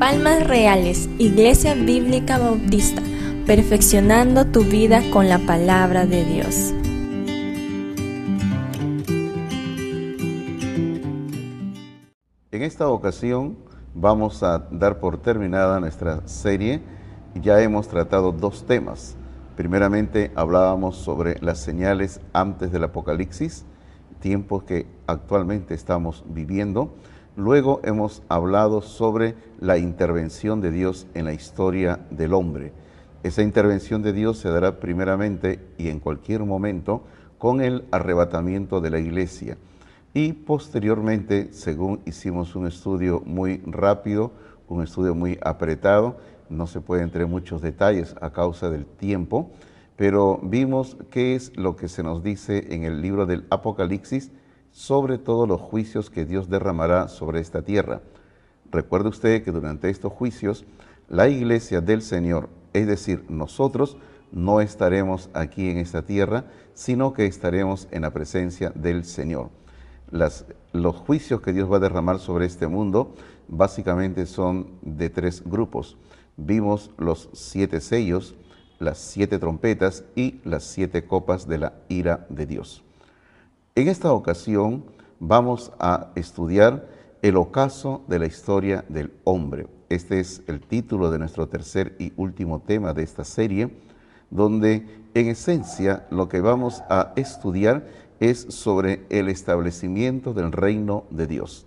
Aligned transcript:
Palmas 0.00 0.46
Reales, 0.46 1.10
Iglesia 1.18 1.74
Bíblica 1.74 2.38
Bautista, 2.38 3.02
perfeccionando 3.44 4.46
tu 4.46 4.64
vida 4.64 5.02
con 5.12 5.28
la 5.28 5.38
palabra 5.40 6.06
de 6.06 6.24
Dios. 6.24 6.72
En 12.50 12.62
esta 12.62 12.88
ocasión 12.88 13.58
vamos 13.94 14.42
a 14.42 14.66
dar 14.70 15.00
por 15.00 15.18
terminada 15.18 15.78
nuestra 15.80 16.26
serie. 16.26 16.80
Ya 17.34 17.60
hemos 17.60 17.86
tratado 17.86 18.32
dos 18.32 18.64
temas. 18.64 19.16
Primeramente 19.54 20.32
hablábamos 20.34 20.96
sobre 20.96 21.38
las 21.42 21.58
señales 21.58 22.22
antes 22.32 22.72
del 22.72 22.84
Apocalipsis, 22.84 23.66
tiempos 24.20 24.62
que 24.62 24.86
actualmente 25.06 25.74
estamos 25.74 26.24
viviendo. 26.28 26.94
Luego 27.36 27.80
hemos 27.84 28.22
hablado 28.28 28.82
sobre 28.82 29.34
la 29.58 29.78
intervención 29.78 30.60
de 30.60 30.70
Dios 30.70 31.06
en 31.14 31.24
la 31.24 31.32
historia 31.32 32.00
del 32.10 32.34
hombre. 32.34 32.72
Esa 33.22 33.42
intervención 33.42 34.02
de 34.02 34.12
Dios 34.12 34.38
se 34.38 34.48
dará 34.48 34.80
primeramente 34.80 35.60
y 35.76 35.88
en 35.88 36.00
cualquier 36.00 36.44
momento 36.44 37.02
con 37.38 37.60
el 37.60 37.84
arrebatamiento 37.90 38.80
de 38.80 38.90
la 38.90 38.98
iglesia. 38.98 39.56
Y 40.12 40.32
posteriormente, 40.32 41.52
según 41.52 42.00
hicimos 42.04 42.56
un 42.56 42.66
estudio 42.66 43.22
muy 43.24 43.62
rápido, 43.64 44.32
un 44.68 44.82
estudio 44.82 45.14
muy 45.14 45.38
apretado, 45.42 46.16
no 46.48 46.66
se 46.66 46.80
puede 46.80 47.02
entrar 47.02 47.24
en 47.24 47.30
muchos 47.30 47.62
detalles 47.62 48.14
a 48.20 48.30
causa 48.30 48.70
del 48.70 48.84
tiempo, 48.84 49.50
pero 50.00 50.40
vimos 50.42 50.96
qué 51.10 51.34
es 51.34 51.54
lo 51.58 51.76
que 51.76 51.86
se 51.86 52.02
nos 52.02 52.22
dice 52.22 52.74
en 52.74 52.84
el 52.84 53.02
libro 53.02 53.26
del 53.26 53.44
Apocalipsis 53.50 54.30
sobre 54.70 55.18
todos 55.18 55.46
los 55.46 55.60
juicios 55.60 56.08
que 56.08 56.24
Dios 56.24 56.48
derramará 56.48 57.08
sobre 57.08 57.40
esta 57.40 57.60
tierra. 57.60 58.00
Recuerde 58.72 59.10
usted 59.10 59.44
que 59.44 59.52
durante 59.52 59.90
estos 59.90 60.10
juicios 60.10 60.64
la 61.10 61.28
iglesia 61.28 61.82
del 61.82 62.00
Señor, 62.00 62.48
es 62.72 62.86
decir, 62.86 63.26
nosotros, 63.28 63.98
no 64.32 64.62
estaremos 64.62 65.28
aquí 65.34 65.68
en 65.68 65.76
esta 65.76 66.00
tierra, 66.00 66.46
sino 66.72 67.12
que 67.12 67.26
estaremos 67.26 67.86
en 67.90 68.00
la 68.00 68.10
presencia 68.10 68.72
del 68.74 69.04
Señor. 69.04 69.50
Los 70.72 70.96
juicios 70.96 71.42
que 71.42 71.52
Dios 71.52 71.70
va 71.70 71.76
a 71.76 71.80
derramar 71.80 72.20
sobre 72.20 72.46
este 72.46 72.68
mundo 72.68 73.12
básicamente 73.48 74.24
son 74.24 74.70
de 74.80 75.10
tres 75.10 75.42
grupos. 75.44 75.98
Vimos 76.38 76.90
los 76.96 77.28
siete 77.34 77.82
sellos, 77.82 78.34
las 78.80 78.98
siete 78.98 79.38
trompetas 79.38 80.04
y 80.16 80.40
las 80.42 80.64
siete 80.64 81.04
copas 81.04 81.46
de 81.46 81.58
la 81.58 81.74
ira 81.88 82.26
de 82.28 82.46
Dios. 82.46 82.82
En 83.76 83.86
esta 83.86 84.12
ocasión 84.12 84.84
vamos 85.20 85.70
a 85.78 86.08
estudiar 86.16 86.88
el 87.22 87.36
ocaso 87.36 88.02
de 88.08 88.18
la 88.18 88.26
historia 88.26 88.84
del 88.88 89.12
hombre. 89.24 89.68
Este 89.90 90.18
es 90.18 90.42
el 90.46 90.60
título 90.60 91.10
de 91.10 91.18
nuestro 91.18 91.46
tercer 91.46 91.94
y 91.98 92.12
último 92.16 92.60
tema 92.60 92.94
de 92.94 93.02
esta 93.02 93.24
serie, 93.24 93.70
donde 94.30 94.86
en 95.12 95.28
esencia 95.28 96.06
lo 96.10 96.28
que 96.28 96.40
vamos 96.40 96.82
a 96.88 97.12
estudiar 97.16 97.86
es 98.18 98.40
sobre 98.48 99.04
el 99.10 99.28
establecimiento 99.28 100.32
del 100.32 100.52
reino 100.52 101.04
de 101.10 101.26
Dios. 101.26 101.66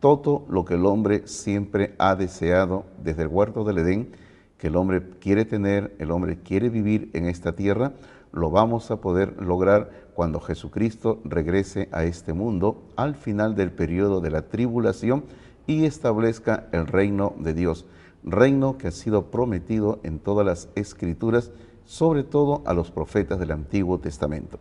Todo 0.00 0.46
lo 0.48 0.64
que 0.64 0.74
el 0.74 0.86
hombre 0.86 1.26
siempre 1.26 1.94
ha 1.98 2.14
deseado 2.16 2.84
desde 3.02 3.22
el 3.22 3.28
huerto 3.28 3.64
del 3.64 3.78
Edén, 3.78 4.12
que 4.58 4.68
el 4.68 4.76
hombre 4.76 5.02
quiere 5.20 5.44
tener, 5.44 5.94
el 5.98 6.10
hombre 6.10 6.38
quiere 6.38 6.68
vivir 6.68 7.10
en 7.12 7.26
esta 7.26 7.52
tierra, 7.52 7.92
lo 8.32 8.50
vamos 8.50 8.90
a 8.90 9.00
poder 9.00 9.40
lograr 9.40 10.08
cuando 10.14 10.40
Jesucristo 10.40 11.20
regrese 11.24 11.88
a 11.92 12.04
este 12.04 12.32
mundo 12.32 12.82
al 12.96 13.14
final 13.14 13.54
del 13.54 13.72
periodo 13.72 14.20
de 14.20 14.30
la 14.30 14.42
tribulación 14.42 15.24
y 15.66 15.84
establezca 15.84 16.68
el 16.72 16.86
reino 16.86 17.34
de 17.38 17.54
Dios, 17.54 17.86
reino 18.22 18.78
que 18.78 18.88
ha 18.88 18.92
sido 18.92 19.30
prometido 19.30 20.00
en 20.02 20.18
todas 20.18 20.46
las 20.46 20.68
escrituras, 20.74 21.50
sobre 21.84 22.24
todo 22.24 22.62
a 22.66 22.74
los 22.74 22.90
profetas 22.90 23.38
del 23.38 23.52
Antiguo 23.52 23.98
Testamento. 23.98 24.58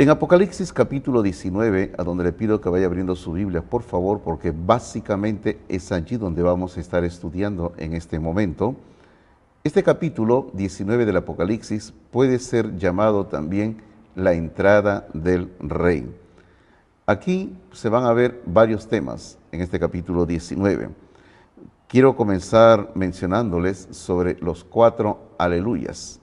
En 0.00 0.10
Apocalipsis 0.10 0.72
capítulo 0.72 1.22
19, 1.22 1.94
a 1.98 2.04
donde 2.04 2.22
le 2.22 2.32
pido 2.32 2.60
que 2.60 2.68
vaya 2.68 2.86
abriendo 2.86 3.16
su 3.16 3.32
Biblia, 3.32 3.62
por 3.62 3.82
favor, 3.82 4.20
porque 4.20 4.52
básicamente 4.52 5.58
es 5.68 5.90
allí 5.90 6.16
donde 6.16 6.40
vamos 6.40 6.76
a 6.76 6.80
estar 6.80 7.02
estudiando 7.02 7.72
en 7.78 7.94
este 7.94 8.20
momento, 8.20 8.76
este 9.64 9.82
capítulo 9.82 10.52
19 10.52 11.04
del 11.04 11.16
Apocalipsis 11.16 11.92
puede 12.12 12.38
ser 12.38 12.76
llamado 12.76 13.26
también 13.26 13.78
la 14.14 14.34
entrada 14.34 15.08
del 15.14 15.50
rey. 15.58 16.08
Aquí 17.04 17.56
se 17.72 17.88
van 17.88 18.04
a 18.04 18.12
ver 18.12 18.40
varios 18.46 18.86
temas 18.86 19.36
en 19.50 19.62
este 19.62 19.80
capítulo 19.80 20.26
19. 20.26 20.90
Quiero 21.88 22.14
comenzar 22.14 22.92
mencionándoles 22.94 23.88
sobre 23.90 24.38
los 24.38 24.62
cuatro 24.62 25.32
aleluyas. 25.38 26.20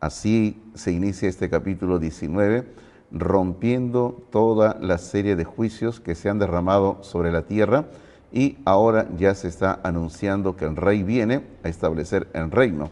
Así 0.00 0.60
se 0.74 0.90
inicia 0.90 1.28
este 1.28 1.48
capítulo 1.48 2.00
19, 2.00 2.87
rompiendo 3.10 4.22
toda 4.30 4.76
la 4.80 4.98
serie 4.98 5.36
de 5.36 5.44
juicios 5.44 6.00
que 6.00 6.14
se 6.14 6.28
han 6.28 6.38
derramado 6.38 6.98
sobre 7.02 7.32
la 7.32 7.42
tierra 7.42 7.86
y 8.32 8.58
ahora 8.64 9.08
ya 9.16 9.34
se 9.34 9.48
está 9.48 9.80
anunciando 9.82 10.56
que 10.56 10.66
el 10.66 10.76
rey 10.76 11.02
viene 11.02 11.42
a 11.64 11.68
establecer 11.68 12.28
el 12.34 12.50
reino. 12.50 12.90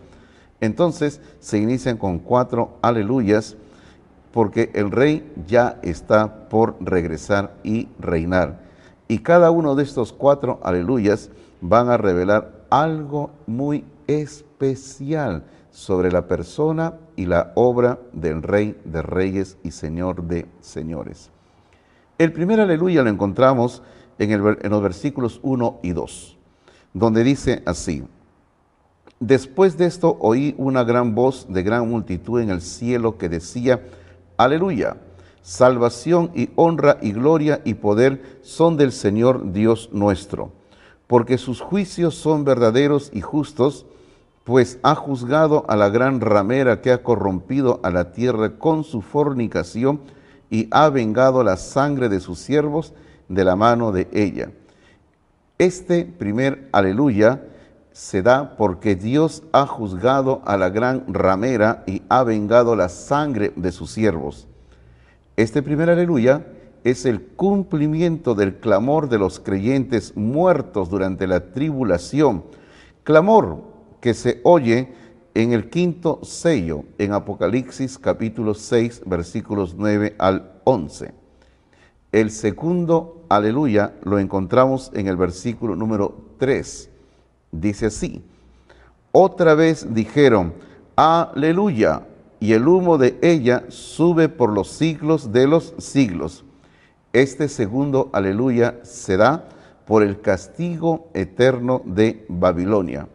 Entonces 0.60 1.20
se 1.40 1.58
inician 1.58 1.98
con 1.98 2.18
cuatro 2.18 2.78
aleluyas 2.82 3.56
porque 4.32 4.70
el 4.74 4.90
rey 4.90 5.32
ya 5.46 5.78
está 5.82 6.48
por 6.48 6.76
regresar 6.80 7.54
y 7.62 7.88
reinar. 7.98 8.60
Y 9.08 9.18
cada 9.18 9.50
uno 9.50 9.74
de 9.74 9.82
estos 9.82 10.12
cuatro 10.12 10.60
aleluyas 10.62 11.30
van 11.60 11.90
a 11.90 11.96
revelar 11.96 12.52
algo 12.70 13.30
muy 13.46 13.84
especial 14.06 15.44
sobre 15.76 16.10
la 16.10 16.26
persona 16.26 16.94
y 17.16 17.26
la 17.26 17.52
obra 17.54 17.98
del 18.14 18.42
rey 18.42 18.80
de 18.86 19.02
reyes 19.02 19.58
y 19.62 19.72
señor 19.72 20.22
de 20.22 20.46
señores. 20.62 21.28
El 22.16 22.32
primer 22.32 22.60
aleluya 22.60 23.02
lo 23.02 23.10
encontramos 23.10 23.82
en, 24.18 24.42
los 24.42 24.82
versículos 24.82 25.38
1 25.42 25.80
y 25.82 25.92
2, 25.92 26.38
donde 26.94 27.22
dice 27.24 27.62
así, 27.66 28.02
Después 29.20 29.76
de 29.76 29.84
esto 29.84 30.16
oí 30.18 30.54
una 30.56 30.82
gran 30.82 31.14
voz 31.14 31.46
de 31.50 31.62
gran 31.62 31.90
multitud 31.90 32.40
en 32.40 32.48
el 32.48 32.62
cielo 32.62 33.18
que 33.18 33.28
decía, 33.28 33.82
Aleluya, 34.38 34.96
salvación 35.42 36.30
y 36.34 36.48
honra 36.56 36.96
y 37.02 37.12
gloria 37.12 37.60
y 37.66 37.74
poder 37.74 38.38
son 38.40 38.78
del 38.78 38.92
Señor 38.92 39.52
Dios 39.52 39.90
nuestro, 39.92 40.52
porque 41.06 41.36
sus 41.36 41.60
juicios 41.60 42.14
son 42.14 42.44
verdaderos 42.44 43.10
y 43.12 43.20
justos, 43.20 43.84
pues 44.46 44.78
ha 44.84 44.94
juzgado 44.94 45.64
a 45.66 45.74
la 45.74 45.88
gran 45.88 46.20
ramera 46.20 46.80
que 46.80 46.92
ha 46.92 47.02
corrompido 47.02 47.80
a 47.82 47.90
la 47.90 48.12
tierra 48.12 48.58
con 48.58 48.84
su 48.84 49.02
fornicación 49.02 50.02
y 50.50 50.68
ha 50.70 50.88
vengado 50.88 51.42
la 51.42 51.56
sangre 51.56 52.08
de 52.08 52.20
sus 52.20 52.38
siervos 52.38 52.94
de 53.28 53.42
la 53.42 53.56
mano 53.56 53.90
de 53.90 54.06
ella. 54.12 54.52
Este 55.58 56.04
primer 56.04 56.68
aleluya 56.70 57.42
se 57.90 58.22
da 58.22 58.56
porque 58.56 58.94
Dios 58.94 59.42
ha 59.50 59.66
juzgado 59.66 60.42
a 60.44 60.56
la 60.56 60.70
gran 60.70 61.12
ramera 61.12 61.82
y 61.84 62.02
ha 62.08 62.22
vengado 62.22 62.76
la 62.76 62.88
sangre 62.88 63.52
de 63.56 63.72
sus 63.72 63.90
siervos. 63.90 64.46
Este 65.34 65.60
primer 65.60 65.90
aleluya 65.90 66.46
es 66.84 67.04
el 67.04 67.20
cumplimiento 67.20 68.36
del 68.36 68.60
clamor 68.60 69.08
de 69.08 69.18
los 69.18 69.40
creyentes 69.40 70.16
muertos 70.16 70.88
durante 70.88 71.26
la 71.26 71.52
tribulación, 71.52 72.44
clamor 73.02 73.65
que 74.06 74.14
se 74.14 74.40
oye 74.44 74.94
en 75.34 75.52
el 75.52 75.68
quinto 75.68 76.20
sello 76.22 76.84
en 76.96 77.12
Apocalipsis 77.12 77.98
capítulo 77.98 78.54
6 78.54 79.02
versículos 79.04 79.74
9 79.76 80.14
al 80.16 80.60
11. 80.62 81.12
El 82.12 82.30
segundo 82.30 83.24
aleluya 83.28 83.94
lo 84.04 84.20
encontramos 84.20 84.92
en 84.94 85.08
el 85.08 85.16
versículo 85.16 85.74
número 85.74 86.36
3. 86.38 86.88
Dice 87.50 87.86
así, 87.86 88.22
otra 89.10 89.56
vez 89.56 89.92
dijeron, 89.92 90.54
aleluya, 90.94 92.06
y 92.38 92.52
el 92.52 92.68
humo 92.68 92.98
de 92.98 93.18
ella 93.22 93.64
sube 93.70 94.28
por 94.28 94.52
los 94.52 94.68
siglos 94.68 95.32
de 95.32 95.48
los 95.48 95.74
siglos. 95.78 96.44
Este 97.12 97.48
segundo 97.48 98.10
aleluya 98.12 98.78
se 98.84 99.16
da 99.16 99.48
por 99.84 100.04
el 100.04 100.20
castigo 100.20 101.10
eterno 101.12 101.82
de 101.84 102.24
Babilonia. 102.28 103.08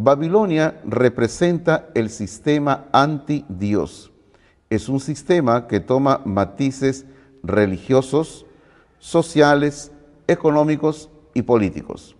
Babilonia 0.00 0.80
representa 0.84 1.88
el 1.92 2.08
sistema 2.10 2.86
anti-Dios. 2.92 4.12
Es 4.70 4.88
un 4.88 5.00
sistema 5.00 5.66
que 5.66 5.80
toma 5.80 6.20
matices 6.24 7.04
religiosos, 7.42 8.46
sociales, 9.00 9.90
económicos 10.28 11.10
y 11.34 11.42
políticos. 11.42 12.14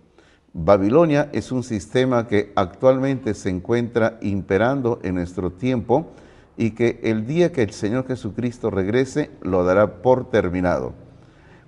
Babilonia 0.51 1.29
es 1.31 1.53
un 1.53 1.63
sistema 1.63 2.27
que 2.27 2.51
actualmente 2.57 3.33
se 3.33 3.49
encuentra 3.49 4.17
imperando 4.21 4.99
en 5.01 5.15
nuestro 5.15 5.53
tiempo 5.53 6.11
y 6.57 6.71
que 6.71 6.99
el 7.01 7.25
día 7.25 7.53
que 7.53 7.63
el 7.63 7.71
Señor 7.71 8.05
Jesucristo 8.05 8.69
regrese 8.69 9.31
lo 9.41 9.63
dará 9.63 10.01
por 10.01 10.29
terminado. 10.29 10.95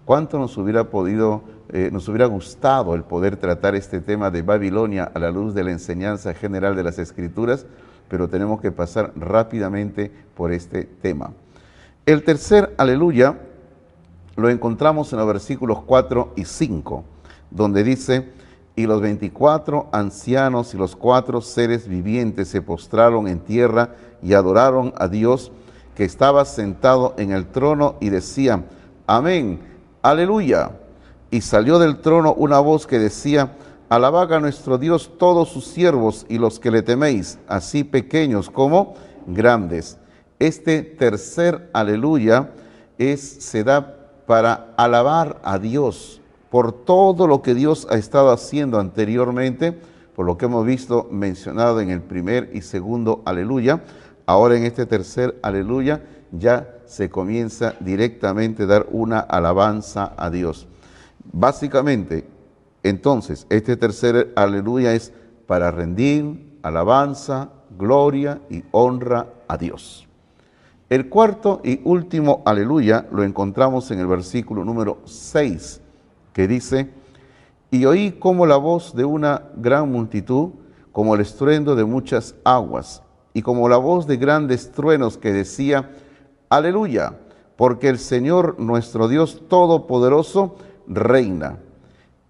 ¿Cuánto 0.04 0.40
nos 0.40 0.58
hubiera 0.58 0.90
podido, 0.90 1.44
eh, 1.72 1.90
nos 1.92 2.08
hubiera 2.08 2.26
gustado 2.26 2.96
el 2.96 3.04
poder 3.04 3.38
tratar 3.38 3.76
este 3.76 4.02
tema 4.02 4.30
de 4.30 4.42
Babilonia 4.42 5.12
a 5.14 5.20
la 5.20 5.32
luz 5.32 5.54
de 5.54 5.64
la 5.64 5.72
enseñanza 5.72 6.34
general 6.34 6.76
de 6.76 6.84
las 6.84 7.00
Escrituras? 7.00 7.66
Pero 8.10 8.28
tenemos 8.28 8.60
que 8.60 8.72
pasar 8.72 9.14
rápidamente 9.16 10.12
por 10.36 10.52
este 10.52 10.84
tema. 10.84 11.32
El 12.06 12.24
tercer 12.24 12.74
aleluya 12.78 13.38
lo 14.36 14.50
encontramos 14.50 15.12
en 15.14 15.20
los 15.20 15.28
versículos 15.28 15.80
4 15.86 16.34
y 16.36 16.46
5, 16.46 17.04
donde 17.52 17.84
dice, 17.84 18.30
y 18.76 18.86
los 18.86 19.02
24 19.02 19.90
ancianos 19.92 20.74
y 20.74 20.78
los 20.78 20.96
cuatro 20.96 21.42
seres 21.42 21.88
vivientes 21.88 22.48
se 22.48 22.62
postraron 22.62 23.28
en 23.28 23.40
tierra 23.40 23.96
y 24.24 24.34
adoraron 24.34 24.94
a 24.98 25.08
Dios 25.08 25.52
que 25.96 26.06
estaba 26.06 26.46
sentado 26.46 27.14
en 27.18 27.32
el 27.32 27.48
trono 27.48 27.96
y 28.00 28.10
decían, 28.10 28.66
amén 29.08 29.60
aleluya. 30.02 30.72
Y 31.32 31.42
salió 31.42 31.80
del 31.80 32.02
trono 32.02 32.34
una 32.34 32.60
voz 32.60 32.86
que 32.86 33.00
decía, 33.00 33.56
alabad 33.90 34.34
a 34.34 34.40
nuestro 34.40 34.78
Dios 34.78 35.12
todos 35.18 35.50
sus 35.50 35.66
siervos 35.66 36.26
y 36.30 36.38
los 36.38 36.60
que 36.60 36.72
le 36.72 36.82
teméis, 36.82 37.40
así 37.48 37.84
pequeños 37.84 38.50
como 38.50 38.96
grandes. 39.26 39.98
Este 40.40 40.82
tercer 40.82 41.70
aleluya 41.74 42.52
es, 42.98 43.22
se 43.22 43.64
da 43.64 43.98
para 44.26 44.74
alabar 44.78 45.40
a 45.44 45.58
Dios 45.58 46.22
por 46.50 46.74
todo 46.74 47.28
lo 47.28 47.42
que 47.42 47.54
Dios 47.54 47.88
ha 47.90 47.96
estado 47.96 48.32
haciendo 48.32 48.80
anteriormente, 48.80 49.78
por 50.16 50.26
lo 50.26 50.38
que 50.38 50.46
hemos 50.46 50.66
visto 50.66 51.08
mencionado 51.10 51.80
en 51.80 51.90
el 51.90 52.02
primer 52.02 52.52
y 52.54 52.62
segundo 52.62 53.22
aleluya. 53.24 53.82
Ahora 54.26 54.58
en 54.58 54.66
este 54.66 54.86
tercer 54.86 55.40
aleluya 55.42 56.02
ya 56.32 56.76
se 56.86 57.10
comienza 57.10 57.76
directamente 57.80 58.64
a 58.64 58.66
dar 58.68 58.88
una 58.92 59.20
alabanza 59.20 60.14
a 60.18 60.30
Dios. 60.30 60.68
Básicamente, 61.32 62.28
entonces, 62.84 63.46
este 63.50 63.78
tercer 63.78 64.34
aleluya 64.36 64.94
es 64.94 65.14
para 65.48 65.72
rendir 65.72 66.58
alabanza, 66.64 67.50
gloria 67.78 68.42
y 68.50 68.64
honra 68.72 69.28
a 69.48 69.58
Dios. 69.58 70.08
El 70.90 71.10
cuarto 71.10 71.62
y 71.64 71.80
último 71.84 72.42
aleluya 72.46 73.08
lo 73.12 73.24
encontramos 73.24 73.92
en 73.92 74.00
el 74.00 74.08
versículo 74.08 74.66
número 74.66 75.00
6, 75.06 75.82
que 76.34 76.48
dice, 76.48 76.90
y 77.70 77.86
oí 77.86 78.12
como 78.12 78.46
la 78.46 78.58
voz 78.58 78.96
de 78.96 79.06
una 79.06 79.44
gran 79.56 79.92
multitud, 79.92 80.50
como 80.92 81.16
el 81.16 81.22
estruendo 81.22 81.76
de 81.76 81.86
muchas 81.86 82.36
aguas, 82.44 83.02
y 83.34 83.42
como 83.42 83.70
la 83.70 83.78
voz 83.78 84.08
de 84.08 84.18
grandes 84.18 84.72
truenos 84.72 85.18
que 85.18 85.32
decía, 85.32 85.92
Aleluya, 86.50 87.14
porque 87.56 87.88
el 87.88 87.98
Señor 87.98 88.60
nuestro 88.60 89.08
Dios 89.08 89.44
Todopoderoso 89.48 90.56
reina. 90.92 91.58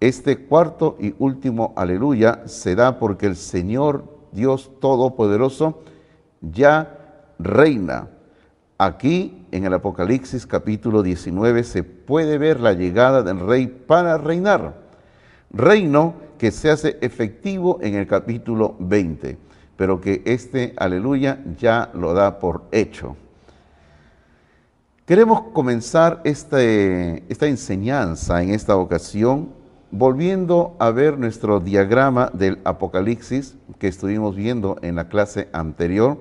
Este 0.00 0.46
cuarto 0.46 0.96
y 0.98 1.14
último 1.18 1.72
aleluya 1.76 2.42
se 2.46 2.74
da 2.74 2.98
porque 2.98 3.26
el 3.26 3.36
Señor 3.36 4.04
Dios 4.32 4.70
Todopoderoso 4.80 5.82
ya 6.40 6.98
reina. 7.38 8.08
Aquí 8.78 9.46
en 9.52 9.64
el 9.64 9.74
Apocalipsis 9.74 10.46
capítulo 10.46 11.02
19 11.02 11.62
se 11.62 11.84
puede 11.84 12.38
ver 12.38 12.58
la 12.58 12.72
llegada 12.72 13.22
del 13.22 13.40
rey 13.40 13.66
para 13.66 14.18
reinar. 14.18 14.74
Reino 15.52 16.14
que 16.38 16.50
se 16.50 16.70
hace 16.70 16.98
efectivo 17.00 17.78
en 17.82 17.94
el 17.94 18.06
capítulo 18.06 18.74
20, 18.80 19.36
pero 19.76 20.00
que 20.00 20.22
este 20.24 20.72
aleluya 20.76 21.38
ya 21.58 21.90
lo 21.94 22.14
da 22.14 22.40
por 22.40 22.64
hecho. 22.72 23.16
Queremos 25.04 25.42
comenzar 25.52 26.20
este, 26.22 27.24
esta 27.28 27.48
enseñanza 27.48 28.40
en 28.40 28.50
esta 28.50 28.76
ocasión 28.76 29.48
volviendo 29.90 30.76
a 30.78 30.92
ver 30.92 31.18
nuestro 31.18 31.58
diagrama 31.58 32.30
del 32.32 32.60
Apocalipsis 32.62 33.56
que 33.80 33.88
estuvimos 33.88 34.36
viendo 34.36 34.76
en 34.80 34.94
la 34.94 35.08
clase 35.08 35.48
anterior 35.52 36.18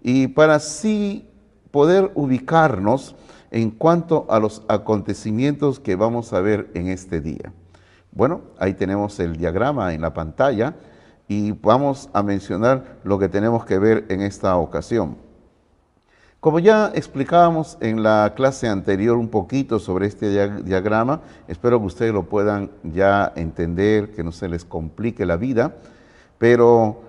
y 0.00 0.28
para 0.28 0.54
así 0.54 1.28
poder 1.72 2.12
ubicarnos 2.14 3.16
en 3.50 3.72
cuanto 3.72 4.26
a 4.30 4.38
los 4.38 4.62
acontecimientos 4.68 5.80
que 5.80 5.96
vamos 5.96 6.32
a 6.32 6.40
ver 6.40 6.70
en 6.74 6.86
este 6.86 7.20
día. 7.20 7.52
Bueno, 8.12 8.42
ahí 8.60 8.74
tenemos 8.74 9.18
el 9.18 9.38
diagrama 9.38 9.92
en 9.92 10.02
la 10.02 10.14
pantalla 10.14 10.76
y 11.26 11.50
vamos 11.50 12.08
a 12.12 12.22
mencionar 12.22 13.00
lo 13.02 13.18
que 13.18 13.28
tenemos 13.28 13.64
que 13.64 13.80
ver 13.80 14.06
en 14.08 14.20
esta 14.20 14.56
ocasión. 14.56 15.29
Como 16.40 16.58
ya 16.58 16.90
explicábamos 16.94 17.76
en 17.82 18.02
la 18.02 18.32
clase 18.34 18.66
anterior 18.66 19.18
un 19.18 19.28
poquito 19.28 19.78
sobre 19.78 20.06
este 20.06 20.62
diagrama, 20.62 21.20
espero 21.48 21.78
que 21.78 21.84
ustedes 21.84 22.14
lo 22.14 22.22
puedan 22.22 22.70
ya 22.82 23.30
entender, 23.36 24.12
que 24.12 24.24
no 24.24 24.32
se 24.32 24.48
les 24.48 24.64
complique 24.64 25.26
la 25.26 25.36
vida, 25.36 25.74
pero 26.38 27.02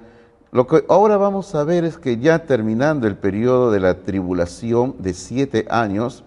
lo 0.52 0.68
que 0.68 0.84
ahora 0.90 1.16
vamos 1.16 1.56
a 1.56 1.64
ver 1.64 1.86
es 1.86 1.98
que 1.98 2.18
ya 2.18 2.40
terminando 2.40 3.08
el 3.08 3.16
periodo 3.16 3.72
de 3.72 3.80
la 3.80 4.04
tribulación 4.04 4.96
de 5.00 5.14
siete 5.14 5.66
años, 5.70 6.26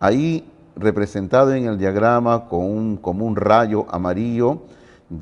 ahí 0.00 0.44
representado 0.74 1.54
en 1.54 1.66
el 1.66 1.78
diagrama 1.78 2.48
con 2.48 2.64
un, 2.64 2.96
como 2.96 3.24
un 3.24 3.36
rayo 3.36 3.86
amarillo, 3.88 4.62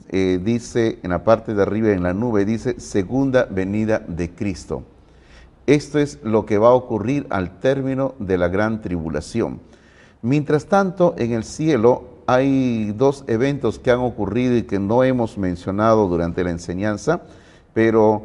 eh, 0.08 0.40
dice 0.42 0.98
en 1.02 1.10
la 1.10 1.22
parte 1.22 1.52
de 1.52 1.60
arriba 1.60 1.90
en 1.90 2.02
la 2.02 2.14
nube, 2.14 2.46
dice 2.46 2.80
segunda 2.80 3.44
venida 3.44 3.98
de 3.98 4.30
Cristo. 4.30 4.84
Esto 5.66 5.98
es 5.98 6.18
lo 6.22 6.46
que 6.46 6.58
va 6.58 6.68
a 6.68 6.74
ocurrir 6.74 7.26
al 7.30 7.60
término 7.60 8.14
de 8.18 8.38
la 8.38 8.48
gran 8.48 8.80
tribulación. 8.80 9.60
Mientras 10.22 10.66
tanto, 10.66 11.14
en 11.16 11.32
el 11.32 11.44
cielo 11.44 12.04
hay 12.26 12.92
dos 12.92 13.24
eventos 13.26 13.78
que 13.78 13.90
han 13.90 14.00
ocurrido 14.00 14.56
y 14.56 14.62
que 14.62 14.78
no 14.78 15.02
hemos 15.02 15.38
mencionado 15.38 16.06
durante 16.08 16.44
la 16.44 16.50
enseñanza, 16.50 17.22
pero 17.72 18.22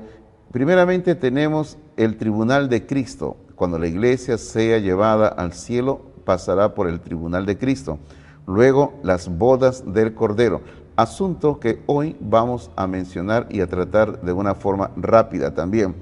primeramente 0.51 1.15
tenemos 1.15 1.77
el 1.97 2.17
tribunal 2.17 2.69
de 2.69 2.85
Cristo. 2.85 3.37
Cuando 3.55 3.79
la 3.79 3.87
iglesia 3.87 4.37
sea 4.37 4.79
llevada 4.79 5.27
al 5.27 5.53
cielo, 5.53 6.01
pasará 6.25 6.75
por 6.75 6.87
el 6.87 6.99
tribunal 6.99 7.45
de 7.45 7.57
Cristo. 7.57 7.99
Luego, 8.47 8.93
las 9.01 9.29
bodas 9.29 9.83
del 9.91 10.13
Cordero, 10.13 10.61
asunto 10.95 11.59
que 11.59 11.81
hoy 11.87 12.15
vamos 12.19 12.69
a 12.75 12.87
mencionar 12.87 13.47
y 13.49 13.61
a 13.61 13.67
tratar 13.67 14.21
de 14.21 14.33
una 14.33 14.55
forma 14.55 14.91
rápida 14.95 15.53
también. 15.53 15.95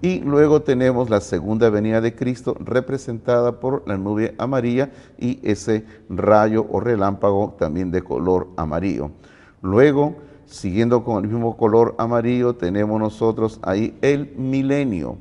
Y 0.00 0.20
luego 0.20 0.62
tenemos 0.62 1.10
la 1.10 1.20
segunda 1.20 1.70
venida 1.70 2.00
de 2.00 2.14
Cristo 2.14 2.56
representada 2.60 3.58
por 3.58 3.82
la 3.88 3.96
nube 3.96 4.34
amarilla 4.38 4.90
y 5.18 5.40
ese 5.42 5.84
rayo 6.08 6.66
o 6.70 6.78
relámpago 6.78 7.56
también 7.58 7.90
de 7.90 8.02
color 8.02 8.46
amarillo. 8.56 9.10
Luego, 9.60 10.14
siguiendo 10.46 11.02
con 11.02 11.24
el 11.24 11.30
mismo 11.30 11.56
color 11.56 11.96
amarillo, 11.98 12.54
tenemos 12.54 13.00
nosotros 13.00 13.58
ahí 13.62 13.98
el 14.00 14.32
milenio, 14.36 15.18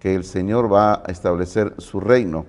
que 0.00 0.16
el 0.16 0.24
Señor 0.24 0.72
va 0.72 0.94
a 0.94 1.12
establecer 1.12 1.74
su 1.78 2.00
reino. 2.00 2.46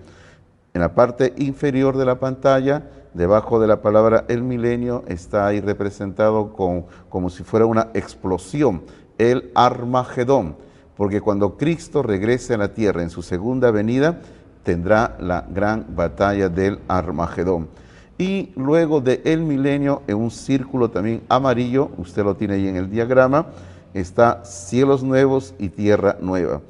En 0.74 0.82
la 0.82 0.96
parte 0.96 1.36
inferior 1.38 1.96
de 1.96 2.06
la 2.06 2.20
pantalla, 2.20 2.90
debajo 3.14 3.60
de 3.60 3.68
la 3.68 3.84
palabra 3.84 4.26
el 4.30 4.42
milenio, 4.42 5.04
está 5.08 5.46
ahí 5.46 5.62
representado 5.62 6.54
con, 6.54 6.86
como 7.10 7.30
si 7.30 7.44
fuera 7.44 7.68
una 7.68 7.90
explosión, 7.94 8.82
el 9.20 9.52
Armagedón 9.54 10.56
porque 10.98 11.22
cuando 11.22 11.56
Cristo 11.58 12.02
regrese 12.02 12.56
a 12.56 12.58
la 12.58 12.74
tierra 12.74 13.04
en 13.04 13.12
su 13.12 13.22
segunda 13.22 13.70
venida, 13.70 14.20
tendrá 14.64 15.16
la 15.22 15.46
gran 15.48 15.86
batalla 15.96 16.50
del 16.50 16.80
Armagedón. 16.88 17.70
Y 18.18 18.52
luego 18.56 19.00
de 19.00 19.22
el 19.24 19.42
milenio, 19.42 20.02
en 20.08 20.18
un 20.18 20.32
círculo 20.32 20.90
también 20.90 21.22
amarillo, 21.30 21.92
usted 21.98 22.24
lo 22.24 22.36
tiene 22.36 22.56
ahí 22.56 22.68
en 22.68 22.76
el 22.76 22.90
diagrama, 22.90 23.46
está 23.94 24.44
cielos 24.44 25.04
nuevos 25.04 25.54
y 25.60 25.70
tierra 25.70 26.18
nueva. 26.20 26.62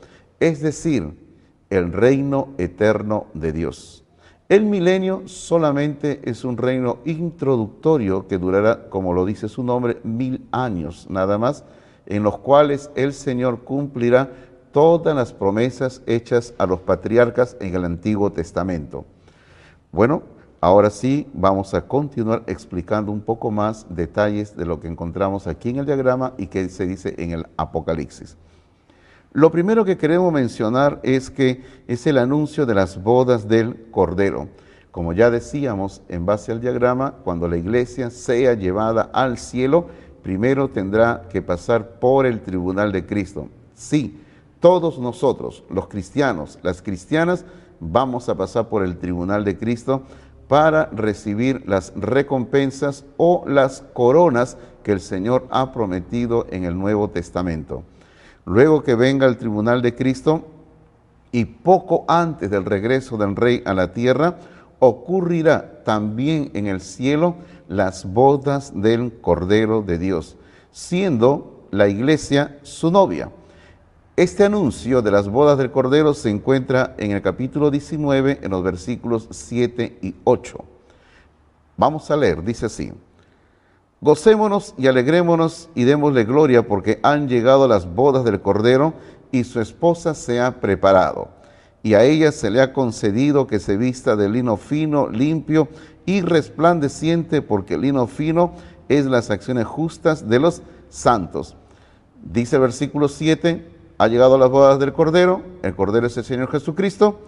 Es 0.41 0.61
decir, 0.61 1.13
el 1.69 1.93
reino 1.93 2.49
eterno 2.57 3.27
de 3.33 3.53
Dios. 3.53 4.03
El 4.49 4.65
milenio 4.65 5.23
solamente 5.25 6.21
es 6.23 6.43
un 6.43 6.57
reino 6.57 6.99
introductorio 7.05 8.27
que 8.27 8.37
durará, 8.37 8.89
como 8.89 9.13
lo 9.13 9.25
dice 9.25 9.47
su 9.47 9.63
nombre, 9.63 9.99
mil 10.03 10.47
años 10.51 11.07
nada 11.09 11.37
más 11.37 11.63
en 12.07 12.23
los 12.23 12.39
cuales 12.39 12.89
el 12.95 13.13
Señor 13.13 13.63
cumplirá 13.63 14.31
todas 14.71 15.15
las 15.15 15.33
promesas 15.33 16.01
hechas 16.05 16.53
a 16.57 16.65
los 16.65 16.79
patriarcas 16.79 17.55
en 17.59 17.75
el 17.75 17.85
Antiguo 17.85 18.31
Testamento. 18.31 19.05
Bueno, 19.91 20.23
ahora 20.61 20.89
sí 20.89 21.27
vamos 21.33 21.73
a 21.73 21.81
continuar 21.81 22.43
explicando 22.47 23.11
un 23.11 23.21
poco 23.21 23.51
más 23.51 23.85
detalles 23.89 24.55
de 24.55 24.65
lo 24.65 24.79
que 24.79 24.87
encontramos 24.87 25.47
aquí 25.47 25.69
en 25.69 25.77
el 25.77 25.85
diagrama 25.85 26.33
y 26.37 26.47
que 26.47 26.69
se 26.69 26.85
dice 26.85 27.15
en 27.17 27.31
el 27.31 27.47
Apocalipsis. 27.57 28.37
Lo 29.33 29.51
primero 29.51 29.85
que 29.85 29.97
queremos 29.97 30.31
mencionar 30.33 30.99
es 31.03 31.29
que 31.29 31.63
es 31.87 32.07
el 32.07 32.17
anuncio 32.17 32.65
de 32.65 32.75
las 32.75 33.01
bodas 33.03 33.47
del 33.47 33.89
Cordero. 33.91 34.47
Como 34.91 35.13
ya 35.13 35.29
decíamos 35.29 36.01
en 36.09 36.25
base 36.25 36.51
al 36.51 36.61
diagrama, 36.61 37.15
cuando 37.23 37.47
la 37.47 37.57
iglesia 37.57 38.09
sea 38.09 38.55
llevada 38.55 39.09
al 39.13 39.37
cielo, 39.37 39.89
primero 40.27 40.67
tendrá 40.67 41.23
que 41.29 41.41
pasar 41.41 42.01
por 42.01 42.25
el 42.25 42.41
tribunal 42.41 42.91
de 42.91 43.05
Cristo. 43.05 43.47
Sí, 43.73 44.19
Todos 44.59 44.99
nosotros, 44.99 45.63
los 45.69 45.87
cristianos, 45.87 46.59
las 46.63 46.81
cristianas, 46.81 47.45
vamos 47.79 48.27
a 48.27 48.35
pasar 48.35 48.67
por 48.67 48.83
el 48.83 48.97
tribunal 48.97 49.45
de 49.45 49.57
Cristo 49.57 50.01
para 50.49 50.87
recibir 50.87 51.63
las 51.65 51.93
recompensas 51.95 53.05
o 53.15 53.45
las 53.47 53.85
coronas 53.93 54.57
que 54.83 54.91
el 54.91 54.99
Señor 54.99 55.47
ha 55.49 55.71
prometido 55.71 56.45
en 56.49 56.65
el 56.65 56.77
Nuevo 56.77 57.09
Testamento. 57.09 57.83
Luego 58.45 58.83
que 58.83 58.95
venga 58.95 59.27
el 59.27 59.37
tribunal 59.37 59.81
de 59.81 59.95
Cristo 59.95 60.45
y 61.31 61.45
poco 61.45 62.03
antes 62.09 62.49
del 62.49 62.65
regreso 62.65 63.15
del 63.15 63.33
Rey 63.33 63.63
a 63.63 63.73
la 63.73 63.93
tierra, 63.93 64.35
ocurrirá 64.79 65.83
también 65.85 66.51
en 66.53 66.67
el 66.67 66.81
cielo 66.81 67.35
las 67.67 68.05
bodas 68.11 68.71
del 68.79 69.19
Cordero 69.19 69.81
de 69.81 69.97
Dios, 69.97 70.37
siendo 70.71 71.67
la 71.71 71.87
iglesia 71.87 72.59
su 72.63 72.91
novia. 72.91 73.31
Este 74.15 74.43
anuncio 74.43 75.01
de 75.01 75.11
las 75.11 75.29
bodas 75.29 75.57
del 75.57 75.71
Cordero 75.71 76.13
se 76.13 76.29
encuentra 76.29 76.95
en 76.97 77.11
el 77.11 77.21
capítulo 77.21 77.69
19, 77.69 78.39
en 78.41 78.51
los 78.51 78.63
versículos 78.63 79.27
7 79.29 79.99
y 80.01 80.15
8. 80.23 80.57
Vamos 81.77 82.09
a 82.09 82.17
leer, 82.17 82.43
dice 82.43 82.65
así. 82.65 82.91
Gocémonos 84.01 84.73
y 84.77 84.87
alegrémonos 84.87 85.69
y 85.75 85.83
démosle 85.83 86.23
gloria 86.23 86.67
porque 86.67 86.99
han 87.03 87.27
llegado 87.27 87.67
las 87.67 87.93
bodas 87.93 88.23
del 88.23 88.41
Cordero 88.41 88.93
y 89.31 89.43
su 89.43 89.59
esposa 89.59 90.13
se 90.13 90.39
ha 90.39 90.59
preparado. 90.59 91.29
Y 91.83 91.93
a 91.93 92.03
ella 92.03 92.31
se 92.31 92.49
le 92.49 92.61
ha 92.61 92.73
concedido 92.73 93.47
que 93.47 93.59
se 93.59 93.77
vista 93.77 94.15
de 94.15 94.29
lino 94.29 94.57
fino, 94.57 95.09
limpio 95.09 95.67
y 96.07 96.21
resplandeciente, 96.21 97.43
porque 97.43 97.75
el 97.75 97.81
lino 97.81 98.07
fino 98.07 98.53
es 98.89 99.05
las 99.05 99.29
acciones 99.29 99.67
justas 99.67 100.27
de 100.27 100.39
los 100.39 100.63
santos. 100.89 101.55
Dice 102.23 102.55
el 102.55 102.63
versículo 102.63 103.09
7, 103.09 103.67
ha 103.97 104.07
llegado 104.07 104.37
las 104.37 104.49
bodas 104.49 104.79
del 104.79 104.93
Cordero, 104.93 105.43
el 105.61 105.75
Cordero 105.75 106.07
es 106.07 106.15
el 106.17 106.23
Señor 106.23 106.49
Jesucristo, 106.49 107.19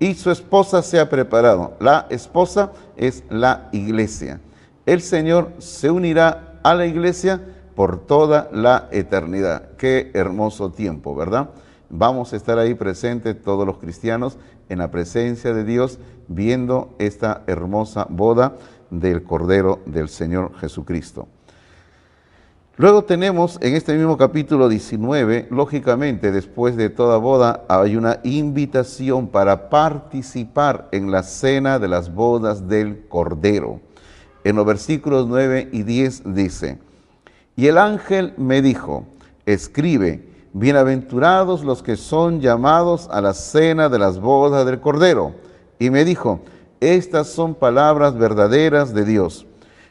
y 0.00 0.14
su 0.14 0.32
esposa 0.32 0.82
se 0.82 0.98
ha 0.98 1.08
preparado. 1.08 1.76
La 1.78 2.06
esposa 2.10 2.72
es 2.96 3.22
la 3.30 3.68
iglesia. 3.70 4.40
El 4.84 5.00
Señor 5.00 5.52
se 5.58 5.90
unirá 5.90 6.58
a 6.64 6.74
la 6.74 6.86
iglesia 6.86 7.40
por 7.76 8.04
toda 8.04 8.48
la 8.52 8.88
eternidad. 8.90 9.76
Qué 9.78 10.10
hermoso 10.12 10.70
tiempo, 10.70 11.14
¿verdad? 11.14 11.50
Vamos 11.88 12.32
a 12.32 12.36
estar 12.36 12.58
ahí 12.58 12.74
presentes 12.74 13.40
todos 13.40 13.64
los 13.64 13.78
cristianos 13.78 14.38
en 14.68 14.78
la 14.78 14.90
presencia 14.90 15.52
de 15.52 15.64
Dios, 15.64 15.98
viendo 16.28 16.94
esta 16.98 17.42
hermosa 17.46 18.06
boda 18.08 18.56
del 18.90 19.22
Cordero 19.22 19.80
del 19.86 20.08
Señor 20.08 20.54
Jesucristo. 20.56 21.28
Luego 22.76 23.04
tenemos 23.04 23.58
en 23.60 23.76
este 23.76 23.94
mismo 23.94 24.16
capítulo 24.16 24.68
19, 24.68 25.46
lógicamente 25.50 26.32
después 26.32 26.74
de 26.76 26.90
toda 26.90 27.18
boda 27.18 27.64
hay 27.68 27.94
una 27.94 28.18
invitación 28.24 29.28
para 29.28 29.70
participar 29.70 30.88
en 30.90 31.12
la 31.12 31.22
cena 31.22 31.78
de 31.78 31.86
las 31.86 32.12
bodas 32.12 32.66
del 32.66 33.06
Cordero. 33.06 33.80
En 34.42 34.56
los 34.56 34.66
versículos 34.66 35.28
9 35.28 35.68
y 35.70 35.84
10 35.84 36.34
dice, 36.34 36.78
y 37.54 37.68
el 37.68 37.78
ángel 37.78 38.34
me 38.36 38.60
dijo, 38.60 39.06
escribe, 39.46 40.33
bienaventurados 40.54 41.64
los 41.64 41.82
que 41.82 41.96
son 41.96 42.40
llamados 42.40 43.08
a 43.10 43.20
la 43.20 43.34
cena 43.34 43.88
de 43.88 43.98
las 43.98 44.20
bodas 44.20 44.64
del 44.64 44.80
Cordero. 44.80 45.34
Y 45.80 45.90
me 45.90 46.04
dijo, 46.04 46.42
estas 46.78 47.26
son 47.26 47.56
palabras 47.56 48.16
verdaderas 48.16 48.94
de 48.94 49.04
Dios. 49.04 49.46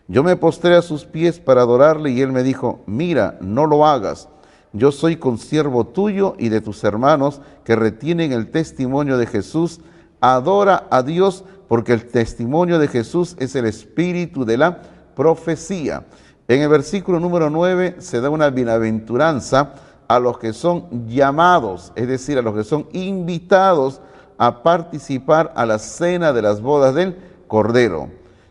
Yo 0.08 0.24
me 0.24 0.38
postré 0.38 0.76
a 0.76 0.82
sus 0.82 1.04
pies 1.04 1.40
para 1.40 1.64
adorarle 1.64 2.12
y 2.12 2.22
él 2.22 2.32
me 2.32 2.44
dijo, 2.44 2.80
mira, 2.86 3.38
no 3.42 3.68
lo 3.68 3.86
hagas. 3.86 4.30
Yo 4.72 4.94
soy 4.94 5.18
consiervo 5.18 5.86
tuyo 5.86 6.36
y 6.40 6.48
de 6.48 6.62
tus 6.62 6.82
hermanos 6.86 7.42
que 7.66 7.76
retienen 7.76 8.32
el 8.32 8.50
testimonio 8.50 9.18
de 9.18 9.28
Jesús. 9.28 9.82
Adora 10.22 10.88
a 10.90 11.04
Dios 11.04 11.44
porque 11.68 11.92
el 11.92 12.08
testimonio 12.08 12.80
de 12.80 12.88
Jesús 12.88 13.36
es 13.38 13.54
el 13.56 13.66
espíritu 13.66 14.46
de 14.46 14.58
la 14.58 14.82
profecía. 15.14 16.06
En 16.48 16.62
el 16.62 16.70
versículo 16.70 17.20
número 17.20 17.50
9 17.50 17.98
se 18.00 18.22
da 18.22 18.30
una 18.30 18.50
bienaventuranza 18.50 19.74
a 20.14 20.20
los 20.20 20.38
que 20.38 20.54
son 20.54 21.08
llamados, 21.08 21.92
es 21.96 22.08
decir, 22.08 22.38
a 22.38 22.44
los 22.44 22.54
que 22.54 22.64
son 22.64 22.88
invitados 22.92 24.00
a 24.38 24.62
participar 24.62 25.52
a 25.56 25.66
la 25.66 25.80
cena 25.80 26.34
de 26.34 26.44
las 26.44 26.62
bodas 26.62 26.94
del 26.94 27.18
Cordero. 27.48 28.10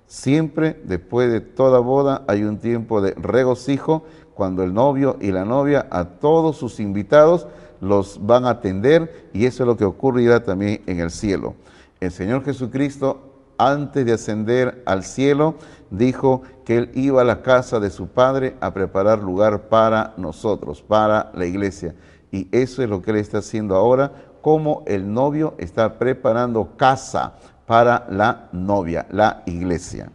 Siempre 0.09 0.81
después 0.83 1.31
de 1.31 1.41
toda 1.41 1.79
boda 1.79 2.25
hay 2.27 2.43
un 2.43 2.59
tiempo 2.59 3.01
de 3.01 3.13
regocijo 3.15 4.03
cuando 4.35 4.65
el 4.65 4.75
novio 4.75 5.17
y 5.21 5.31
la 5.31 5.45
novia 5.45 5.87
a 5.93 6.05
todos 6.05 6.57
sus 6.57 6.81
invitados 6.81 7.47
los 7.81 8.27
van 8.27 8.45
a 8.45 8.51
atender 8.51 9.31
y 9.33 9.47
eso 9.47 9.63
es 9.63 9.69
lo 9.69 9.77
que 9.77 9.85
ocurrirá 9.85 10.43
también 10.43 10.83
en 10.87 10.99
el 10.99 11.13
cielo. 11.13 11.55
El 12.01 12.11
Señor 12.11 12.45
Jesucristo 12.45 13.21
antes 13.57 14.05
de 14.05 14.15
ascender 14.15 14.83
al 14.85 15.05
cielo 15.05 15.55
dijo 15.93 16.43
que 16.65 16.79
él 16.79 16.91
iba 16.95 17.21
a 17.21 17.25
la 17.25 17.43
casa 17.43 17.79
de 17.79 17.91
su 17.91 18.09
Padre 18.09 18.57
a 18.61 18.73
preparar 18.73 19.23
lugar 19.23 19.69
para 19.69 20.15
nosotros, 20.17 20.83
para 20.83 21.31
la 21.35 21.47
iglesia. 21.47 21.95
Y 22.31 22.49
eso 22.51 22.83
es 22.83 22.89
lo 22.89 23.03
que 23.03 23.11
él 23.11 23.19
está 23.19 23.39
haciendo 23.39 23.77
ahora, 23.77 24.11
como 24.41 24.83
el 24.87 25.13
novio 25.13 25.55
está 25.59 25.99
preparando 25.99 26.77
casa 26.77 27.35
para 27.67 28.07
la 28.11 28.49
novia, 28.53 29.07
la 29.11 29.43
iglesia. 29.47 30.11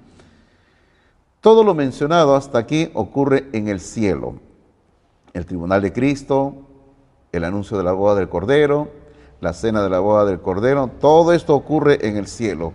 Todo 1.39 1.63
lo 1.63 1.73
mencionado 1.75 2.35
hasta 2.35 2.57
aquí 2.57 2.89
ocurre 2.93 3.47
en 3.53 3.67
el 3.67 3.79
cielo. 3.79 4.35
El 5.33 5.45
tribunal 5.45 5.81
de 5.81 5.93
Cristo, 5.93 6.55
el 7.31 7.43
anuncio 7.43 7.77
de 7.77 7.83
la 7.83 7.91
boda 7.91 8.15
del 8.15 8.27
Cordero, 8.27 8.89
la 9.39 9.53
cena 9.53 9.83
de 9.83 9.89
la 9.89 9.99
boda 9.99 10.25
del 10.25 10.41
Cordero, 10.41 10.89
todo 10.99 11.31
esto 11.33 11.55
ocurre 11.55 12.07
en 12.07 12.17
el 12.17 12.27
cielo. 12.27 12.73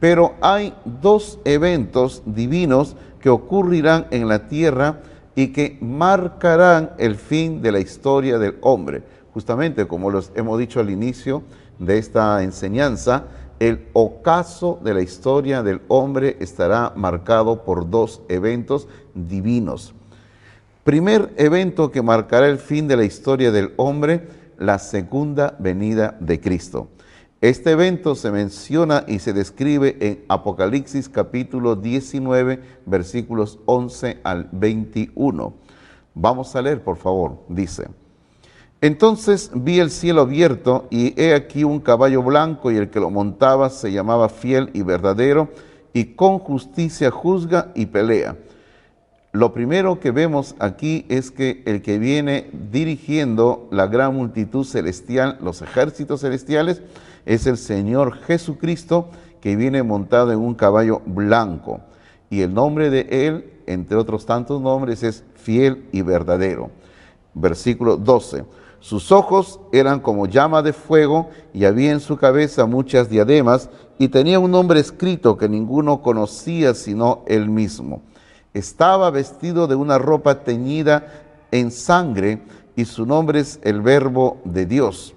Pero 0.00 0.34
hay 0.40 0.74
dos 0.84 1.38
eventos 1.44 2.22
divinos 2.24 2.96
que 3.20 3.30
ocurrirán 3.30 4.06
en 4.10 4.28
la 4.28 4.48
tierra 4.48 5.00
y 5.34 5.48
que 5.48 5.78
marcarán 5.80 6.90
el 6.98 7.16
fin 7.16 7.62
de 7.62 7.72
la 7.72 7.80
historia 7.80 8.38
del 8.38 8.56
hombre. 8.60 9.02
Justamente 9.32 9.86
como 9.86 10.10
hemos 10.34 10.58
dicho 10.58 10.80
al 10.80 10.90
inicio 10.90 11.42
de 11.78 11.98
esta 11.98 12.42
enseñanza, 12.42 13.24
el 13.60 13.86
ocaso 13.92 14.78
de 14.82 14.94
la 14.94 15.02
historia 15.02 15.62
del 15.62 15.80
hombre 15.88 16.36
estará 16.40 16.92
marcado 16.94 17.64
por 17.64 17.90
dos 17.90 18.22
eventos 18.28 18.86
divinos. 19.14 19.94
Primer 20.84 21.34
evento 21.36 21.90
que 21.90 22.02
marcará 22.02 22.48
el 22.48 22.58
fin 22.58 22.88
de 22.88 22.96
la 22.96 23.04
historia 23.04 23.50
del 23.50 23.74
hombre, 23.76 24.28
la 24.58 24.78
segunda 24.78 25.54
venida 25.58 26.16
de 26.20 26.40
Cristo. 26.40 26.88
Este 27.40 27.70
evento 27.70 28.16
se 28.16 28.32
menciona 28.32 29.04
y 29.06 29.20
se 29.20 29.32
describe 29.32 29.96
en 30.00 30.24
Apocalipsis 30.26 31.08
capítulo 31.08 31.76
19, 31.76 32.60
versículos 32.84 33.60
11 33.64 34.18
al 34.24 34.48
21. 34.50 35.54
Vamos 36.14 36.56
a 36.56 36.62
leer, 36.62 36.82
por 36.82 36.96
favor. 36.96 37.38
Dice, 37.48 37.86
entonces 38.80 39.52
vi 39.54 39.78
el 39.78 39.92
cielo 39.92 40.22
abierto 40.22 40.88
y 40.90 41.14
he 41.20 41.32
aquí 41.32 41.62
un 41.62 41.78
caballo 41.78 42.24
blanco 42.24 42.72
y 42.72 42.76
el 42.76 42.90
que 42.90 42.98
lo 42.98 43.08
montaba 43.08 43.70
se 43.70 43.92
llamaba 43.92 44.28
fiel 44.28 44.70
y 44.72 44.82
verdadero 44.82 45.48
y 45.92 46.16
con 46.16 46.40
justicia 46.40 47.12
juzga 47.12 47.70
y 47.76 47.86
pelea. 47.86 48.36
Lo 49.30 49.52
primero 49.52 50.00
que 50.00 50.10
vemos 50.10 50.56
aquí 50.58 51.06
es 51.08 51.30
que 51.30 51.62
el 51.66 51.82
que 51.82 52.00
viene 52.00 52.50
dirigiendo 52.72 53.68
la 53.70 53.86
gran 53.86 54.12
multitud 54.16 54.64
celestial, 54.64 55.38
los 55.40 55.62
ejércitos 55.62 56.22
celestiales, 56.22 56.82
es 57.26 57.46
el 57.46 57.56
Señor 57.56 58.14
Jesucristo 58.14 59.08
que 59.40 59.56
viene 59.56 59.82
montado 59.82 60.32
en 60.32 60.38
un 60.38 60.54
caballo 60.54 61.02
blanco. 61.06 61.80
Y 62.30 62.42
el 62.42 62.52
nombre 62.52 62.90
de 62.90 63.06
él, 63.10 63.52
entre 63.66 63.96
otros 63.96 64.26
tantos 64.26 64.60
nombres, 64.60 65.02
es 65.02 65.24
fiel 65.34 65.86
y 65.92 66.02
verdadero. 66.02 66.70
Versículo 67.34 67.96
12 67.96 68.44
sus 68.80 69.10
ojos 69.10 69.58
eran 69.72 69.98
como 70.00 70.26
llama 70.26 70.62
de 70.62 70.72
fuego 70.72 71.30
y 71.52 71.64
había 71.64 71.90
en 71.90 72.00
su 72.00 72.16
cabeza 72.16 72.66
muchas 72.66 73.08
diademas 73.08 73.68
y 73.98 74.08
tenía 74.08 74.38
un 74.38 74.52
nombre 74.52 74.78
escrito 74.78 75.36
que 75.36 75.48
ninguno 75.48 76.00
conocía 76.00 76.74
sino 76.74 77.24
él 77.26 77.48
mismo. 77.48 78.02
Estaba 78.54 79.10
vestido 79.10 79.66
de 79.66 79.74
una 79.74 79.98
ropa 79.98 80.44
teñida 80.44 81.06
en 81.50 81.72
sangre 81.72 82.42
y 82.76 82.84
su 82.84 83.04
nombre 83.04 83.40
es 83.40 83.58
el 83.64 83.82
verbo 83.82 84.40
de 84.44 84.64
Dios. 84.64 85.14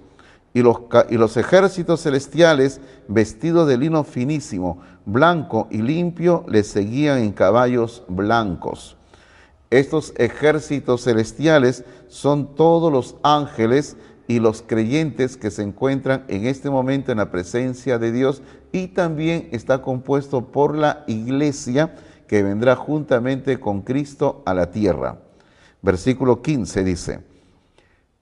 Y 0.54 0.62
los, 0.62 1.36
ejércitos 1.36 2.02
celestiales, 2.02 2.80
vestidos 3.08 3.66
de 3.68 3.78
lino 3.78 4.04
finísimo, 4.04 4.80
blanco 5.06 5.66
y 5.70 5.80
limpio, 5.80 6.44
le 6.46 6.62
seguían 6.62 7.18
en 7.18 7.32
caballos 7.32 8.04
blancos. 8.08 8.96
Estos 9.70 10.12
ejércitos 10.18 11.04
celestiales 11.04 11.84
son 12.08 12.54
todos 12.54 12.92
los 12.92 13.16
ángeles 13.22 13.96
y 14.28 14.38
los 14.38 14.62
creyentes 14.62 15.38
que 15.38 15.50
se 15.50 15.62
encuentran 15.62 16.24
en 16.28 16.46
este 16.46 16.68
momento 16.68 17.10
en 17.10 17.18
la 17.18 17.30
presencia 17.30 17.98
de 17.98 18.12
Dios 18.12 18.42
y 18.70 18.88
también 18.88 19.48
está 19.52 19.80
compuesto 19.80 20.52
por 20.52 20.76
la 20.76 21.04
iglesia 21.06 21.94
que 22.26 22.42
vendrá 22.42 22.76
juntamente 22.76 23.58
con 23.58 23.80
Cristo 23.80 24.42
a 24.44 24.52
la 24.52 24.70
tierra. 24.70 25.18
Versículo 25.80 26.42
15 26.42 26.84
dice, 26.84 27.31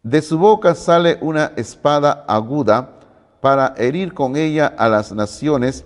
De 0.03 0.23
su 0.23 0.39
boca 0.39 0.75
sale 0.75 1.19
una 1.21 1.53
espada 1.57 2.25
aguda 2.27 2.89
para 3.43 3.75
herir 3.77 4.15
con 4.15 4.35
ella 4.35 4.67
a 4.67 4.89
las 4.89 5.13
naciones, 5.13 5.85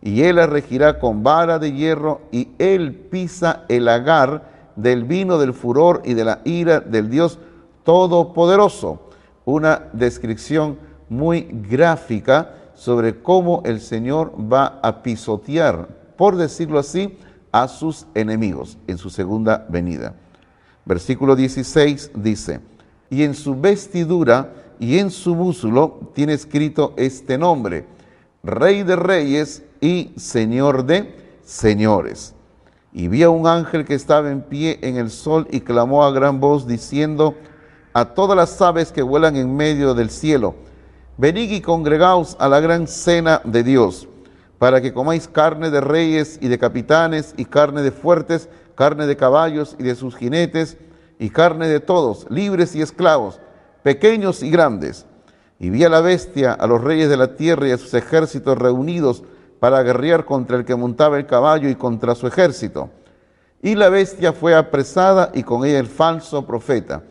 y 0.00 0.22
él 0.22 0.36
la 0.36 0.46
regirá 0.46 1.00
con 1.00 1.24
vara 1.24 1.58
de 1.58 1.72
hierro, 1.72 2.20
y 2.30 2.50
él 2.58 2.94
pisa 2.94 3.64
el 3.68 3.88
agar 3.88 4.70
del 4.76 5.02
vino 5.02 5.38
del 5.38 5.52
furor 5.52 6.02
y 6.04 6.14
de 6.14 6.24
la 6.24 6.42
ira 6.44 6.78
del 6.78 7.10
Dios 7.10 7.40
Todopoderoso. 7.82 9.10
Una 9.44 9.88
descripción 9.92 10.78
muy 11.08 11.48
gráfica 11.50 12.54
sobre 12.74 13.20
cómo 13.20 13.62
el 13.64 13.80
Señor 13.80 14.32
va 14.40 14.78
a 14.80 15.02
pisotear, 15.02 15.88
por 16.16 16.36
decirlo 16.36 16.78
así, 16.78 17.18
a 17.50 17.66
sus 17.66 18.06
enemigos 18.14 18.78
en 18.86 18.98
su 18.98 19.10
segunda 19.10 19.66
venida. 19.68 20.14
Versículo 20.84 21.34
16 21.34 22.12
dice, 22.14 22.60
y 23.10 23.22
en 23.22 23.34
su 23.34 23.58
vestidura 23.58 24.52
y 24.78 24.98
en 24.98 25.10
su 25.10 25.34
músculo 25.34 26.10
tiene 26.14 26.34
escrito 26.34 26.92
este 26.96 27.38
nombre, 27.38 27.86
Rey 28.42 28.82
de 28.82 28.96
Reyes 28.96 29.62
y 29.80 30.12
Señor 30.16 30.84
de 30.84 31.14
Señores. 31.44 32.34
Y 32.92 33.08
vi 33.08 33.22
a 33.22 33.30
un 33.30 33.46
ángel 33.46 33.84
que 33.84 33.94
estaba 33.94 34.30
en 34.30 34.42
pie 34.42 34.78
en 34.82 34.96
el 34.96 35.10
sol 35.10 35.46
y 35.50 35.60
clamó 35.60 36.04
a 36.04 36.12
gran 36.12 36.40
voz 36.40 36.66
diciendo 36.66 37.34
a 37.92 38.06
todas 38.14 38.36
las 38.36 38.60
aves 38.60 38.92
que 38.92 39.02
vuelan 39.02 39.36
en 39.36 39.56
medio 39.56 39.94
del 39.94 40.10
cielo, 40.10 40.54
venid 41.16 41.50
y 41.50 41.60
congregaos 41.60 42.36
a 42.38 42.48
la 42.48 42.60
gran 42.60 42.86
cena 42.86 43.40
de 43.44 43.62
Dios, 43.62 44.08
para 44.58 44.80
que 44.80 44.92
comáis 44.92 45.28
carne 45.28 45.70
de 45.70 45.80
reyes 45.80 46.38
y 46.40 46.48
de 46.48 46.58
capitanes 46.58 47.34
y 47.36 47.44
carne 47.44 47.82
de 47.82 47.90
fuertes, 47.90 48.48
carne 48.74 49.06
de 49.06 49.16
caballos 49.16 49.76
y 49.78 49.82
de 49.82 49.94
sus 49.94 50.16
jinetes, 50.16 50.76
y 51.18 51.30
carne 51.30 51.68
de 51.68 51.80
todos, 51.80 52.26
libres 52.30 52.74
y 52.74 52.82
esclavos, 52.82 53.40
pequeños 53.82 54.42
y 54.42 54.50
grandes. 54.50 55.06
Y 55.58 55.70
vi 55.70 55.84
a 55.84 55.88
la 55.88 56.00
bestia, 56.00 56.52
a 56.52 56.66
los 56.66 56.82
reyes 56.82 57.08
de 57.08 57.16
la 57.16 57.34
tierra 57.34 57.68
y 57.68 57.70
a 57.70 57.78
sus 57.78 57.94
ejércitos 57.94 58.58
reunidos 58.58 59.22
para 59.60 59.82
guerrear 59.82 60.24
contra 60.24 60.56
el 60.56 60.64
que 60.64 60.76
montaba 60.76 61.16
el 61.18 61.26
caballo 61.26 61.68
y 61.68 61.74
contra 61.74 62.14
su 62.14 62.26
ejército. 62.26 62.90
Y 63.62 63.74
la 63.74 63.88
bestia 63.88 64.32
fue 64.32 64.54
apresada 64.54 65.30
y 65.34 65.42
con 65.42 65.64
ella 65.64 65.78
el 65.78 65.86
falso 65.86 66.46
profeta. 66.46 67.02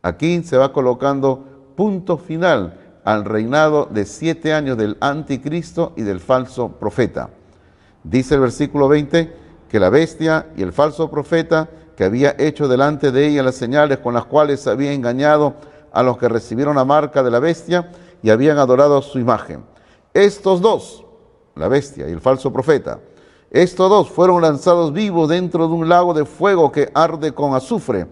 Aquí 0.00 0.42
se 0.44 0.56
va 0.56 0.72
colocando 0.72 1.44
punto 1.76 2.18
final 2.18 2.78
al 3.04 3.24
reinado 3.24 3.88
de 3.90 4.04
siete 4.04 4.52
años 4.52 4.76
del 4.76 4.96
anticristo 5.00 5.92
y 5.96 6.02
del 6.02 6.20
falso 6.20 6.68
profeta. 6.72 7.30
Dice 8.04 8.34
el 8.34 8.40
versículo 8.40 8.88
20 8.88 9.32
que 9.68 9.80
la 9.80 9.90
bestia 9.90 10.46
y 10.56 10.62
el 10.62 10.72
falso 10.72 11.10
profeta 11.10 11.68
que 12.02 12.06
había 12.06 12.34
hecho 12.36 12.66
delante 12.66 13.12
de 13.12 13.28
ella 13.28 13.44
las 13.44 13.54
señales 13.54 13.98
con 13.98 14.12
las 14.12 14.24
cuales 14.24 14.66
había 14.66 14.92
engañado 14.92 15.54
a 15.92 16.02
los 16.02 16.18
que 16.18 16.28
recibieron 16.28 16.74
la 16.74 16.84
marca 16.84 17.22
de 17.22 17.30
la 17.30 17.38
bestia 17.38 17.92
y 18.24 18.30
habían 18.30 18.58
adorado 18.58 19.00
su 19.02 19.20
imagen. 19.20 19.62
Estos 20.12 20.60
dos, 20.60 21.04
la 21.54 21.68
bestia 21.68 22.08
y 22.08 22.10
el 22.10 22.20
falso 22.20 22.52
profeta, 22.52 22.98
estos 23.52 23.88
dos 23.88 24.10
fueron 24.10 24.42
lanzados 24.42 24.92
vivos 24.92 25.28
dentro 25.28 25.68
de 25.68 25.74
un 25.74 25.88
lago 25.88 26.12
de 26.12 26.24
fuego 26.24 26.72
que 26.72 26.90
arde 26.92 27.30
con 27.30 27.54
azufre. 27.54 28.08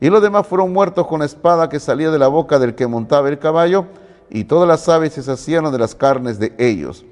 Y 0.00 0.10
los 0.10 0.22
demás 0.22 0.46
fueron 0.46 0.72
muertos 0.72 1.04
con 1.08 1.20
espada 1.20 1.68
que 1.68 1.80
salía 1.80 2.12
de 2.12 2.20
la 2.20 2.28
boca 2.28 2.60
del 2.60 2.76
que 2.76 2.86
montaba 2.86 3.28
el 3.30 3.40
caballo, 3.40 3.86
y 4.30 4.44
todas 4.44 4.68
las 4.68 4.88
aves 4.88 5.14
se 5.14 5.24
saciaron 5.24 5.72
de 5.72 5.78
las 5.80 5.96
carnes 5.96 6.38
de 6.38 6.54
ellos. 6.56 7.04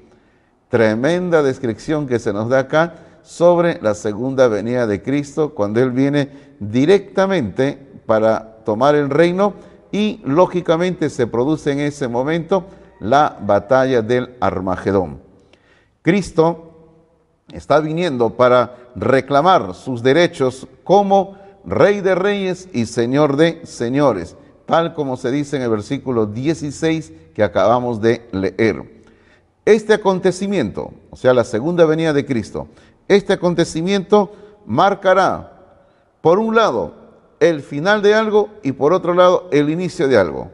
Tremenda 0.69 1.43
descripción 1.43 2.07
que 2.07 2.17
se 2.17 2.31
nos 2.31 2.47
da 2.47 2.59
acá 2.59 2.95
sobre 3.23 3.79
la 3.81 3.95
segunda 3.95 4.47
venida 4.47 4.85
de 4.85 5.01
Cristo, 5.01 5.53
cuando 5.55 5.81
Él 5.81 5.91
viene 5.91 6.29
directamente 6.59 7.77
para 8.05 8.57
tomar 8.63 8.95
el 8.95 9.09
reino 9.09 9.53
y 9.91 10.21
lógicamente 10.25 11.09
se 11.09 11.27
produce 11.27 11.71
en 11.71 11.79
ese 11.79 12.07
momento 12.07 12.65
la 12.99 13.37
batalla 13.41 14.01
del 14.01 14.35
Armagedón. 14.39 15.19
Cristo 16.01 16.73
está 17.51 17.79
viniendo 17.79 18.31
para 18.31 18.75
reclamar 18.95 19.73
sus 19.73 20.03
derechos 20.03 20.67
como 20.83 21.37
Rey 21.65 22.01
de 22.01 22.15
Reyes 22.15 22.67
y 22.73 22.85
Señor 22.85 23.37
de 23.37 23.65
Señores, 23.65 24.35
tal 24.65 24.93
como 24.93 25.17
se 25.17 25.31
dice 25.31 25.55
en 25.55 25.63
el 25.63 25.69
versículo 25.69 26.25
16 26.25 27.13
que 27.33 27.43
acabamos 27.43 28.01
de 28.01 28.27
leer. 28.31 29.03
Este 29.65 29.93
acontecimiento, 29.93 30.91
o 31.09 31.15
sea, 31.15 31.33
la 31.33 31.45
segunda 31.45 31.85
venida 31.85 32.11
de 32.11 32.25
Cristo, 32.25 32.67
este 33.07 33.33
acontecimiento 33.33 34.31
marcará, 34.65 35.51
por 36.21 36.39
un 36.39 36.55
lado, 36.55 36.93
el 37.39 37.61
final 37.61 38.01
de 38.01 38.13
algo 38.13 38.49
y 38.63 38.71
por 38.71 38.93
otro 38.93 39.13
lado, 39.13 39.49
el 39.51 39.69
inicio 39.69 40.07
de 40.07 40.17
algo. 40.17 40.51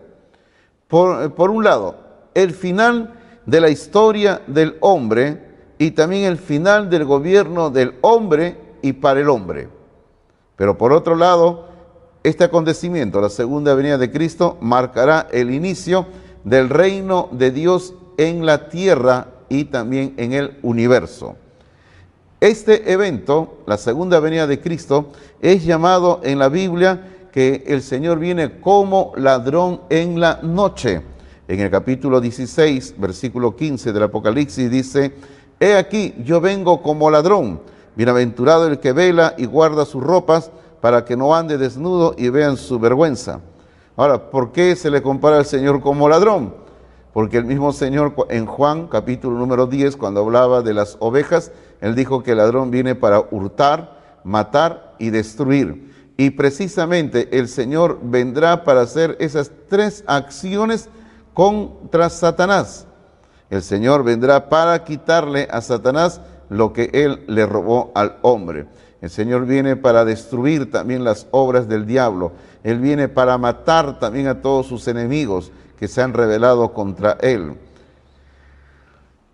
Por, 0.88 1.52
un 1.52 1.64
lado, 1.64 1.98
el 2.34 2.52
final 2.52 3.14
de 3.46 3.62
la 3.62 3.70
historia 3.70 4.42
del 4.48 4.78
hombre 4.80 5.50
y 5.78 5.92
también 5.92 6.24
el 6.24 6.38
final 6.38 6.90
del 6.90 7.06
gobierno 7.06 7.70
del 7.70 7.94
hombre 8.02 8.58
y 8.82 8.94
para 8.94 9.20
el 9.20 9.30
hombre. 9.30 9.70
Pero 10.56 10.80
por 10.80 10.92
otro 10.92 11.16
lado, 11.16 11.68
este 12.24 12.44
acontecimiento, 12.44 13.22
la 13.22 13.30
segunda 13.30 13.76
venida 13.76 14.00
de 14.00 14.12
Cristo, 14.12 14.58
marcará 14.62 15.28
el 15.32 15.52
inicio 15.52 16.08
del 16.44 16.70
reino 16.70 17.30
de 17.32 17.52
Dios 17.52 17.94
en 18.18 18.48
la 18.48 18.70
tierra 18.70 19.28
y 19.48 19.66
también 19.66 20.16
en 20.18 20.34
el 20.34 20.58
universo. 20.64 21.36
Este 22.42 22.94
evento, 22.94 23.58
la 23.66 23.78
segunda 23.78 24.22
venida 24.22 24.48
de 24.48 24.62
Cristo, 24.62 25.08
es 25.42 25.66
llamado 25.66 26.22
en 26.24 26.40
la 26.40 26.48
Biblia 26.48 27.28
que 27.34 27.66
el 27.68 27.82
Señor 27.82 28.18
viene 28.18 28.62
como 28.62 29.12
ladrón 29.18 29.82
en 29.90 30.22
la 30.22 30.40
noche. 30.42 31.02
En 31.50 31.60
el 31.60 31.70
capítulo 31.70 32.22
16, 32.22 32.96
versículo 32.98 33.58
15 33.58 33.92
del 33.92 34.04
Apocalipsis 34.04 34.72
dice, 34.72 35.14
He 35.60 35.76
aquí, 35.76 36.16
yo 36.24 36.40
vengo 36.40 36.82
como 36.82 37.12
ladrón, 37.12 37.60
bienaventurado 37.98 38.68
el 38.68 38.80
que 38.80 38.94
vela 38.94 39.36
y 39.38 39.44
guarda 39.46 39.84
sus 39.84 40.02
ropas 40.02 40.50
para 40.80 41.04
que 41.04 41.18
no 41.18 41.36
ande 41.36 41.58
desnudo 41.58 42.16
y 42.18 42.30
vean 42.30 42.56
su 42.56 42.80
vergüenza. 42.80 43.42
Ahora, 43.98 44.30
¿por 44.30 44.54
qué 44.54 44.78
se 44.78 44.90
le 44.90 45.02
compara 45.02 45.40
al 45.40 45.46
Señor 45.46 45.82
como 45.82 46.08
ladrón? 46.08 46.54
Porque 47.12 47.36
el 47.36 47.44
mismo 47.44 47.74
Señor 47.74 48.14
en 48.30 48.46
Juan 48.46 48.88
capítulo 48.88 49.38
número 49.38 49.68
10, 49.68 49.98
cuando 49.98 50.22
hablaba 50.22 50.62
de 50.62 50.74
las 50.74 50.96
ovejas, 51.02 51.52
él 51.82 51.96
dijo 51.96 52.24
que 52.24 52.32
el 52.32 52.38
ladrón 52.38 52.72
viene 52.72 52.96
para 52.96 53.22
hurtar, 53.32 54.20
matar 54.24 54.96
y 55.00 55.10
destruir. 55.10 55.90
Y 56.18 56.32
precisamente 56.32 57.38
el 57.38 57.48
Señor 57.48 58.00
vendrá 58.04 58.64
para 58.64 58.82
hacer 58.82 59.16
esas 59.20 59.52
tres 59.70 60.04
acciones 60.06 60.90
contra 61.34 62.10
Satanás. 62.10 62.86
El 63.50 63.64
Señor 63.64 64.04
vendrá 64.04 64.50
para 64.50 64.84
quitarle 64.84 65.48
a 65.50 65.62
Satanás 65.62 66.20
lo 66.50 66.74
que 66.74 66.90
él 66.94 67.24
le 67.28 67.46
robó 67.46 67.92
al 67.96 68.18
hombre. 68.22 68.68
El 69.02 69.10
Señor 69.10 69.46
viene 69.46 69.78
para 69.78 70.04
destruir 70.04 70.70
también 70.70 71.06
las 71.06 71.28
obras 71.32 71.70
del 71.70 71.86
diablo. 71.86 72.34
Él 72.64 72.80
viene 72.80 73.08
para 73.08 73.38
matar 73.38 73.98
también 74.00 74.28
a 74.28 74.42
todos 74.42 74.68
sus 74.68 74.88
enemigos 74.90 75.54
que 75.78 75.88
se 75.88 76.02
han 76.02 76.14
rebelado 76.14 76.74
contra 76.74 77.18
él. 77.22 77.54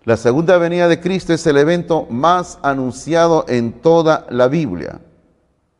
La 0.06 0.16
segunda 0.16 0.56
venida 0.56 0.86
de 0.86 1.00
Cristo 1.00 1.32
es 1.32 1.44
el 1.48 1.56
evento 1.56 2.06
más 2.08 2.60
anunciado 2.62 3.44
en 3.48 3.72
toda 3.72 4.24
la 4.30 4.46
Biblia. 4.46 5.00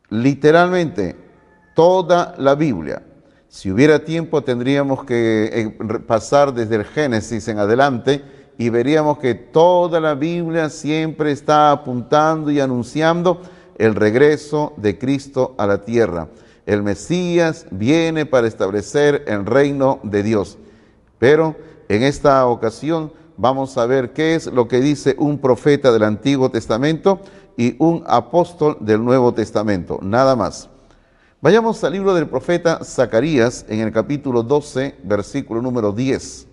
Literalmente, 0.09 1.15
toda 1.73 2.35
la 2.37 2.53
Biblia. 2.55 3.03
Si 3.47 3.71
hubiera 3.71 4.03
tiempo 4.03 4.43
tendríamos 4.43 5.05
que 5.05 5.45
eh, 5.53 5.99
pasar 6.05 6.53
desde 6.53 6.75
el 6.75 6.83
Génesis 6.83 7.47
en 7.47 7.57
adelante 7.57 8.21
y 8.57 8.67
veríamos 8.67 9.17
que 9.19 9.33
toda 9.33 10.01
la 10.01 10.13
Biblia 10.13 10.69
siempre 10.69 11.31
está 11.31 11.71
apuntando 11.71 12.51
y 12.51 12.59
anunciando 12.59 13.41
el 13.77 13.95
regreso 13.95 14.73
de 14.75 14.97
Cristo 14.97 15.55
a 15.57 15.65
la 15.65 15.85
tierra. 15.85 16.27
El 16.65 16.83
Mesías 16.83 17.65
viene 17.71 18.25
para 18.25 18.47
establecer 18.47 19.23
el 19.25 19.45
reino 19.45 20.01
de 20.03 20.21
Dios. 20.21 20.57
Pero 21.17 21.55
en 21.87 22.03
esta 22.03 22.45
ocasión 22.45 23.13
vamos 23.37 23.77
a 23.77 23.85
ver 23.85 24.13
qué 24.13 24.35
es 24.35 24.47
lo 24.47 24.67
que 24.67 24.81
dice 24.81 25.15
un 25.17 25.37
profeta 25.39 25.91
del 25.91 26.03
Antiguo 26.03 26.49
Testamento 26.49 27.21
y 27.55 27.75
un 27.79 28.03
apóstol 28.07 28.77
del 28.81 29.03
Nuevo 29.03 29.33
Testamento, 29.33 29.99
nada 30.01 30.35
más. 30.35 30.69
Vayamos 31.39 31.83
al 31.83 31.93
libro 31.93 32.15
del 32.15 32.27
profeta 32.27 32.83
Zacarías 32.83 33.65
en 33.69 33.79
el 33.79 33.91
capítulo 33.91 34.43
12, 34.43 34.95
versículo 35.03 35.61
número 35.61 35.91
10. 35.91 36.47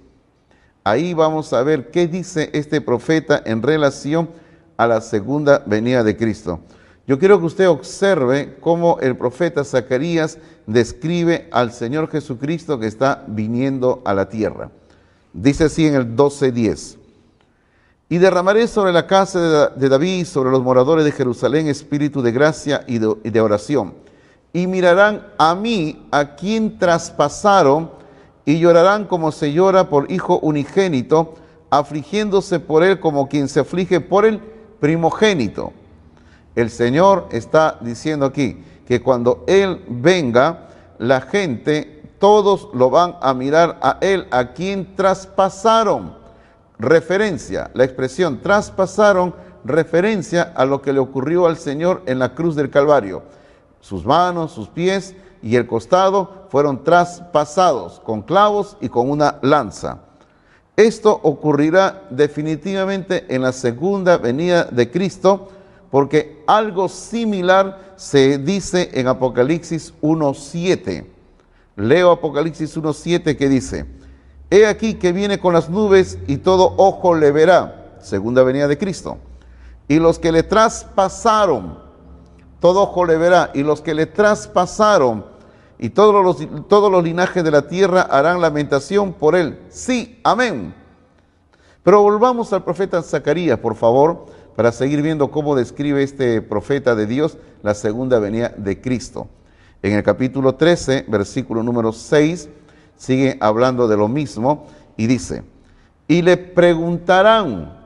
Ahí 0.85 1.15
vamos 1.15 1.53
a 1.55 1.63
ver 1.63 1.91
qué 1.91 2.07
dice 2.07 2.51
este 2.53 2.83
profeta 2.83 3.43
en 3.47 3.63
relación 3.63 4.29
a 4.77 4.87
la 4.87 5.01
segunda 5.01 5.63
venida 5.65 6.05
de 6.05 6.17
Cristo. 6.17 6.61
Yo 7.07 7.19
quiero 7.19 7.39
que 7.39 7.47
usted 7.47 7.69
observe 7.69 8.57
cómo 8.61 8.99
el 9.01 9.17
profeta 9.17 9.65
Zacarías 9.65 10.39
describe 10.67 11.49
al 11.51 11.73
Señor 11.73 12.11
Jesucristo 12.11 12.79
que 12.79 12.87
está 12.87 13.25
viniendo 13.27 14.03
a 14.05 14.13
la 14.13 14.29
tierra. 14.29 14.71
Dice 15.35 15.65
así 15.65 15.87
en 15.87 15.97
el 15.97 16.17
12.10. 16.17 16.97
Y 18.09 18.19
derramaré 18.19 18.69
sobre 18.69 18.93
la 18.93 19.07
casa 19.09 19.69
de 19.69 19.89
David, 19.89 20.25
sobre 20.27 20.51
los 20.51 20.63
moradores 20.63 21.05
de 21.05 21.11
Jerusalén, 21.11 21.67
espíritu 21.67 22.23
de 22.23 22.31
gracia 22.31 22.85
y 22.87 22.99
de, 22.99 23.41
oración. 23.41 23.95
y 24.53 24.69
mirarán 24.69 25.27
a 25.37 25.57
mí, 25.57 26.07
a 26.13 26.37
quien 26.37 26.79
traspasaron, 26.79 27.91
y 28.47 28.61
llorarán 28.61 29.07
como 29.07 29.33
se 29.33 29.53
llora 29.53 29.89
por 29.91 30.13
hijo 30.13 30.39
unigénito, 30.39 31.35
afligiéndose 31.71 32.61
por 32.61 32.85
él 32.85 33.01
como 33.01 33.29
quien 33.29 33.49
se 33.49 33.59
aflige 33.59 34.01
por 34.01 34.25
el 34.25 34.39
primogénito. 34.79 35.73
El 36.55 36.71
Señor 36.71 37.27
está 37.33 37.79
diciendo 37.81 38.27
aquí 38.27 38.63
que 38.87 39.01
cuando 39.03 39.43
Él 39.49 39.83
venga, 39.89 40.69
la 40.99 41.21
gente, 41.21 41.94
todos 42.19 42.69
lo 42.73 42.91
van 42.91 43.17
a 43.21 43.35
mirar 43.35 43.79
a 43.83 43.99
Él, 44.01 44.27
a 44.31 44.53
quien 44.53 44.95
traspasaron. 44.97 46.15
Referencia, 46.79 47.71
la 47.75 47.85
expresión 47.85 48.41
traspasaron, 48.41 49.35
referencia 49.65 50.53
a 50.55 50.65
lo 50.65 50.83
que 50.83 50.93
le 50.93 50.99
ocurrió 50.99 51.47
al 51.47 51.57
Señor 51.57 52.03
en 52.07 52.19
la 52.19 52.35
cruz 52.35 52.57
del 52.57 52.71
Calvario. 52.71 53.23
Sus 53.81 54.05
manos, 54.05 54.53
sus 54.53 54.69
pies 54.69 55.15
y 55.43 55.57
el 55.57 55.67
costado 55.67 56.47
fueron 56.49 56.83
traspasados 56.85 58.01
con 58.01 58.23
clavos 58.23 58.77
y 58.81 58.89
con 58.89 59.11
una 59.11 59.39
lanza. 59.43 59.99
Esto 60.77 61.21
ocurrirá 61.23 62.03
definitivamente 62.11 63.27
en 63.29 63.43
la 63.43 63.53
segunda 63.53 64.17
venida 64.19 64.65
de 64.65 64.91
Cristo, 64.91 65.49
porque 65.91 66.43
algo 66.47 66.89
similar 66.89 67.93
se 67.95 68.39
dice 68.39 68.91
en 68.95 69.07
Apocalipsis 69.07 69.95
1.7. 70.03 71.14
Leo 71.77 72.13
Apocalipsis 72.13 72.77
1.7 72.77 73.37
que 73.37 73.49
dice, 73.49 73.87
He 74.51 74.67
aquí 74.67 74.95
que 74.95 75.13
viene 75.13 75.39
con 75.39 75.53
las 75.53 75.69
nubes 75.69 76.19
y 76.27 76.37
todo 76.37 76.75
ojo 76.77 77.15
le 77.15 77.33
verá, 77.33 77.97
segunda 78.01 78.43
venida 78.43 78.69
de 78.69 78.79
Cristo. 78.79 79.19
Y 79.89 79.99
los 79.99 80.19
que 80.19 80.33
le 80.33 80.43
traspasaron, 80.43 81.79
todo 82.61 82.83
ojo 82.83 83.05
le 83.05 83.17
verá, 83.17 83.51
y 83.55 83.63
los 83.63 83.81
que 83.81 83.95
le 83.95 84.07
traspasaron, 84.07 85.27
y 85.79 85.91
todos 85.91 86.25
los, 86.25 86.69
todos 86.69 86.91
los 86.91 87.03
linajes 87.03 87.43
de 87.43 87.51
la 87.51 87.67
tierra 87.67 88.03
harán 88.03 88.41
lamentación 88.41 89.13
por 89.13 89.35
él. 89.35 89.59
Sí, 89.69 90.21
amén. 90.23 90.75
Pero 91.83 92.01
volvamos 92.01 92.53
al 92.53 92.65
profeta 92.65 93.03
Zacarías, 93.03 93.59
por 93.59 93.75
favor, 93.75 94.27
para 94.57 94.73
seguir 94.73 95.03
viendo 95.03 95.31
cómo 95.31 95.57
describe 95.57 96.03
este 96.03 96.41
profeta 96.41 96.95
de 96.95 97.07
Dios 97.07 97.37
la 97.63 97.75
segunda 97.75 98.19
venida 98.21 98.55
de 98.57 98.81
Cristo. 98.81 99.29
En 99.85 99.93
el 99.93 100.03
capítulo 100.03 100.55
13, 100.55 101.05
versículo 101.09 101.63
número 101.63 101.93
6, 101.93 102.49
sigue 102.97 103.37
hablando 103.39 103.87
de 103.87 103.99
lo 103.99 104.09
mismo 104.09 104.67
y 104.97 105.07
dice, 105.07 105.43
y 106.09 106.23
le 106.23 106.39
preguntarán, 106.39 107.77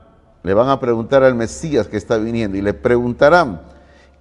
le 0.44 0.54
van 0.54 0.68
a 0.68 0.78
preguntar 0.78 1.24
al 1.24 1.34
Mesías 1.34 1.88
que 1.88 1.96
está 1.96 2.16
viniendo, 2.16 2.56
y 2.56 2.62
le 2.62 2.72
preguntarán, 2.72 3.62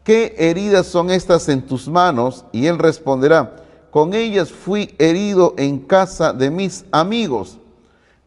¿qué 0.04 0.34
heridas 0.40 0.88
son 0.88 1.12
estas 1.12 1.50
en 1.50 1.68
tus 1.68 1.88
manos? 1.88 2.46
Y 2.52 2.66
él 2.66 2.80
responderá, 2.80 3.58
con 3.92 4.16
ellas 4.16 4.52
fui 4.52 4.96
herido 4.98 5.54
en 5.56 5.78
casa 5.78 6.34
de 6.34 6.50
mis 6.50 6.84
amigos. 6.92 7.60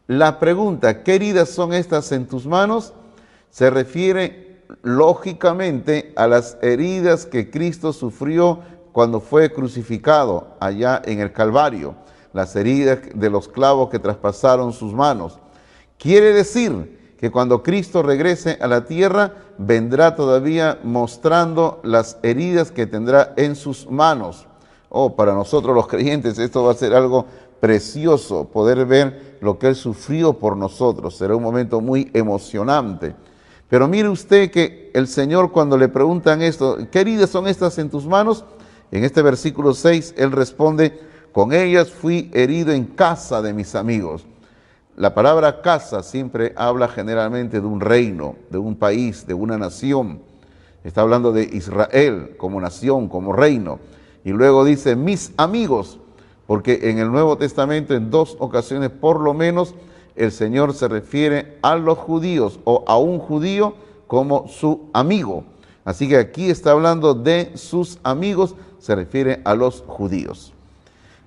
La 0.07 0.39
pregunta, 0.39 1.03
¿qué 1.03 1.15
heridas 1.15 1.49
son 1.49 1.73
estas 1.73 2.09
en 2.13 2.25
tus 2.25 2.47
manos? 2.47 2.93
Se 3.49 3.69
refiere 3.69 4.63
lógicamente 4.81 6.13
a 6.15 6.27
las 6.27 6.57
heridas 6.61 7.25
que 7.25 7.51
Cristo 7.51 7.91
sufrió 7.91 8.61
cuando 8.91 9.19
fue 9.19 9.51
crucificado 9.51 10.55
allá 10.59 11.01
en 11.05 11.19
el 11.19 11.31
Calvario, 11.31 11.95
las 12.33 12.55
heridas 12.55 12.99
de 13.13 13.29
los 13.29 13.47
clavos 13.47 13.89
que 13.89 13.99
traspasaron 13.99 14.73
sus 14.73 14.93
manos. 14.93 15.39
Quiere 15.97 16.33
decir 16.33 17.15
que 17.17 17.29
cuando 17.29 17.61
Cristo 17.61 18.01
regrese 18.01 18.57
a 18.61 18.67
la 18.67 18.85
tierra, 18.85 19.35
vendrá 19.57 20.15
todavía 20.15 20.79
mostrando 20.83 21.79
las 21.83 22.17
heridas 22.23 22.71
que 22.71 22.87
tendrá 22.87 23.33
en 23.37 23.55
sus 23.55 23.89
manos. 23.89 24.47
Oh, 24.89 25.15
para 25.15 25.33
nosotros 25.33 25.75
los 25.75 25.87
creyentes 25.89 26.39
esto 26.39 26.63
va 26.63 26.71
a 26.71 26.75
ser 26.75 26.93
algo 26.95 27.25
precioso, 27.59 28.45
poder 28.45 28.85
ver 28.87 29.37
lo 29.39 29.59
que 29.59 29.67
Él 29.67 29.75
sufrió 29.75 30.33
por 30.33 30.57
nosotros. 30.57 31.15
Será 31.15 31.35
un 31.35 31.43
momento 31.43 31.79
muy 31.79 32.09
emocionante. 32.13 33.15
Pero 33.69 33.87
mire 33.87 34.09
usted 34.09 34.49
que 34.49 34.91
el 34.93 35.07
Señor 35.07 35.51
cuando 35.51 35.77
le 35.77 35.87
preguntan 35.87 36.41
esto, 36.41 36.77
¿qué 36.91 37.01
heridas 37.01 37.29
son 37.29 37.47
estas 37.47 37.77
en 37.77 37.89
tus 37.89 38.05
manos? 38.05 38.43
En 38.91 39.05
este 39.05 39.21
versículo 39.21 39.73
6, 39.73 40.15
Él 40.17 40.31
responde, 40.31 40.99
con 41.31 41.53
ellas 41.53 41.89
fui 41.89 42.29
herido 42.33 42.73
en 42.73 42.85
casa 42.85 43.41
de 43.41 43.53
mis 43.53 43.73
amigos. 43.73 44.25
La 44.97 45.15
palabra 45.15 45.61
casa 45.61 46.03
siempre 46.03 46.51
habla 46.57 46.89
generalmente 46.89 47.61
de 47.61 47.65
un 47.65 47.79
reino, 47.79 48.35
de 48.49 48.57
un 48.57 48.75
país, 48.75 49.25
de 49.25 49.33
una 49.33 49.57
nación. 49.57 50.21
Está 50.83 51.01
hablando 51.01 51.31
de 51.31 51.43
Israel 51.43 52.35
como 52.37 52.59
nación, 52.59 53.07
como 53.07 53.31
reino. 53.31 53.79
Y 54.25 54.31
luego 54.31 54.65
dice 54.65 54.97
mis 54.97 55.31
amigos, 55.37 55.99
porque 56.45 56.89
en 56.89 56.99
el 56.99 57.09
Nuevo 57.09 57.37
Testamento 57.37 57.95
en 57.95 58.11
dos 58.11 58.35
ocasiones 58.39 58.89
por 58.89 59.21
lo 59.21 59.33
menos 59.33 59.73
el 60.17 60.33
Señor 60.33 60.73
se 60.73 60.89
refiere 60.89 61.57
a 61.61 61.77
los 61.77 61.97
judíos 61.97 62.59
o 62.65 62.83
a 62.87 62.97
un 62.97 63.19
judío 63.19 63.75
como 64.07 64.49
su 64.49 64.89
amigo. 64.91 65.45
Así 65.83 66.07
que 66.07 66.17
aquí 66.17 66.49
está 66.49 66.71
hablando 66.71 67.13
de 67.13 67.51
sus 67.55 67.99
amigos, 68.03 68.55
se 68.79 68.95
refiere 68.95 69.41
a 69.43 69.55
los 69.55 69.83
judíos. 69.87 70.53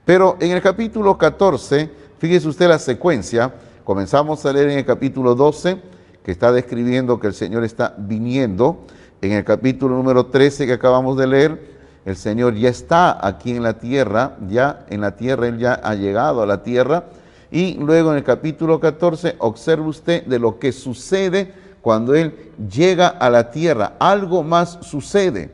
Pero 0.04 0.36
en 0.40 0.52
el 0.52 0.62
capítulo 0.62 1.18
14, 1.18 1.90
fíjese 2.18 2.48
usted 2.48 2.68
la 2.68 2.78
secuencia, 2.78 3.54
comenzamos 3.84 4.44
a 4.44 4.52
leer 4.52 4.70
en 4.70 4.78
el 4.78 4.84
capítulo 4.84 5.34
12, 5.34 5.78
que 6.24 6.30
está 6.30 6.52
describiendo 6.52 7.18
que 7.18 7.26
el 7.26 7.34
Señor 7.34 7.64
está 7.64 7.94
viniendo. 7.98 8.84
En 9.20 9.32
el 9.32 9.44
capítulo 9.44 9.96
número 9.96 10.26
13 10.26 10.66
que 10.66 10.74
acabamos 10.74 11.16
de 11.16 11.26
leer, 11.26 11.74
el 12.04 12.16
Señor 12.16 12.54
ya 12.54 12.68
está 12.68 13.26
aquí 13.26 13.52
en 13.52 13.62
la 13.62 13.78
tierra, 13.78 14.36
ya 14.48 14.84
en 14.90 15.00
la 15.00 15.16
tierra, 15.16 15.48
Él 15.48 15.58
ya 15.58 15.74
ha 15.74 15.94
llegado 15.94 16.42
a 16.42 16.46
la 16.46 16.62
tierra. 16.62 17.04
Y 17.50 17.74
luego 17.74 18.10
en 18.10 18.18
el 18.18 18.24
capítulo 18.24 18.80
14, 18.80 19.36
observe 19.38 19.88
usted 19.88 20.26
de 20.26 20.38
lo 20.38 20.58
que 20.58 20.72
sucede 20.72 21.54
cuando 21.84 22.14
Él 22.14 22.50
llega 22.74 23.08
a 23.08 23.28
la 23.28 23.50
tierra. 23.50 23.92
Algo 23.98 24.42
más 24.42 24.78
sucede 24.80 25.50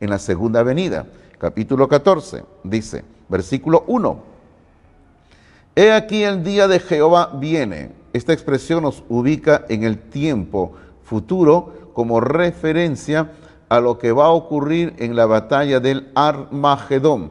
en 0.00 0.08
la 0.08 0.18
segunda 0.18 0.62
venida. 0.62 1.04
Capítulo 1.36 1.86
14 1.86 2.42
dice, 2.64 3.04
versículo 3.28 3.84
1. 3.86 4.22
He 5.76 5.92
aquí 5.92 6.22
el 6.22 6.42
día 6.42 6.68
de 6.68 6.80
Jehová 6.80 7.32
viene. 7.34 7.90
Esta 8.14 8.32
expresión 8.32 8.84
nos 8.84 9.04
ubica 9.10 9.66
en 9.68 9.82
el 9.82 9.98
tiempo 9.98 10.72
futuro 11.04 11.90
como 11.92 12.18
referencia 12.18 13.32
a 13.68 13.80
lo 13.80 13.98
que 13.98 14.10
va 14.10 14.24
a 14.24 14.30
ocurrir 14.30 14.94
en 14.96 15.16
la 15.16 15.26
batalla 15.26 15.80
del 15.80 16.10
Armagedón. 16.14 17.30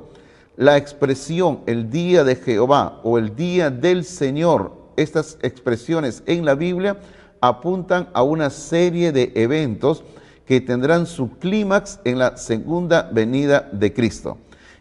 La 0.58 0.78
expresión 0.78 1.62
el 1.66 1.90
día 1.90 2.24
de 2.24 2.36
Jehová 2.36 3.00
o 3.02 3.18
el 3.18 3.36
día 3.36 3.72
del 3.72 4.06
Señor, 4.06 4.74
estas 4.96 5.40
expresiones 5.42 6.22
en 6.28 6.46
la 6.46 6.54
Biblia 6.54 6.98
apuntan 7.42 8.10
a 8.14 8.24
una 8.24 8.50
serie 8.50 9.12
de 9.12 9.32
eventos 9.36 10.04
que 10.46 10.62
tendrán 10.62 11.06
su 11.06 11.38
clímax 11.38 12.00
en 12.06 12.20
la 12.20 12.38
segunda 12.38 13.10
venida 13.12 13.70
de 13.72 13.94
Cristo. 13.94 14.38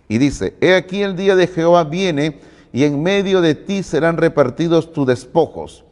Y 0.08 0.18
dice, 0.18 0.54
he 0.60 0.74
aquí 0.74 1.02
el 1.02 1.16
día 1.16 1.34
de 1.34 1.48
Jehová 1.48 1.84
viene 1.84 2.38
y 2.72 2.84
en 2.84 3.02
medio 3.02 3.40
de 3.40 3.54
ti 3.54 3.82
serán 3.82 4.16
repartidos 4.16 4.92
tus 4.92 5.06
despojos. 5.06 5.84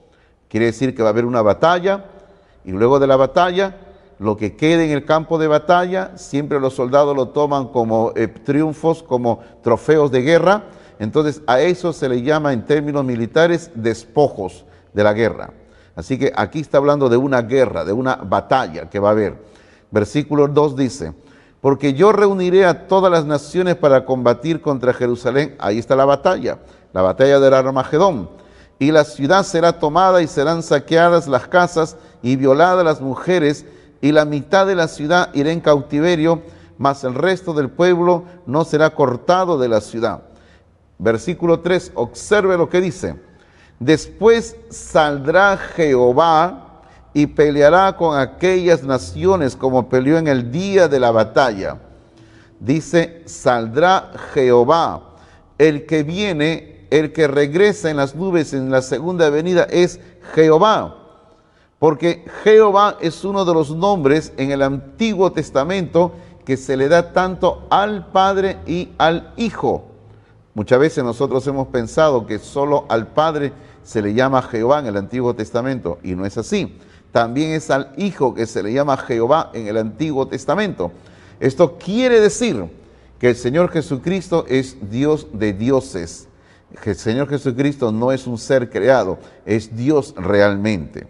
Quiere 0.48 0.66
decir 0.66 0.94
que 0.94 1.02
va 1.02 1.08
a 1.08 1.12
haber 1.12 1.24
una 1.24 1.42
batalla 1.42 2.04
y 2.64 2.70
luego 2.70 3.00
de 3.00 3.08
la 3.08 3.16
batalla, 3.16 3.76
lo 4.20 4.36
que 4.36 4.54
quede 4.54 4.84
en 4.84 4.92
el 4.92 5.04
campo 5.04 5.38
de 5.38 5.48
batalla, 5.48 6.16
siempre 6.16 6.60
los 6.60 6.74
soldados 6.74 7.16
lo 7.16 7.28
toman 7.28 7.68
como 7.68 8.12
eh, 8.14 8.28
triunfos, 8.28 9.02
como 9.02 9.40
trofeos 9.62 10.12
de 10.12 10.22
guerra. 10.22 10.64
Entonces 11.00 11.42
a 11.48 11.60
eso 11.60 11.92
se 11.92 12.08
le 12.08 12.22
llama 12.22 12.52
en 12.52 12.64
términos 12.64 13.04
militares 13.04 13.72
despojos 13.74 14.64
de 14.92 15.02
la 15.02 15.12
guerra. 15.12 15.50
Así 15.96 16.18
que 16.18 16.32
aquí 16.34 16.60
está 16.60 16.78
hablando 16.78 17.08
de 17.08 17.16
una 17.16 17.42
guerra, 17.42 17.84
de 17.84 17.92
una 17.92 18.16
batalla 18.16 18.90
que 18.90 18.98
va 18.98 19.08
a 19.08 19.12
haber. 19.12 19.42
Versículo 19.90 20.48
2 20.48 20.76
dice, 20.76 21.14
porque 21.60 21.94
yo 21.94 22.12
reuniré 22.12 22.66
a 22.66 22.86
todas 22.86 23.10
las 23.10 23.24
naciones 23.24 23.76
para 23.76 24.04
combatir 24.04 24.60
contra 24.60 24.92
Jerusalén. 24.92 25.54
Ahí 25.58 25.78
está 25.78 25.96
la 25.96 26.04
batalla, 26.04 26.58
la 26.92 27.00
batalla 27.00 27.40
del 27.40 27.54
Armagedón. 27.54 28.28
Y 28.78 28.90
la 28.90 29.04
ciudad 29.04 29.44
será 29.44 29.78
tomada 29.78 30.20
y 30.20 30.26
serán 30.26 30.62
saqueadas 30.62 31.28
las 31.28 31.48
casas 31.48 31.96
y 32.22 32.36
violadas 32.36 32.84
las 32.84 33.00
mujeres, 33.00 33.64
y 34.00 34.12
la 34.12 34.26
mitad 34.26 34.66
de 34.66 34.74
la 34.74 34.88
ciudad 34.88 35.30
irá 35.32 35.52
en 35.52 35.60
cautiverio, 35.60 36.42
mas 36.76 37.04
el 37.04 37.14
resto 37.14 37.54
del 37.54 37.70
pueblo 37.70 38.24
no 38.44 38.64
será 38.64 38.90
cortado 38.90 39.56
de 39.56 39.68
la 39.68 39.80
ciudad. 39.80 40.24
Versículo 40.98 41.60
3, 41.60 41.92
observe 41.94 42.58
lo 42.58 42.68
que 42.68 42.82
dice. 42.82 43.14
Después 43.84 44.56
saldrá 44.70 45.58
Jehová 45.58 46.80
y 47.12 47.26
peleará 47.26 47.94
con 47.94 48.18
aquellas 48.18 48.82
naciones 48.82 49.56
como 49.56 49.90
peleó 49.90 50.16
en 50.16 50.26
el 50.26 50.50
día 50.50 50.88
de 50.88 50.98
la 50.98 51.10
batalla. 51.10 51.76
Dice, 52.58 53.20
saldrá 53.26 54.10
Jehová. 54.32 55.02
El 55.58 55.84
que 55.84 56.02
viene, 56.02 56.86
el 56.90 57.12
que 57.12 57.28
regresa 57.28 57.90
en 57.90 57.98
las 57.98 58.14
nubes 58.14 58.54
en 58.54 58.70
la 58.70 58.80
segunda 58.80 59.28
venida 59.28 59.64
es 59.64 60.00
Jehová. 60.34 60.96
Porque 61.78 62.24
Jehová 62.42 62.96
es 63.02 63.22
uno 63.22 63.44
de 63.44 63.52
los 63.52 63.70
nombres 63.70 64.32
en 64.38 64.50
el 64.50 64.62
Antiguo 64.62 65.30
Testamento 65.30 66.12
que 66.46 66.56
se 66.56 66.78
le 66.78 66.88
da 66.88 67.12
tanto 67.12 67.66
al 67.68 68.06
Padre 68.06 68.56
y 68.66 68.92
al 68.96 69.34
Hijo. 69.36 69.90
Muchas 70.54 70.78
veces 70.78 71.04
nosotros 71.04 71.46
hemos 71.48 71.68
pensado 71.68 72.24
que 72.26 72.38
solo 72.38 72.86
al 72.88 73.08
Padre 73.08 73.52
se 73.84 74.02
le 74.02 74.14
llama 74.14 74.42
Jehová 74.42 74.80
en 74.80 74.86
el 74.86 74.96
Antiguo 74.96 75.34
Testamento 75.34 75.98
y 76.02 76.14
no 76.14 76.26
es 76.26 76.36
así. 76.36 76.76
También 77.12 77.52
es 77.52 77.70
al 77.70 77.92
Hijo 77.96 78.34
que 78.34 78.46
se 78.46 78.62
le 78.62 78.72
llama 78.72 78.96
Jehová 78.96 79.50
en 79.54 79.68
el 79.68 79.76
Antiguo 79.76 80.26
Testamento. 80.26 80.90
Esto 81.38 81.78
quiere 81.78 82.20
decir 82.20 82.64
que 83.20 83.30
el 83.30 83.36
Señor 83.36 83.70
Jesucristo 83.70 84.46
es 84.48 84.76
Dios 84.90 85.28
de 85.32 85.52
dioses. 85.52 86.26
El 86.84 86.96
Señor 86.96 87.28
Jesucristo 87.28 87.92
no 87.92 88.10
es 88.10 88.26
un 88.26 88.38
ser 88.38 88.68
creado, 88.68 89.18
es 89.46 89.76
Dios 89.76 90.14
realmente. 90.16 91.06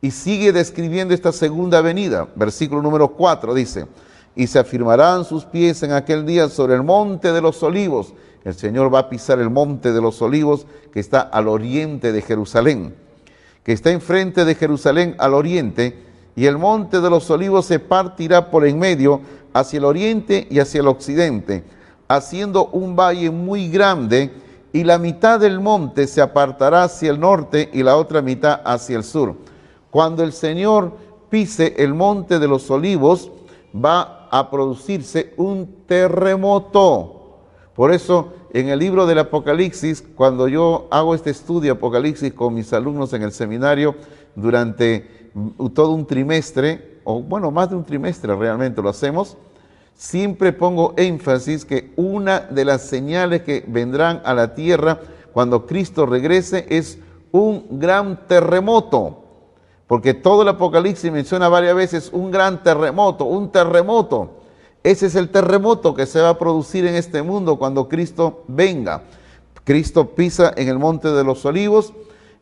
Y 0.00 0.10
sigue 0.10 0.52
describiendo 0.52 1.12
esta 1.12 1.32
segunda 1.32 1.80
venida. 1.82 2.28
Versículo 2.36 2.80
número 2.80 3.08
4 3.08 3.52
dice, 3.54 3.86
y 4.36 4.46
se 4.46 4.58
afirmarán 4.58 5.24
sus 5.24 5.44
pies 5.44 5.82
en 5.82 5.92
aquel 5.92 6.26
día 6.26 6.48
sobre 6.48 6.74
el 6.74 6.82
monte 6.82 7.32
de 7.32 7.40
los 7.40 7.62
olivos. 7.62 8.14
El 8.44 8.54
Señor 8.54 8.92
va 8.92 9.00
a 9.00 9.08
pisar 9.08 9.38
el 9.38 9.50
monte 9.50 9.92
de 9.92 10.00
los 10.00 10.20
olivos 10.20 10.66
que 10.92 11.00
está 11.00 11.20
al 11.20 11.48
oriente 11.48 12.12
de 12.12 12.22
Jerusalén, 12.22 12.94
que 13.62 13.72
está 13.72 13.90
enfrente 13.90 14.44
de 14.44 14.54
Jerusalén 14.54 15.14
al 15.18 15.34
oriente, 15.34 15.98
y 16.36 16.46
el 16.46 16.58
monte 16.58 17.00
de 17.00 17.10
los 17.10 17.30
olivos 17.30 17.66
se 17.66 17.78
partirá 17.78 18.50
por 18.50 18.66
en 18.66 18.78
medio 18.78 19.20
hacia 19.52 19.78
el 19.78 19.84
oriente 19.84 20.46
y 20.50 20.58
hacia 20.58 20.80
el 20.80 20.88
occidente, 20.88 21.64
haciendo 22.08 22.66
un 22.66 22.96
valle 22.96 23.30
muy 23.30 23.68
grande, 23.68 24.32
y 24.72 24.82
la 24.82 24.98
mitad 24.98 25.38
del 25.38 25.60
monte 25.60 26.06
se 26.08 26.20
apartará 26.20 26.84
hacia 26.84 27.10
el 27.10 27.20
norte 27.20 27.70
y 27.72 27.84
la 27.84 27.96
otra 27.96 28.20
mitad 28.20 28.60
hacia 28.64 28.96
el 28.96 29.04
sur 29.04 29.36
cuando 29.94 30.24
el 30.24 30.32
Señor 30.32 30.96
pise 31.30 31.76
el 31.78 31.94
monte 31.94 32.40
de 32.40 32.48
los 32.48 32.68
olivos, 32.68 33.30
va 33.72 34.23
a 34.34 34.50
producirse 34.50 35.32
un 35.36 35.84
terremoto. 35.86 37.38
Por 37.72 37.92
eso, 37.92 38.32
en 38.52 38.68
el 38.68 38.80
libro 38.80 39.06
del 39.06 39.20
Apocalipsis, 39.20 40.02
cuando 40.02 40.48
yo 40.48 40.88
hago 40.90 41.14
este 41.14 41.30
estudio 41.30 41.74
Apocalipsis 41.74 42.32
con 42.32 42.52
mis 42.52 42.72
alumnos 42.72 43.12
en 43.12 43.22
el 43.22 43.30
seminario 43.30 43.94
durante 44.34 45.30
todo 45.72 45.92
un 45.92 46.04
trimestre, 46.04 46.98
o 47.04 47.22
bueno, 47.22 47.52
más 47.52 47.70
de 47.70 47.76
un 47.76 47.84
trimestre 47.84 48.34
realmente 48.34 48.82
lo 48.82 48.88
hacemos, 48.88 49.36
siempre 49.94 50.52
pongo 50.52 50.94
énfasis 50.96 51.64
que 51.64 51.92
una 51.94 52.40
de 52.40 52.64
las 52.64 52.82
señales 52.82 53.42
que 53.42 53.64
vendrán 53.68 54.20
a 54.24 54.34
la 54.34 54.52
tierra 54.56 54.98
cuando 55.32 55.64
Cristo 55.64 56.06
regrese 56.06 56.66
es 56.70 56.98
un 57.30 57.78
gran 57.78 58.26
terremoto. 58.26 59.23
Porque 59.86 60.14
todo 60.14 60.42
el 60.42 60.48
Apocalipsis 60.48 61.12
menciona 61.12 61.48
varias 61.48 61.74
veces 61.74 62.10
un 62.12 62.30
gran 62.30 62.62
terremoto, 62.62 63.24
un 63.24 63.50
terremoto. 63.50 64.30
Ese 64.82 65.06
es 65.06 65.14
el 65.14 65.30
terremoto 65.30 65.94
que 65.94 66.06
se 66.06 66.20
va 66.20 66.30
a 66.30 66.38
producir 66.38 66.86
en 66.86 66.94
este 66.94 67.22
mundo 67.22 67.56
cuando 67.56 67.88
Cristo 67.88 68.44
venga. 68.48 69.02
Cristo 69.64 70.14
pisa 70.14 70.52
en 70.56 70.68
el 70.68 70.78
monte 70.78 71.08
de 71.08 71.24
los 71.24 71.44
olivos, 71.44 71.94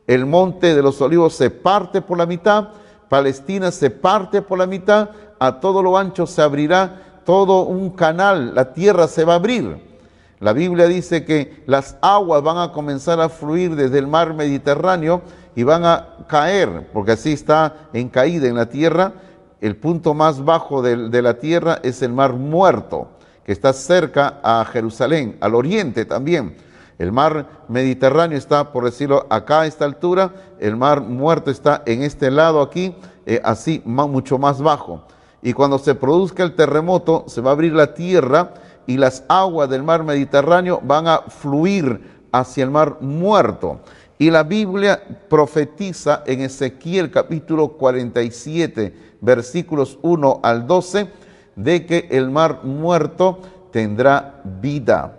el 0.06 0.26
monte 0.26 0.74
de 0.74 0.82
los 0.82 1.00
olivos 1.00 1.34
se 1.34 1.50
parte 1.50 2.02
por 2.02 2.18
la 2.18 2.26
mitad, 2.26 2.70
Palestina 3.08 3.70
se 3.70 3.90
parte 3.90 4.42
por 4.42 4.58
la 4.58 4.66
mitad, 4.66 5.10
a 5.38 5.60
todo 5.60 5.82
lo 5.82 5.96
ancho 5.96 6.26
se 6.26 6.42
abrirá 6.42 7.20
todo 7.24 7.62
un 7.62 7.90
canal, 7.90 8.54
la 8.54 8.72
tierra 8.72 9.06
se 9.06 9.24
va 9.24 9.34
a 9.34 9.36
abrir. 9.36 9.92
La 10.40 10.52
Biblia 10.52 10.86
dice 10.86 11.24
que 11.24 11.62
las 11.66 11.96
aguas 12.00 12.42
van 12.42 12.58
a 12.58 12.72
comenzar 12.72 13.20
a 13.20 13.28
fluir 13.28 13.76
desde 13.76 13.98
el 13.98 14.08
mar 14.08 14.34
Mediterráneo 14.34 15.22
y 15.54 15.62
van 15.62 15.84
a 15.84 16.16
caer, 16.28 16.88
porque 16.92 17.12
así 17.12 17.32
está 17.32 17.88
en 17.92 18.08
caída 18.08 18.48
en 18.48 18.56
la 18.56 18.66
tierra. 18.66 19.12
El 19.60 19.76
punto 19.76 20.14
más 20.14 20.44
bajo 20.44 20.82
de, 20.82 21.22
la 21.22 21.38
tierra 21.38 21.78
es 21.82 22.02
el 22.02 22.12
mar 22.12 22.32
muerto, 22.32 23.08
que 23.44 23.52
está 23.52 23.72
cerca 23.72 24.40
a 24.42 24.64
Jerusalén, 24.64 25.36
al 25.40 25.54
oriente 25.54 26.04
también. 26.04 26.56
El 26.98 27.12
mar 27.12 27.46
Mediterráneo 27.68 28.38
está, 28.38 28.72
por 28.72 28.84
decirlo, 28.84 29.26
acá 29.30 29.62
a 29.62 29.66
esta 29.66 29.84
altura, 29.84 30.32
el 30.58 30.76
mar 30.76 31.00
muerto 31.00 31.50
está 31.50 31.82
en 31.86 32.02
este 32.02 32.30
lado 32.30 32.60
aquí, 32.60 32.94
eh, 33.26 33.40
así 33.44 33.82
mucho 33.84 34.38
más 34.38 34.60
bajo. 34.60 35.04
Y 35.42 35.52
cuando 35.52 35.78
se 35.78 35.94
produzca 35.94 36.44
el 36.44 36.54
terremoto, 36.54 37.24
se 37.26 37.40
va 37.40 37.50
a 37.50 37.54
abrir 37.54 37.72
la 37.72 37.94
tierra 37.94 38.54
y 38.86 38.96
las 38.96 39.24
aguas 39.28 39.68
del 39.68 39.82
mar 39.82 40.04
Mediterráneo 40.04 40.80
van 40.82 41.08
a 41.08 41.18
fluir 41.22 42.22
hacia 42.32 42.64
el 42.64 42.70
mar 42.70 42.98
muerto. 43.00 43.80
Y 44.22 44.30
la 44.30 44.44
Biblia 44.44 45.02
profetiza 45.28 46.22
en 46.24 46.42
Ezequiel 46.42 47.10
capítulo 47.10 47.70
47, 47.70 49.16
versículos 49.20 49.98
1 50.00 50.38
al 50.44 50.64
12, 50.64 51.08
de 51.56 51.86
que 51.86 52.06
el 52.08 52.30
mar 52.30 52.60
muerto 52.62 53.40
tendrá 53.72 54.40
vida. 54.60 55.16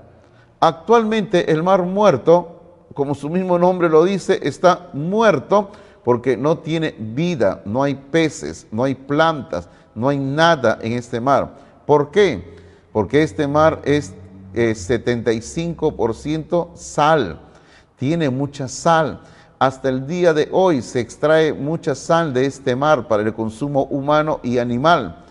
Actualmente 0.62 1.52
el 1.52 1.64
mar 1.64 1.84
muerto, 1.84 2.62
como 2.94 3.14
su 3.14 3.30
mismo 3.30 3.60
nombre 3.60 3.90
lo 3.90 4.06
dice, 4.06 4.40
está 4.42 4.88
muerto 4.94 5.70
porque 6.06 6.38
no 6.38 6.60
tiene 6.60 6.96
vida, 6.98 7.62
no 7.66 7.84
hay 7.84 7.96
peces, 7.96 8.68
no 8.72 8.86
hay 8.86 8.96
plantas, 8.96 9.68
no 9.96 10.08
hay 10.08 10.18
nada 10.18 10.80
en 10.82 10.94
este 10.94 11.20
mar. 11.20 11.56
¿Por 11.86 12.10
qué? 12.10 12.56
Porque 12.94 13.22
este 13.22 13.50
mar 13.50 13.82
es 13.84 14.14
75% 14.54 16.68
eh, 16.68 16.70
sal 16.76 17.43
tiene 18.04 18.30
mucha 18.30 18.68
sal. 18.68 19.22
Hasta 19.58 19.88
el 19.88 20.06
día 20.06 20.34
de 20.34 20.50
hoy 20.52 20.82
se 20.82 21.00
extrae 21.00 21.54
mucha 21.54 21.96
sal 21.96 22.34
de 22.34 22.46
este 22.46 22.76
mar 22.76 23.08
para 23.08 23.24
el 23.24 23.34
consumo 23.34 23.86
humano 23.86 24.42
y 24.44 24.58
animal. 24.58 25.24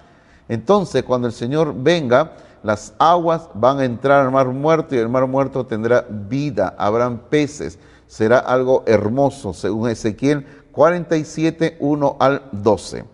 Entonces, 0.48 1.02
cuando 1.02 1.26
el 1.26 1.35
Señor 1.35 1.74
venga, 1.76 2.32
las 2.62 2.94
aguas 2.98 3.50
van 3.52 3.80
a 3.80 3.85
entrar 3.85 4.24
al 4.24 4.32
mar 4.32 4.46
muerto 4.46 4.94
y 4.94 4.98
el 4.98 5.11
mar 5.11 5.26
muerto 5.26 5.66
tendrá 5.66 6.06
vida, 6.08 6.74
habrán 6.78 7.18
peces, 7.28 7.78
será 8.06 8.38
algo 8.38 8.85
hermoso, 8.87 9.52
según 9.52 9.90
Ezequiel 9.90 10.46
47, 10.72 11.76
1 11.78 12.16
al 12.18 12.42
12. 12.52 13.04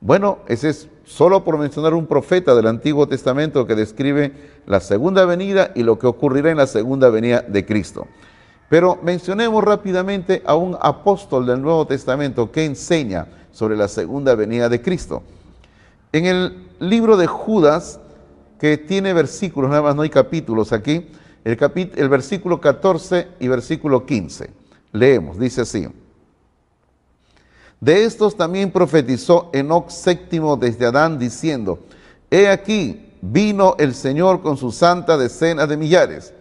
Bueno, 0.00 0.38
ese 0.46 0.70
es 0.70 0.88
solo 1.04 1.44
por 1.44 1.58
mencionar 1.58 1.92
un 1.92 2.06
profeta 2.06 2.54
del 2.54 2.66
Antiguo 2.66 3.06
Testamento 3.06 3.66
que 3.66 3.74
describe 3.74 4.32
la 4.64 4.80
segunda 4.80 5.26
venida 5.26 5.70
y 5.74 5.82
lo 5.82 5.98
que 5.98 6.06
ocurrirá 6.06 6.50
en 6.50 6.56
la 6.56 6.66
segunda 6.66 7.10
venida 7.10 7.42
de 7.42 7.66
Cristo. 7.66 8.06
Pero 8.70 9.00
mencionemos 9.02 9.64
rápidamente 9.64 10.44
a 10.46 10.54
un 10.54 10.78
apóstol 10.80 11.44
del 11.44 11.60
Nuevo 11.60 11.88
Testamento 11.88 12.52
que 12.52 12.64
enseña 12.64 13.26
sobre 13.50 13.76
la 13.76 13.88
segunda 13.88 14.36
venida 14.36 14.68
de 14.68 14.80
Cristo. 14.80 15.24
En 16.12 16.26
el 16.26 16.68
libro 16.78 17.16
de 17.16 17.26
Judas, 17.26 17.98
que 18.60 18.78
tiene 18.78 19.12
versículos, 19.12 19.70
nada 19.70 19.82
más 19.82 19.96
no 19.96 20.02
hay 20.02 20.08
capítulos 20.08 20.72
aquí, 20.72 21.08
el, 21.42 22.08
versículo 22.08 22.60
14 22.60 23.26
y 23.40 23.48
versículo 23.48 24.06
15. 24.06 24.50
Leemos, 24.92 25.36
dice 25.36 25.62
así. 25.62 25.88
De 27.80 28.04
estos 28.04 28.36
también 28.36 28.70
profetizó 28.70 29.50
Enoc 29.52 29.90
séptimo 29.90 30.56
desde 30.56 30.86
Adán 30.86 31.18
diciendo, 31.18 31.80
He 32.30 32.46
aquí, 32.46 33.14
vino 33.20 33.74
el 33.80 33.96
Señor 33.96 34.42
con 34.42 34.56
su 34.56 34.70
santa 34.70 35.16
decena 35.16 35.66
de 35.66 35.76
millares 35.76 36.34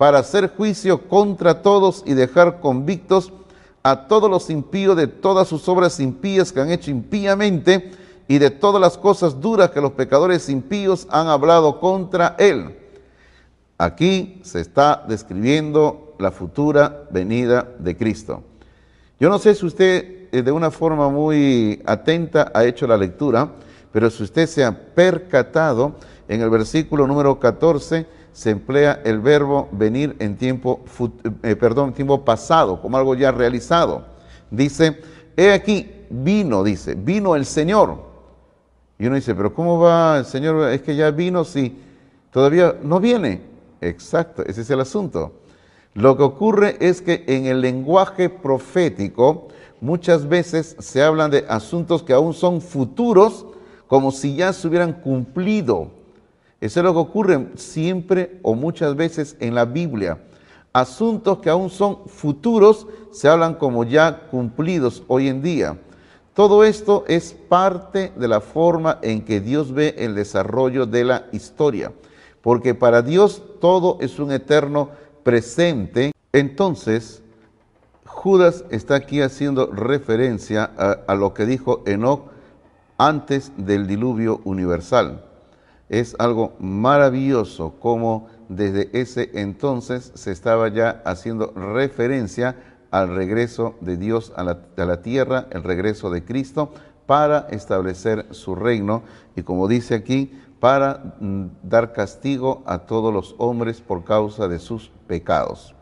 para 0.00 0.20
hacer 0.20 0.48
juicio 0.56 1.08
contra 1.08 1.60
todos 1.60 2.02
y 2.06 2.14
dejar 2.14 2.60
convictos 2.60 3.34
a 3.82 4.08
todos 4.08 4.30
los 4.30 4.48
impíos 4.48 4.96
de 4.96 5.06
todas 5.08 5.46
sus 5.46 5.68
obras 5.68 6.00
impías 6.00 6.52
que 6.52 6.60
han 6.62 6.70
hecho 6.70 6.90
impíamente 6.90 7.92
y 8.26 8.38
de 8.38 8.48
todas 8.48 8.80
las 8.80 8.96
cosas 8.96 9.42
duras 9.42 9.72
que 9.72 9.80
los 9.82 9.92
pecadores 9.92 10.48
impíos 10.48 11.06
han 11.10 11.26
hablado 11.26 11.78
contra 11.78 12.34
él. 12.38 12.78
Aquí 13.76 14.40
se 14.42 14.62
está 14.62 15.04
describiendo 15.06 16.14
la 16.18 16.30
futura 16.30 17.06
venida 17.10 17.68
de 17.78 17.94
Cristo. 17.94 18.42
Yo 19.18 19.28
no 19.28 19.38
sé 19.38 19.54
si 19.54 19.66
usted 19.66 20.28
eh, 20.32 20.40
de 20.40 20.50
una 20.50 20.70
forma 20.70 21.10
muy 21.10 21.82
atenta 21.84 22.50
ha 22.54 22.64
hecho 22.64 22.86
la 22.86 22.96
lectura, 22.96 23.52
pero 23.92 24.08
si 24.08 24.22
usted 24.22 24.46
se 24.46 24.64
ha 24.64 24.94
percatado 24.94 25.96
en 26.26 26.40
el 26.40 26.48
versículo 26.48 27.06
número 27.06 27.38
14, 27.38 28.19
se 28.40 28.48
emplea 28.48 29.02
el 29.04 29.20
verbo 29.20 29.68
venir 29.70 30.16
en 30.18 30.34
tiempo, 30.34 30.80
eh, 31.42 31.54
perdón, 31.56 31.92
tiempo 31.92 32.24
pasado, 32.24 32.80
como 32.80 32.96
algo 32.96 33.14
ya 33.14 33.30
realizado. 33.30 34.06
Dice, 34.50 34.98
he 35.36 35.52
aquí, 35.52 36.06
vino, 36.08 36.64
dice, 36.64 36.94
vino 36.94 37.36
el 37.36 37.44
Señor. 37.44 38.02
Y 38.98 39.04
uno 39.04 39.16
dice, 39.16 39.34
pero 39.34 39.52
¿cómo 39.52 39.78
va 39.78 40.16
el 40.16 40.24
Señor? 40.24 40.70
Es 40.70 40.80
que 40.80 40.96
ya 40.96 41.10
vino 41.10 41.44
si 41.44 41.76
todavía 42.32 42.76
no 42.82 42.98
viene. 42.98 43.42
Exacto, 43.82 44.42
ese 44.46 44.62
es 44.62 44.70
el 44.70 44.80
asunto. 44.80 45.34
Lo 45.92 46.16
que 46.16 46.22
ocurre 46.22 46.78
es 46.80 47.02
que 47.02 47.24
en 47.26 47.44
el 47.44 47.60
lenguaje 47.60 48.30
profético 48.30 49.48
muchas 49.82 50.26
veces 50.26 50.76
se 50.78 51.02
hablan 51.02 51.30
de 51.30 51.44
asuntos 51.46 52.02
que 52.02 52.14
aún 52.14 52.32
son 52.32 52.62
futuros, 52.62 53.44
como 53.86 54.10
si 54.10 54.34
ya 54.34 54.54
se 54.54 54.66
hubieran 54.66 54.94
cumplido 54.94 55.99
eso 56.60 56.80
es 56.80 56.84
lo 56.84 56.92
que 56.92 56.98
ocurre 56.98 57.48
siempre 57.56 58.38
o 58.42 58.54
muchas 58.54 58.94
veces 58.94 59.36
en 59.40 59.54
la 59.54 59.64
Biblia. 59.64 60.18
Asuntos 60.72 61.38
que 61.38 61.50
aún 61.50 61.70
son 61.70 62.06
futuros 62.06 62.86
se 63.10 63.28
hablan 63.28 63.54
como 63.54 63.84
ya 63.84 64.28
cumplidos 64.30 65.02
hoy 65.08 65.28
en 65.28 65.42
día. 65.42 65.78
Todo 66.34 66.62
esto 66.64 67.04
es 67.08 67.32
parte 67.32 68.12
de 68.14 68.28
la 68.28 68.40
forma 68.40 68.98
en 69.02 69.24
que 69.24 69.40
Dios 69.40 69.72
ve 69.72 69.94
el 69.98 70.14
desarrollo 70.14 70.86
de 70.86 71.04
la 71.04 71.26
historia, 71.32 71.92
porque 72.40 72.74
para 72.74 73.02
Dios 73.02 73.42
todo 73.60 73.98
es 74.00 74.18
un 74.18 74.30
eterno 74.30 74.90
presente. 75.24 76.12
Entonces, 76.32 77.22
Judas 78.04 78.64
está 78.70 78.96
aquí 78.96 79.22
haciendo 79.22 79.66
referencia 79.66 80.64
a, 81.06 81.14
lo 81.14 81.34
que 81.34 81.46
dijo 81.46 81.82
Enoch 81.86 82.30
antes 82.96 83.50
del 83.56 83.86
diluvio 83.86 84.40
universal. 84.44 85.29
Es 85.90 86.16
algo 86.18 86.54
maravilloso 86.60 87.74
como 87.80 88.28
desde 88.48 88.88
ese 88.92 89.30
entonces 89.34 90.12
se 90.14 90.30
estaba 90.30 90.68
ya 90.68 91.02
haciendo 91.04 91.52
referencia 91.52 92.56
al 92.92 93.14
regreso 93.14 93.74
de 93.80 93.96
Dios 93.96 94.32
a 94.36 94.44
la, 94.44 95.02
tierra, 95.02 95.48
el 95.50 95.64
regreso 95.64 96.10
de 96.10 96.24
Cristo, 96.24 96.72
para 97.06 97.48
establecer 97.50 98.26
su 98.30 98.54
reino 98.54 99.02
y 99.34 99.42
como 99.42 99.66
dice 99.66 99.96
aquí, 99.96 100.32
para 100.60 101.16
mm, 101.18 101.46
dar 101.64 101.92
castigo 101.92 102.62
a 102.66 102.78
todos 102.78 103.12
los 103.12 103.34
hombres 103.38 103.80
por 103.80 104.04
causa 104.04 104.46
de 104.46 104.60
sus 104.60 104.92
pecados. 105.08 105.74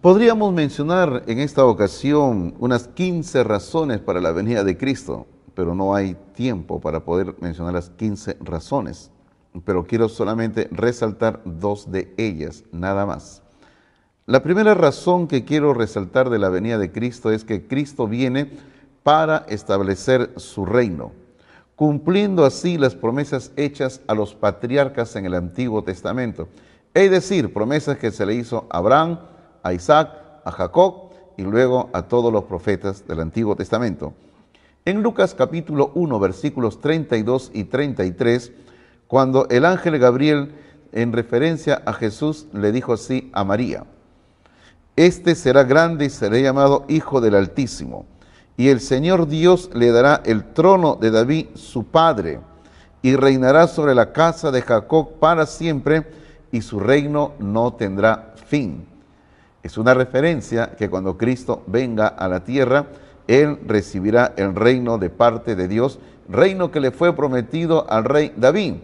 Podríamos 0.00 0.52
mencionar 0.52 1.24
en 1.26 1.40
esta 1.40 1.64
ocasión 1.66 2.54
unas 2.58 2.88
15 2.88 3.44
razones 3.44 4.00
para 4.00 4.20
la 4.20 4.32
venida 4.32 4.64
de 4.64 4.76
Cristo, 4.76 5.26
pero 5.54 5.74
no 5.74 5.94
hay 5.94 6.16
tiempo 6.34 6.80
para 6.80 7.04
poder 7.04 7.34
mencionar 7.40 7.74
las 7.74 7.90
15 7.90 8.38
razones. 8.40 9.10
Pero 9.64 9.84
quiero 9.84 10.08
solamente 10.08 10.68
resaltar 10.70 11.40
dos 11.44 11.90
de 11.90 12.12
ellas, 12.16 12.64
nada 12.72 13.06
más. 13.06 13.42
La 14.26 14.42
primera 14.42 14.74
razón 14.74 15.28
que 15.28 15.44
quiero 15.44 15.74
resaltar 15.74 16.30
de 16.30 16.38
la 16.38 16.48
venida 16.48 16.78
de 16.78 16.90
Cristo 16.90 17.30
es 17.30 17.44
que 17.44 17.66
Cristo 17.66 18.08
viene 18.08 18.50
para 19.02 19.44
establecer 19.48 20.32
su 20.36 20.64
reino, 20.64 21.12
cumpliendo 21.76 22.46
así 22.46 22.78
las 22.78 22.94
promesas 22.94 23.52
hechas 23.56 24.00
a 24.06 24.14
los 24.14 24.34
patriarcas 24.34 25.14
en 25.16 25.26
el 25.26 25.34
Antiguo 25.34 25.84
Testamento, 25.84 26.48
es 26.94 27.10
decir, 27.10 27.52
promesas 27.52 27.98
que 27.98 28.10
se 28.10 28.24
le 28.24 28.34
hizo 28.34 28.66
a 28.70 28.78
Abraham, 28.78 29.18
a 29.62 29.74
Isaac, 29.74 30.10
a 30.44 30.50
Jacob 30.50 31.10
y 31.36 31.42
luego 31.42 31.90
a 31.92 32.02
todos 32.02 32.32
los 32.32 32.44
profetas 32.44 33.06
del 33.06 33.20
Antiguo 33.20 33.56
Testamento. 33.56 34.14
En 34.86 35.02
Lucas 35.02 35.34
capítulo 35.34 35.92
1, 35.94 36.20
versículos 36.20 36.78
32 36.82 37.52
y 37.54 37.64
33, 37.64 38.52
cuando 39.06 39.48
el 39.48 39.64
ángel 39.64 39.98
Gabriel, 39.98 40.52
en 40.92 41.14
referencia 41.14 41.80
a 41.86 41.94
Jesús, 41.94 42.48
le 42.52 42.70
dijo 42.70 42.92
así 42.92 43.30
a 43.32 43.44
María, 43.44 43.84
Este 44.94 45.36
será 45.36 45.64
grande 45.64 46.04
y 46.04 46.10
será 46.10 46.36
llamado 46.38 46.84
Hijo 46.88 47.22
del 47.22 47.34
Altísimo, 47.34 48.04
y 48.58 48.68
el 48.68 48.80
Señor 48.80 49.26
Dios 49.26 49.70
le 49.72 49.90
dará 49.90 50.20
el 50.26 50.52
trono 50.52 50.96
de 50.96 51.10
David, 51.10 51.46
su 51.54 51.86
padre, 51.86 52.40
y 53.00 53.16
reinará 53.16 53.68
sobre 53.68 53.94
la 53.94 54.12
casa 54.12 54.50
de 54.50 54.60
Jacob 54.60 55.14
para 55.18 55.46
siempre, 55.46 56.06
y 56.52 56.60
su 56.60 56.78
reino 56.78 57.32
no 57.38 57.72
tendrá 57.72 58.34
fin. 58.48 58.84
Es 59.62 59.78
una 59.78 59.94
referencia 59.94 60.76
que 60.76 60.90
cuando 60.90 61.16
Cristo 61.16 61.62
venga 61.68 62.08
a 62.08 62.28
la 62.28 62.44
tierra, 62.44 62.86
Él 63.26 63.58
recibirá 63.66 64.34
el 64.36 64.54
reino 64.54 64.98
de 64.98 65.10
parte 65.10 65.56
de 65.56 65.68
Dios, 65.68 65.98
reino 66.28 66.70
que 66.70 66.80
le 66.80 66.90
fue 66.90 67.14
prometido 67.14 67.86
al 67.88 68.04
rey 68.04 68.32
David, 68.36 68.74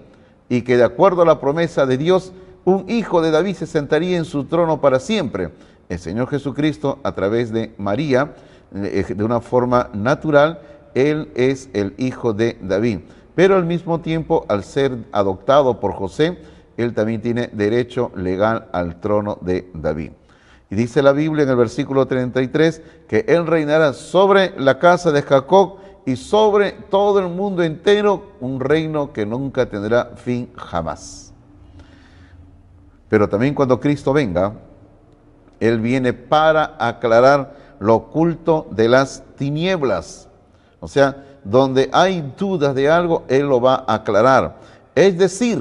y 0.49 0.63
que 0.63 0.77
de 0.77 0.85
acuerdo 0.85 1.23
a 1.23 1.27
la 1.27 1.41
promesa 1.41 1.87
de 1.87 1.97
Dios, 1.97 2.33
un 2.65 2.85
hijo 2.89 3.23
de 3.23 3.31
David 3.31 3.55
se 3.55 3.67
sentaría 3.67 4.17
en 4.17 4.25
su 4.25 4.45
trono 4.45 4.81
para 4.81 4.99
siempre. 4.99 5.51
El 5.89 5.99
Señor 5.99 6.29
Jesucristo, 6.29 6.99
a 7.03 7.13
través 7.13 7.53
de 7.53 7.73
María, 7.79 8.35
eh, 8.75 9.05
de 9.15 9.25
una 9.25 9.41
forma 9.41 9.91
natural, 9.93 10.61
Él 10.95 11.31
es 11.35 11.69
el 11.73 11.95
hijo 11.99 12.33
de 12.33 12.59
David. 12.61 13.01
Pero 13.35 13.57
al 13.57 13.65
mismo 13.65 14.01
tiempo, 14.01 14.45
al 14.49 14.65
ser 14.65 14.97
adoptado 15.13 15.81
por 15.81 15.93
José, 15.93 16.39
Él 16.77 16.95
también 16.95 17.21
tiene 17.21 17.49
derecho 17.53 18.13
legal 18.15 18.69
al 18.73 19.01
trono 19.01 19.39
de 19.41 19.69
David. 19.75 20.11
Y 20.71 20.77
dice 20.77 21.03
la 21.03 21.13
Biblia 21.13 21.43
en 21.43 21.51
el 21.51 21.57
versículo 21.57 22.07
33 22.07 22.83
que 23.09 23.25
Él 23.27 23.47
reinará 23.47 23.93
sobre 23.93 24.55
la 24.57 24.79
casa 24.79 25.11
de 25.11 25.23
Jacob 25.23 25.79
y 26.07 26.15
sobre 26.15 26.73
todo 26.73 27.19
el 27.19 27.29
mundo 27.29 27.63
entero, 27.65 28.33
un 28.41 28.61
reino 28.61 29.13
que 29.13 29.27
nunca 29.27 29.67
tendrá 29.67 30.13
fin 30.17 30.51
jamás. 30.57 31.35
Pero 33.09 33.29
también 33.29 33.55
cuando 33.55 33.81
Cristo 33.81 34.13
venga, 34.13 34.55
Él 35.59 35.81
viene 35.81 36.13
para 36.13 36.77
aclarar 36.79 37.57
lo 37.81 37.97
oculto 37.97 38.69
de 38.71 38.89
las 38.89 39.25
tinieblas. 39.37 40.29
O 40.79 40.87
sea, 40.87 41.25
donde 41.43 41.91
hay 41.93 42.33
dudas 42.39 42.75
de 42.77 42.89
algo, 42.89 43.25
Él 43.27 43.49
lo 43.49 43.61
va 43.61 43.85
a 43.87 43.95
aclarar. 43.95 44.57
Es 44.95 45.19
decir, 45.19 45.59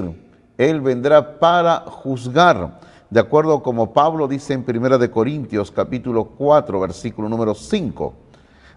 Él 0.56 0.80
vendrá 0.80 1.38
para 1.40 1.80
juzgar 1.80 2.78
de 3.10 3.20
acuerdo 3.20 3.62
como 3.62 3.92
Pablo 3.92 4.28
dice 4.28 4.54
en 4.54 4.64
1 4.66 4.98
de 4.98 5.10
Corintios 5.10 5.70
capítulo 5.70 6.26
4 6.26 6.78
versículo 6.80 7.28
número 7.28 7.54
5. 7.54 8.14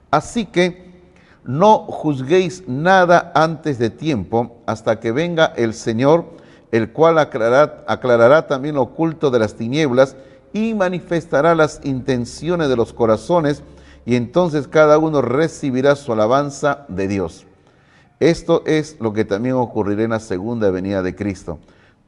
Así 0.09 0.45
que 0.45 0.91
no 1.43 1.79
juzguéis 1.79 2.67
nada 2.67 3.31
antes 3.35 3.77
de 3.77 3.89
tiempo 3.89 4.57
hasta 4.65 4.99
que 4.99 5.11
venga 5.11 5.53
el 5.55 5.73
Señor, 5.73 6.25
el 6.71 6.91
cual 6.91 7.19
aclarará, 7.19 7.83
aclarará 7.87 8.47
también 8.47 8.75
lo 8.75 8.83
oculto 8.83 9.29
de 9.29 9.39
las 9.39 9.53
tinieblas 9.53 10.15
y 10.51 10.73
manifestará 10.73 11.53
las 11.53 11.81
intenciones 11.83 12.69
de 12.69 12.75
los 12.75 12.93
corazones 12.93 13.63
y 14.05 14.15
entonces 14.15 14.67
cada 14.67 14.97
uno 14.97 15.21
recibirá 15.21 15.95
su 15.95 16.11
alabanza 16.11 16.85
de 16.87 17.07
Dios. 17.07 17.45
Esto 18.19 18.63
es 18.65 18.97
lo 18.99 19.13
que 19.13 19.25
también 19.25 19.55
ocurrirá 19.55 20.03
en 20.03 20.11
la 20.11 20.19
segunda 20.19 20.71
venida 20.71 21.03
de 21.03 21.15
Cristo. 21.15 21.59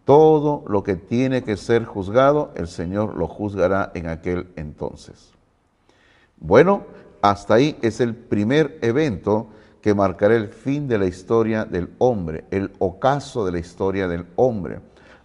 Todo 0.06 0.64
lo 0.68 0.84
que 0.84 0.96
tiene 0.96 1.44
que 1.44 1.58
ser 1.58 1.84
juzgado, 1.86 2.52
el 2.56 2.68
Señor 2.68 3.18
lo 3.18 3.28
juzgará 3.28 3.92
en 3.96 4.08
aquel 4.08 4.48
entonces. 4.56 5.32
Bueno, 6.38 6.84
hasta 7.24 7.56
ahí 7.56 7.76
es 7.82 8.00
el 8.00 8.16
primer 8.16 8.78
evento 8.84 9.48
que 9.82 9.96
marcará 9.96 10.36
el 10.36 10.50
fin 10.50 10.88
de 10.88 11.00
la 11.00 11.08
historia 11.08 11.66
del 11.66 11.90
hombre, 11.98 12.46
el 12.52 12.72
ocaso 12.78 13.46
de 13.46 13.52
la 13.52 13.60
historia 13.60 14.08
del 14.08 14.28
hombre. 14.36 14.80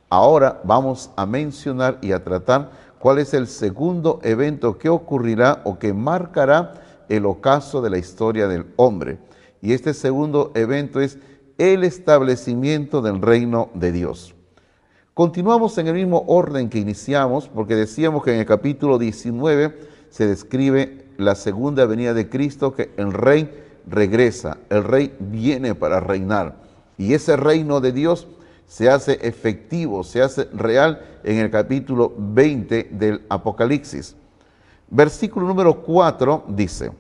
Ahora 0.09 0.61
vamos 0.65 1.11
a 1.17 1.27
mencionar 1.27 1.99
y 2.01 2.13
a 2.13 2.25
tratar 2.25 2.71
cuál 2.99 3.19
es 3.19 3.35
el 3.35 3.47
segundo 3.47 4.19
evento 4.23 4.79
que 4.79 4.89
ocurrirá 4.89 5.61
o 5.65 5.79
que 5.79 5.93
marcará 5.93 6.75
el 7.09 7.27
ocaso 7.27 7.83
de 7.83 7.91
la 7.91 7.99
historia 7.99 8.49
del 8.49 8.67
hombre. 8.77 9.19
Y 9.61 9.75
este 9.75 9.93
segundo 9.93 10.53
evento 10.55 11.01
es 11.01 11.19
el 11.59 11.85
establecimiento 11.85 13.03
del 13.03 13.21
reino 13.21 13.69
de 13.75 13.93
Dios. 13.93 14.35
Continuamos 15.21 15.77
en 15.77 15.87
el 15.87 15.93
mismo 15.97 16.25
orden 16.29 16.71
que 16.71 16.79
iniciamos, 16.79 17.47
porque 17.47 17.77
decíamos 17.77 18.25
que 18.25 18.33
en 18.33 18.41
el 18.41 18.47
capítulo 18.47 18.97
19 18.97 19.79
se 20.09 20.27
describe 20.27 21.09
la 21.19 21.35
segunda 21.35 21.85
venida 21.85 22.15
de 22.15 22.31
Cristo, 22.31 22.75
que 22.75 22.91
el 22.97 23.13
rey 23.13 23.51
regresa, 23.87 24.57
el 24.71 24.83
rey 24.83 25.15
viene 25.19 25.75
para 25.75 26.01
reinar. 26.01 26.57
Y 26.97 27.13
ese 27.13 27.37
reino 27.37 27.83
de 27.83 27.93
Dios 27.93 28.29
se 28.67 28.89
hace 28.89 29.19
efectivo, 29.21 30.05
se 30.05 30.23
hace 30.23 30.49
real 30.55 31.05
en 31.23 31.37
el 31.37 31.51
capítulo 31.51 32.15
20 32.17 32.89
del 32.91 33.21
Apocalipsis. 33.29 34.17
Versículo 34.89 35.47
número 35.47 35.83
4 35.83 36.45
dice, 36.49 36.93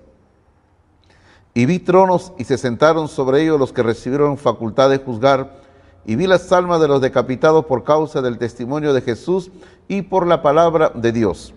y 1.54 1.64
vi 1.64 1.78
tronos 1.78 2.34
y 2.36 2.44
se 2.44 2.58
sentaron 2.58 3.08
sobre 3.08 3.40
ellos 3.44 3.58
los 3.58 3.72
que 3.72 3.82
recibieron 3.82 4.36
facultad 4.36 4.90
de 4.90 4.98
juzgar 4.98 5.59
y 6.04 6.16
vi 6.16 6.26
las 6.26 6.50
almas 6.52 6.80
de 6.80 6.88
los 6.88 7.00
decapitados 7.00 7.66
por 7.66 7.84
causa 7.84 8.22
del 8.22 8.38
testimonio 8.38 8.92
de 8.92 9.02
Jesús 9.02 9.50
y 9.88 10.02
por 10.02 10.26
la 10.26 10.42
palabra 10.42 10.92
de 10.94 11.12
Dios. 11.12 11.54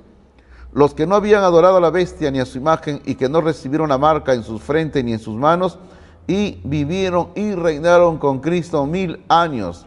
Los 0.74 0.94
que 0.94 1.06
no 1.06 1.16
habían 1.16 1.44
adorado 1.44 1.78
a 1.78 1.82
la 1.82 1.92
bestia 1.92 2.32
ni 2.32 2.40
a 2.40 2.46
su 2.46 2.58
imagen 2.58 3.02
y 3.06 3.16
que 3.16 3.30
no 3.30 3.42
recibieron 3.42 3.90
la 3.90 3.98
marca 3.98 4.34
en 4.34 4.44
sus 4.44 4.62
frentes 4.62 5.04
ni 5.04 5.14
en 5.14 5.20
sus 5.20 5.36
manos 5.36 5.78
y 6.28 6.60
vivieron 6.64 7.30
y 7.36 7.54
reinaron 7.54 8.18
con 8.18 8.40
Cristo 8.40 8.86
mil 8.86 9.24
años. 9.28 9.86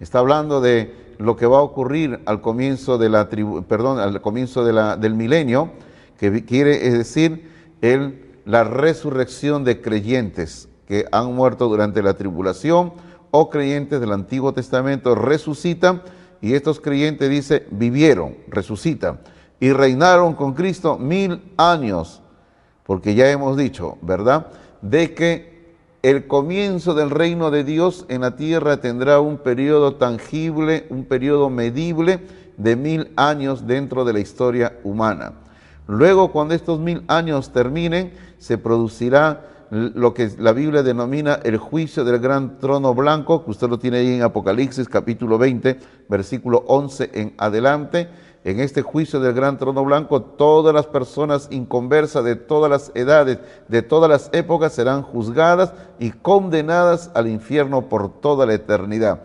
Está 0.00 0.18
hablando 0.18 0.60
de 0.60 1.14
lo 1.18 1.36
que 1.36 1.46
va 1.46 1.58
a 1.58 1.62
ocurrir 1.62 2.20
al 2.26 2.40
comienzo 2.40 2.98
de 2.98 3.08
la 3.08 3.28
perdón, 3.28 4.00
al 4.00 4.20
comienzo 4.20 4.64
de 4.64 4.72
la, 4.72 4.96
del 4.96 5.14
milenio, 5.14 5.70
que 6.18 6.44
quiere 6.44 6.78
decir 6.90 7.50
el, 7.80 8.32
la 8.44 8.64
resurrección 8.64 9.64
de 9.64 9.80
creyentes 9.80 10.68
que 10.86 11.06
han 11.12 11.34
muerto 11.34 11.68
durante 11.68 12.02
la 12.02 12.14
tribulación 12.14 12.92
o 13.36 13.50
creyentes 13.50 14.00
del 14.00 14.12
Antiguo 14.12 14.54
Testamento 14.54 15.16
resucitan 15.16 16.02
y 16.40 16.54
estos 16.54 16.78
creyentes 16.78 17.28
dice 17.28 17.66
vivieron, 17.72 18.36
resucitan 18.46 19.18
y 19.58 19.72
reinaron 19.72 20.34
con 20.34 20.54
Cristo 20.54 20.98
mil 20.98 21.42
años, 21.56 22.22
porque 22.86 23.16
ya 23.16 23.28
hemos 23.28 23.56
dicho, 23.56 23.98
¿verdad? 24.02 24.46
De 24.82 25.14
que 25.14 25.74
el 26.02 26.28
comienzo 26.28 26.94
del 26.94 27.10
reino 27.10 27.50
de 27.50 27.64
Dios 27.64 28.06
en 28.08 28.20
la 28.20 28.36
tierra 28.36 28.76
tendrá 28.76 29.18
un 29.18 29.38
periodo 29.38 29.96
tangible, 29.96 30.86
un 30.88 31.04
periodo 31.04 31.50
medible 31.50 32.20
de 32.56 32.76
mil 32.76 33.10
años 33.16 33.66
dentro 33.66 34.04
de 34.04 34.12
la 34.12 34.20
historia 34.20 34.78
humana. 34.84 35.32
Luego, 35.88 36.30
cuando 36.30 36.54
estos 36.54 36.78
mil 36.78 37.02
años 37.08 37.52
terminen, 37.52 38.12
se 38.38 38.58
producirá 38.58 39.53
lo 39.70 40.14
que 40.14 40.30
la 40.38 40.52
Biblia 40.52 40.82
denomina 40.82 41.40
el 41.42 41.56
juicio 41.56 42.04
del 42.04 42.18
gran 42.18 42.58
trono 42.58 42.94
blanco, 42.94 43.44
que 43.44 43.50
usted 43.50 43.68
lo 43.68 43.78
tiene 43.78 43.98
ahí 43.98 44.14
en 44.14 44.22
Apocalipsis 44.22 44.88
capítulo 44.88 45.38
20, 45.38 45.78
versículo 46.08 46.64
11 46.66 47.10
en 47.14 47.34
adelante. 47.38 48.08
En 48.44 48.60
este 48.60 48.82
juicio 48.82 49.20
del 49.20 49.32
gran 49.32 49.56
trono 49.56 49.82
blanco, 49.84 50.20
todas 50.20 50.74
las 50.74 50.86
personas 50.86 51.48
inconversas 51.50 52.24
de 52.24 52.36
todas 52.36 52.70
las 52.70 52.92
edades, 52.94 53.38
de 53.68 53.80
todas 53.80 54.10
las 54.10 54.28
épocas, 54.32 54.74
serán 54.74 55.02
juzgadas 55.02 55.72
y 55.98 56.10
condenadas 56.10 57.10
al 57.14 57.26
infierno 57.26 57.88
por 57.88 58.20
toda 58.20 58.44
la 58.44 58.52
eternidad. 58.52 59.22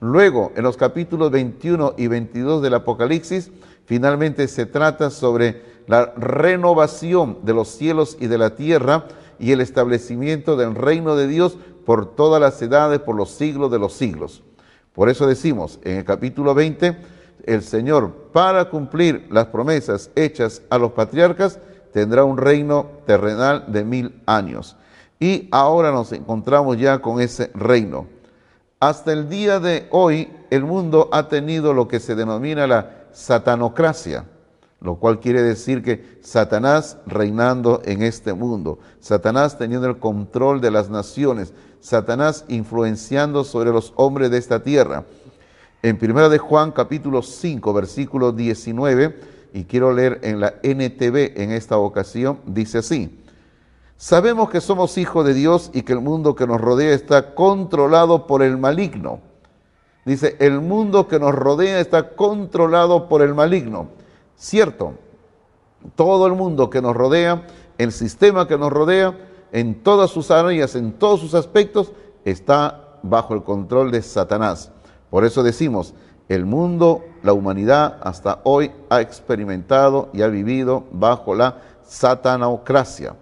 Luego, 0.00 0.50
en 0.56 0.64
los 0.64 0.76
capítulos 0.76 1.30
21 1.30 1.94
y 1.96 2.08
22 2.08 2.60
del 2.62 2.74
Apocalipsis, 2.74 3.52
finalmente 3.84 4.48
se 4.48 4.66
trata 4.66 5.10
sobre 5.10 5.62
la 5.86 6.12
renovación 6.16 7.38
de 7.42 7.52
los 7.52 7.68
cielos 7.68 8.16
y 8.18 8.26
de 8.26 8.38
la 8.38 8.56
tierra, 8.56 9.04
y 9.40 9.52
el 9.52 9.60
establecimiento 9.60 10.56
del 10.56 10.74
reino 10.74 11.16
de 11.16 11.26
Dios 11.26 11.56
por 11.86 12.14
todas 12.14 12.40
las 12.40 12.60
edades, 12.62 13.00
por 13.00 13.16
los 13.16 13.30
siglos 13.30 13.70
de 13.70 13.78
los 13.78 13.94
siglos. 13.94 14.42
Por 14.92 15.08
eso 15.08 15.26
decimos 15.26 15.80
en 15.82 15.96
el 15.96 16.04
capítulo 16.04 16.54
20, 16.54 16.96
el 17.46 17.62
Señor, 17.62 18.12
para 18.32 18.66
cumplir 18.68 19.26
las 19.30 19.46
promesas 19.46 20.10
hechas 20.14 20.62
a 20.68 20.78
los 20.78 20.92
patriarcas, 20.92 21.58
tendrá 21.92 22.22
un 22.22 22.36
reino 22.36 22.86
terrenal 23.06 23.64
de 23.68 23.82
mil 23.82 24.20
años. 24.26 24.76
Y 25.18 25.48
ahora 25.50 25.90
nos 25.90 26.12
encontramos 26.12 26.78
ya 26.78 27.00
con 27.00 27.20
ese 27.20 27.50
reino. 27.54 28.06
Hasta 28.78 29.12
el 29.12 29.28
día 29.28 29.58
de 29.58 29.88
hoy, 29.90 30.30
el 30.50 30.64
mundo 30.64 31.08
ha 31.12 31.28
tenido 31.28 31.72
lo 31.72 31.88
que 31.88 32.00
se 32.00 32.14
denomina 32.14 32.66
la 32.66 33.06
satanocracia 33.12 34.24
lo 34.80 34.96
cual 34.96 35.20
quiere 35.20 35.42
decir 35.42 35.82
que 35.82 36.18
Satanás 36.22 36.96
reinando 37.06 37.82
en 37.84 38.02
este 38.02 38.32
mundo, 38.32 38.78
Satanás 39.00 39.58
teniendo 39.58 39.86
el 39.88 39.98
control 39.98 40.60
de 40.60 40.70
las 40.70 40.88
naciones, 40.88 41.52
Satanás 41.80 42.44
influenciando 42.48 43.44
sobre 43.44 43.70
los 43.70 43.92
hombres 43.96 44.30
de 44.30 44.38
esta 44.38 44.62
tierra. 44.62 45.04
En 45.82 45.98
1 46.00 46.28
de 46.28 46.38
Juan 46.38 46.72
capítulo 46.72 47.22
5, 47.22 47.72
versículo 47.72 48.32
19, 48.32 49.18
y 49.52 49.64
quiero 49.64 49.92
leer 49.92 50.20
en 50.22 50.40
la 50.40 50.54
NTV 50.62 51.40
en 51.40 51.52
esta 51.52 51.76
ocasión, 51.78 52.40
dice 52.46 52.78
así, 52.78 53.16
Sabemos 54.00 54.48
que 54.48 54.62
somos 54.62 54.96
hijos 54.96 55.26
de 55.26 55.34
Dios 55.34 55.70
y 55.74 55.82
que 55.82 55.92
el 55.92 56.00
mundo 56.00 56.34
que 56.34 56.46
nos 56.46 56.58
rodea 56.58 56.94
está 56.94 57.34
controlado 57.34 58.26
por 58.26 58.42
el 58.42 58.56
maligno. 58.56 59.20
Dice, 60.06 60.38
el 60.40 60.62
mundo 60.62 61.06
que 61.06 61.18
nos 61.18 61.34
rodea 61.34 61.80
está 61.80 62.14
controlado 62.14 63.10
por 63.10 63.20
el 63.20 63.34
maligno. 63.34 63.88
Cierto, 64.40 64.94
todo 65.96 66.26
el 66.26 66.32
mundo 66.32 66.70
que 66.70 66.80
nos 66.80 66.96
rodea, 66.96 67.46
el 67.76 67.92
sistema 67.92 68.48
que 68.48 68.56
nos 68.56 68.72
rodea, 68.72 69.14
en 69.52 69.82
todas 69.82 70.10
sus 70.10 70.30
áreas, 70.30 70.74
en 70.76 70.92
todos 70.94 71.20
sus 71.20 71.34
aspectos, 71.34 71.92
está 72.24 72.96
bajo 73.02 73.34
el 73.34 73.42
control 73.42 73.90
de 73.90 74.00
Satanás. 74.00 74.72
Por 75.10 75.26
eso 75.26 75.42
decimos, 75.42 75.92
el 76.30 76.46
mundo, 76.46 77.04
la 77.22 77.34
humanidad 77.34 77.98
hasta 78.02 78.40
hoy 78.44 78.72
ha 78.88 79.02
experimentado 79.02 80.08
y 80.14 80.22
ha 80.22 80.28
vivido 80.28 80.84
bajo 80.90 81.34
la 81.34 81.58
satanocracia. 81.84 83.16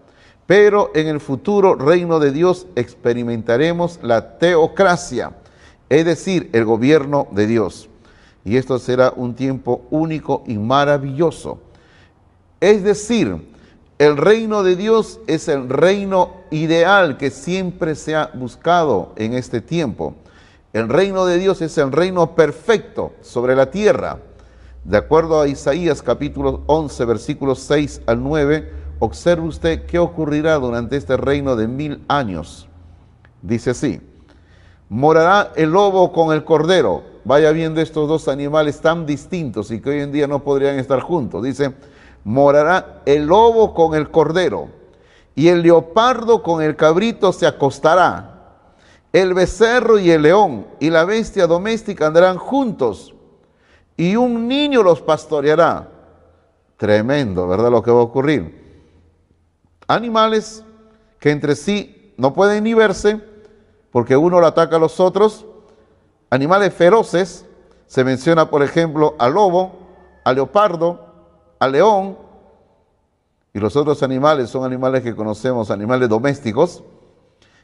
Pero 0.46 0.92
en 0.94 1.08
el 1.08 1.18
futuro 1.18 1.74
reino 1.74 2.20
de 2.20 2.30
Dios 2.30 2.68
experimentaremos 2.76 3.98
la 4.04 4.38
teocracia, 4.38 5.32
es 5.88 6.04
decir, 6.04 6.48
el 6.52 6.64
gobierno 6.64 7.26
de 7.32 7.48
Dios 7.48 7.88
y 8.48 8.56
esto 8.56 8.78
será 8.78 9.12
un 9.14 9.34
tiempo 9.34 9.82
único 9.90 10.42
y 10.46 10.56
maravilloso. 10.56 11.58
Es 12.60 12.82
decir, 12.82 13.46
el 13.98 14.16
reino 14.16 14.62
de 14.62 14.74
Dios 14.74 15.20
es 15.26 15.48
el 15.48 15.68
reino 15.68 16.32
ideal 16.50 17.18
que 17.18 17.30
siempre 17.30 17.94
se 17.94 18.16
ha 18.16 18.30
buscado 18.32 19.12
en 19.16 19.34
este 19.34 19.60
tiempo. 19.60 20.14
El 20.72 20.88
reino 20.88 21.26
de 21.26 21.36
Dios 21.36 21.60
es 21.60 21.76
el 21.76 21.92
reino 21.92 22.34
perfecto 22.34 23.12
sobre 23.20 23.54
la 23.54 23.70
tierra. 23.70 24.18
De 24.82 24.96
acuerdo 24.96 25.42
a 25.42 25.46
Isaías 25.46 26.00
capítulo 26.00 26.62
11, 26.68 27.04
versículos 27.04 27.58
6 27.58 28.00
al 28.06 28.22
9, 28.22 28.72
observe 28.98 29.46
usted 29.46 29.84
qué 29.84 29.98
ocurrirá 29.98 30.54
durante 30.54 30.96
este 30.96 31.18
reino 31.18 31.54
de 31.54 31.68
mil 31.68 32.02
años. 32.08 32.66
Dice 33.42 33.72
así, 33.72 34.00
morará 34.88 35.52
el 35.54 35.72
lobo 35.72 36.14
con 36.14 36.32
el 36.32 36.44
cordero 36.44 37.17
Vaya 37.24 37.50
viendo 37.52 37.80
estos 37.80 38.08
dos 38.08 38.28
animales 38.28 38.80
tan 38.80 39.06
distintos 39.06 39.70
y 39.70 39.80
que 39.80 39.90
hoy 39.90 40.00
en 40.00 40.12
día 40.12 40.26
no 40.26 40.42
podrían 40.42 40.78
estar 40.78 41.00
juntos. 41.00 41.42
Dice, 41.42 41.74
morará 42.24 43.02
el 43.06 43.26
lobo 43.26 43.74
con 43.74 43.94
el 43.94 44.10
cordero 44.10 44.68
y 45.34 45.48
el 45.48 45.62
leopardo 45.62 46.42
con 46.42 46.62
el 46.62 46.76
cabrito 46.76 47.32
se 47.32 47.46
acostará. 47.46 48.34
El 49.12 49.34
becerro 49.34 49.98
y 49.98 50.10
el 50.10 50.22
león 50.22 50.66
y 50.80 50.90
la 50.90 51.04
bestia 51.04 51.46
doméstica 51.46 52.06
andarán 52.06 52.36
juntos 52.36 53.14
y 53.96 54.16
un 54.16 54.46
niño 54.46 54.82
los 54.82 55.00
pastoreará. 55.00 55.88
Tremendo, 56.76 57.48
¿verdad? 57.48 57.70
Lo 57.70 57.82
que 57.82 57.90
va 57.90 58.00
a 58.00 58.04
ocurrir. 58.04 58.58
Animales 59.86 60.64
que 61.18 61.30
entre 61.30 61.56
sí 61.56 62.12
no 62.16 62.32
pueden 62.32 62.64
ni 62.64 62.74
verse 62.74 63.20
porque 63.90 64.16
uno 64.16 64.40
lo 64.40 64.46
ataca 64.46 64.76
a 64.76 64.78
los 64.78 65.00
otros 65.00 65.46
Animales 66.30 66.74
feroces, 66.74 67.46
se 67.86 68.04
menciona 68.04 68.50
por 68.50 68.62
ejemplo 68.62 69.14
al 69.18 69.34
lobo, 69.34 69.72
al 70.24 70.34
leopardo, 70.36 71.06
al 71.58 71.72
león, 71.72 72.18
y 73.54 73.60
los 73.60 73.76
otros 73.76 74.02
animales 74.02 74.50
son 74.50 74.64
animales 74.64 75.02
que 75.02 75.16
conocemos, 75.16 75.70
animales 75.70 76.08
domésticos. 76.08 76.84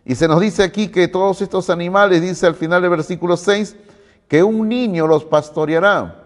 Y 0.05 0.15
se 0.15 0.27
nos 0.29 0.41
dice 0.41 0.63
aquí 0.63 0.89
que 0.89 1.09
todos 1.09 1.41
estos 1.43 1.71
animales, 1.71 2.23
dice 2.23 2.47
al 2.47 2.55
final 2.55 2.83
del 2.83 2.91
versículo 2.91 3.37
6, 3.37 3.77
que 4.29 4.43
un 4.43 4.69
niño 4.69 5.07
los 5.07 5.25
pastoreará. 5.25 6.23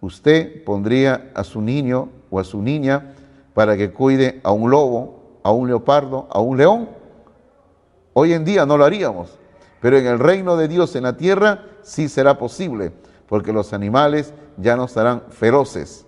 Usted 0.00 0.62
pondría 0.64 1.30
a 1.34 1.42
su 1.42 1.60
niño 1.60 2.10
o 2.30 2.38
a 2.38 2.44
su 2.44 2.60
niña 2.60 3.14
para 3.54 3.76
que 3.76 3.92
cuide 3.92 4.40
a 4.44 4.52
un 4.52 4.70
lobo, 4.70 5.40
a 5.42 5.50
un 5.52 5.68
leopardo, 5.68 6.28
a 6.30 6.40
un 6.40 6.58
león. 6.58 6.88
Hoy 8.12 8.34
en 8.34 8.44
día 8.44 8.66
no 8.66 8.76
lo 8.76 8.84
haríamos. 8.84 9.38
Pero 9.82 9.98
en 9.98 10.06
el 10.06 10.20
reino 10.20 10.56
de 10.56 10.68
Dios 10.68 10.94
en 10.94 11.02
la 11.02 11.16
tierra 11.16 11.64
sí 11.82 12.08
será 12.08 12.38
posible, 12.38 12.92
porque 13.26 13.52
los 13.52 13.72
animales 13.72 14.32
ya 14.56 14.76
no 14.76 14.84
estarán 14.84 15.24
feroces. 15.30 16.06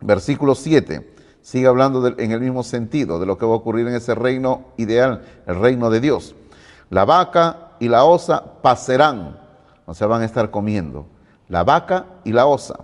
Versículo 0.00 0.54
7 0.54 1.14
sigue 1.40 1.66
hablando 1.66 2.06
en 2.06 2.30
el 2.30 2.40
mismo 2.40 2.62
sentido 2.62 3.18
de 3.18 3.24
lo 3.24 3.38
que 3.38 3.46
va 3.46 3.52
a 3.52 3.56
ocurrir 3.56 3.88
en 3.88 3.94
ese 3.94 4.14
reino 4.14 4.66
ideal, 4.76 5.22
el 5.46 5.58
reino 5.58 5.88
de 5.88 6.00
Dios. 6.00 6.34
La 6.90 7.06
vaca 7.06 7.70
y 7.80 7.88
la 7.88 8.04
osa 8.04 8.44
pasarán, 8.60 9.40
o 9.86 9.94
sea, 9.94 10.06
van 10.06 10.20
a 10.20 10.26
estar 10.26 10.50
comiendo. 10.50 11.06
La 11.48 11.64
vaca 11.64 12.04
y 12.22 12.32
la 12.32 12.44
osa. 12.44 12.80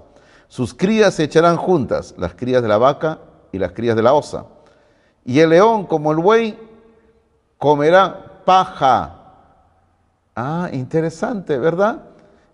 Sus 0.49 0.73
crías 0.73 1.13
se 1.13 1.25
echarán 1.25 1.59
juntas, 1.59 2.15
las 2.17 2.33
crías 2.35 2.63
de 2.63 2.69
la 2.69 2.79
vaca 2.79 3.19
y 3.53 3.59
las 3.59 3.73
crías 3.73 3.97
de 3.97 4.03
la 4.03 4.15
osa. 4.15 4.47
Y 5.27 5.41
el 5.41 5.51
león, 5.51 5.85
como 5.85 6.11
el 6.11 6.19
buey, 6.19 6.59
comerá 7.59 8.41
paja 8.47 9.24
Ah, 10.37 10.69
interesante, 10.73 11.59
¿verdad? 11.59 12.03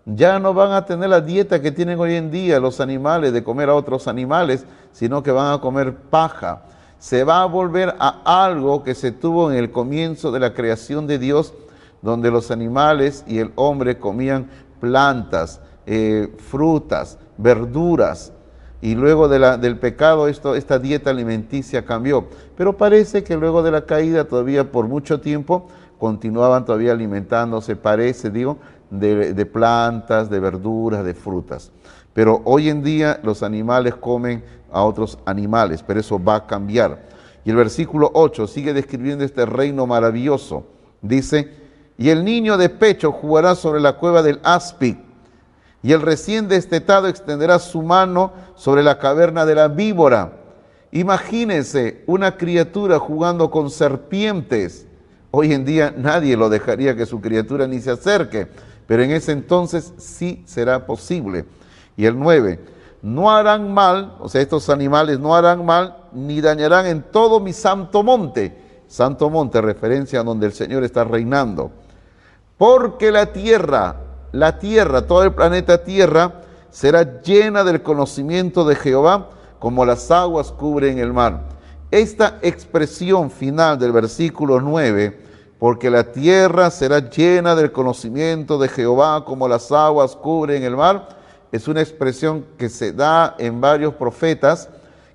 Ya 0.05 0.37
no 0.37 0.53
van 0.53 0.71
a 0.71 0.85
tener 0.85 1.09
la 1.09 1.19
dieta 1.19 1.61
que 1.61 1.71
tienen 1.71 1.99
hoy 1.99 2.13
en 2.13 2.29
día 2.29 2.59
los 2.59 2.79
animales 2.79 3.33
de 3.33 3.43
comer 3.43 3.69
a 3.69 3.75
otros 3.75 4.07
animales, 4.07 4.65
sino 4.91 5.23
que 5.23 5.31
van 5.31 5.51
a 5.51 5.61
comer 5.61 5.95
paja. 5.95 6.61
Se 6.99 7.23
va 7.23 7.41
a 7.41 7.45
volver 7.45 7.95
a 7.97 8.43
algo 8.43 8.83
que 8.83 8.93
se 8.93 9.11
tuvo 9.11 9.51
en 9.51 9.57
el 9.57 9.71
comienzo 9.71 10.31
de 10.31 10.39
la 10.39 10.53
creación 10.53 11.07
de 11.07 11.17
Dios, 11.17 11.55
donde 12.03 12.29
los 12.29 12.51
animales 12.51 13.23
y 13.27 13.39
el 13.39 13.51
hombre 13.55 13.97
comían 13.97 14.47
plantas, 14.79 15.59
eh, 15.87 16.31
frutas, 16.37 17.17
verduras. 17.37 18.31
Y 18.83 18.95
luego 18.95 19.27
del 19.27 19.79
pecado 19.79 20.27
esta 20.27 20.79
dieta 20.79 21.11
alimenticia 21.11 21.85
cambió. 21.85 22.27
Pero 22.57 22.77
parece 22.77 23.23
que 23.23 23.37
luego 23.37 23.61
de 23.61 23.71
la 23.71 23.85
caída, 23.85 24.25
todavía 24.25 24.71
por 24.71 24.87
mucho 24.87 25.21
tiempo, 25.21 25.67
continuaban 26.01 26.65
todavía 26.65 26.93
alimentándose, 26.93 27.75
parece, 27.75 28.31
digo, 28.31 28.57
de, 28.89 29.45
plantas, 29.45 30.31
de 30.31 30.39
verduras, 30.39 31.05
de 31.05 31.13
frutas. 31.13 31.71
Pero 32.11 32.41
hoy 32.43 32.69
en 32.69 32.81
día 32.81 33.19
los 33.21 33.43
animales 33.43 33.93
comen 33.93 34.43
a 34.71 34.81
otros 34.83 35.19
animales, 35.25 35.83
pero 35.85 35.99
eso 35.99 36.19
va 36.21 36.37
a 36.37 36.47
cambiar. 36.47 37.03
Y 37.45 37.51
el 37.51 37.55
versículo 37.55 38.09
8 38.15 38.47
sigue 38.47 38.73
describiendo 38.73 39.23
este 39.23 39.45
reino 39.45 39.85
maravilloso. 39.85 40.65
Dice, 41.03 41.51
y 41.99 42.09
el 42.09 42.25
niño 42.25 42.57
de 42.57 42.69
pecho 42.69 43.11
jugará 43.11 43.53
sobre 43.53 43.79
la 43.79 43.97
cueva 43.97 44.23
del 44.23 44.39
áspid, 44.41 44.95
y 45.83 45.91
el 45.91 46.01
recién 46.01 46.47
destetado 46.47 47.09
extenderá 47.09 47.59
su 47.59 47.83
mano 47.83 48.33
sobre 48.55 48.81
la 48.81 48.97
caverna 48.97 49.45
de 49.45 49.53
la 49.53 49.67
víbora. 49.67 50.33
Imagínense 50.91 52.03
una 52.07 52.37
criatura 52.37 52.97
jugando 52.97 53.51
con 53.51 53.69
serpientes 53.69 54.87
Hoy 55.31 55.53
en 55.53 55.63
día 55.63 55.93
nadie 55.97 56.35
lo 56.35 56.49
dejaría 56.49 56.95
que 56.95 57.05
su 57.05 57.21
criatura 57.21 57.65
ni 57.65 57.79
se 57.79 57.91
acerque, 57.91 58.47
pero 58.85 59.01
en 59.03 59.11
ese 59.11 59.31
entonces 59.31 59.93
sí 59.97 60.43
será 60.45 60.85
posible. 60.85 61.45
Y 61.95 62.05
el 62.05 62.19
9, 62.19 62.59
no 63.01 63.31
harán 63.31 63.73
mal, 63.73 64.17
o 64.19 64.29
sea, 64.29 64.41
estos 64.41 64.69
animales 64.69 65.19
no 65.19 65.33
harán 65.33 65.65
mal 65.65 65.97
ni 66.11 66.41
dañarán 66.41 66.85
en 66.85 67.01
todo 67.01 67.39
mi 67.39 67.53
santo 67.53 68.03
monte. 68.03 68.83
Santo 68.87 69.29
monte, 69.29 69.61
referencia 69.61 70.19
a 70.19 70.23
donde 70.23 70.45
el 70.45 70.53
Señor 70.53 70.83
está 70.83 71.05
reinando. 71.05 71.71
Porque 72.57 73.09
la 73.09 73.31
tierra, 73.31 73.95
la 74.33 74.59
tierra, 74.59 75.07
todo 75.07 75.23
el 75.23 75.33
planeta 75.33 75.83
Tierra, 75.83 76.41
será 76.69 77.21
llena 77.21 77.63
del 77.63 77.81
conocimiento 77.81 78.65
de 78.65 78.75
Jehová, 78.75 79.29
como 79.59 79.85
las 79.85 80.11
aguas 80.11 80.51
cubren 80.51 80.99
el 80.99 81.13
mar. 81.13 81.43
Esta 81.89 82.39
expresión 82.41 83.31
final 83.31 83.79
del 83.79 83.91
versículo 83.91 84.61
9, 84.61 85.20
porque 85.61 85.91
la 85.91 86.11
tierra 86.11 86.71
será 86.71 87.07
llena 87.07 87.53
del 87.53 87.71
conocimiento 87.71 88.57
de 88.57 88.67
Jehová, 88.67 89.23
como 89.23 89.47
las 89.47 89.71
aguas 89.71 90.15
cubren 90.15 90.63
el 90.63 90.75
mar, 90.75 91.09
es 91.51 91.67
una 91.67 91.81
expresión 91.81 92.47
que 92.57 92.67
se 92.67 92.93
da 92.93 93.35
en 93.37 93.61
varios 93.61 93.93
profetas 93.93 94.69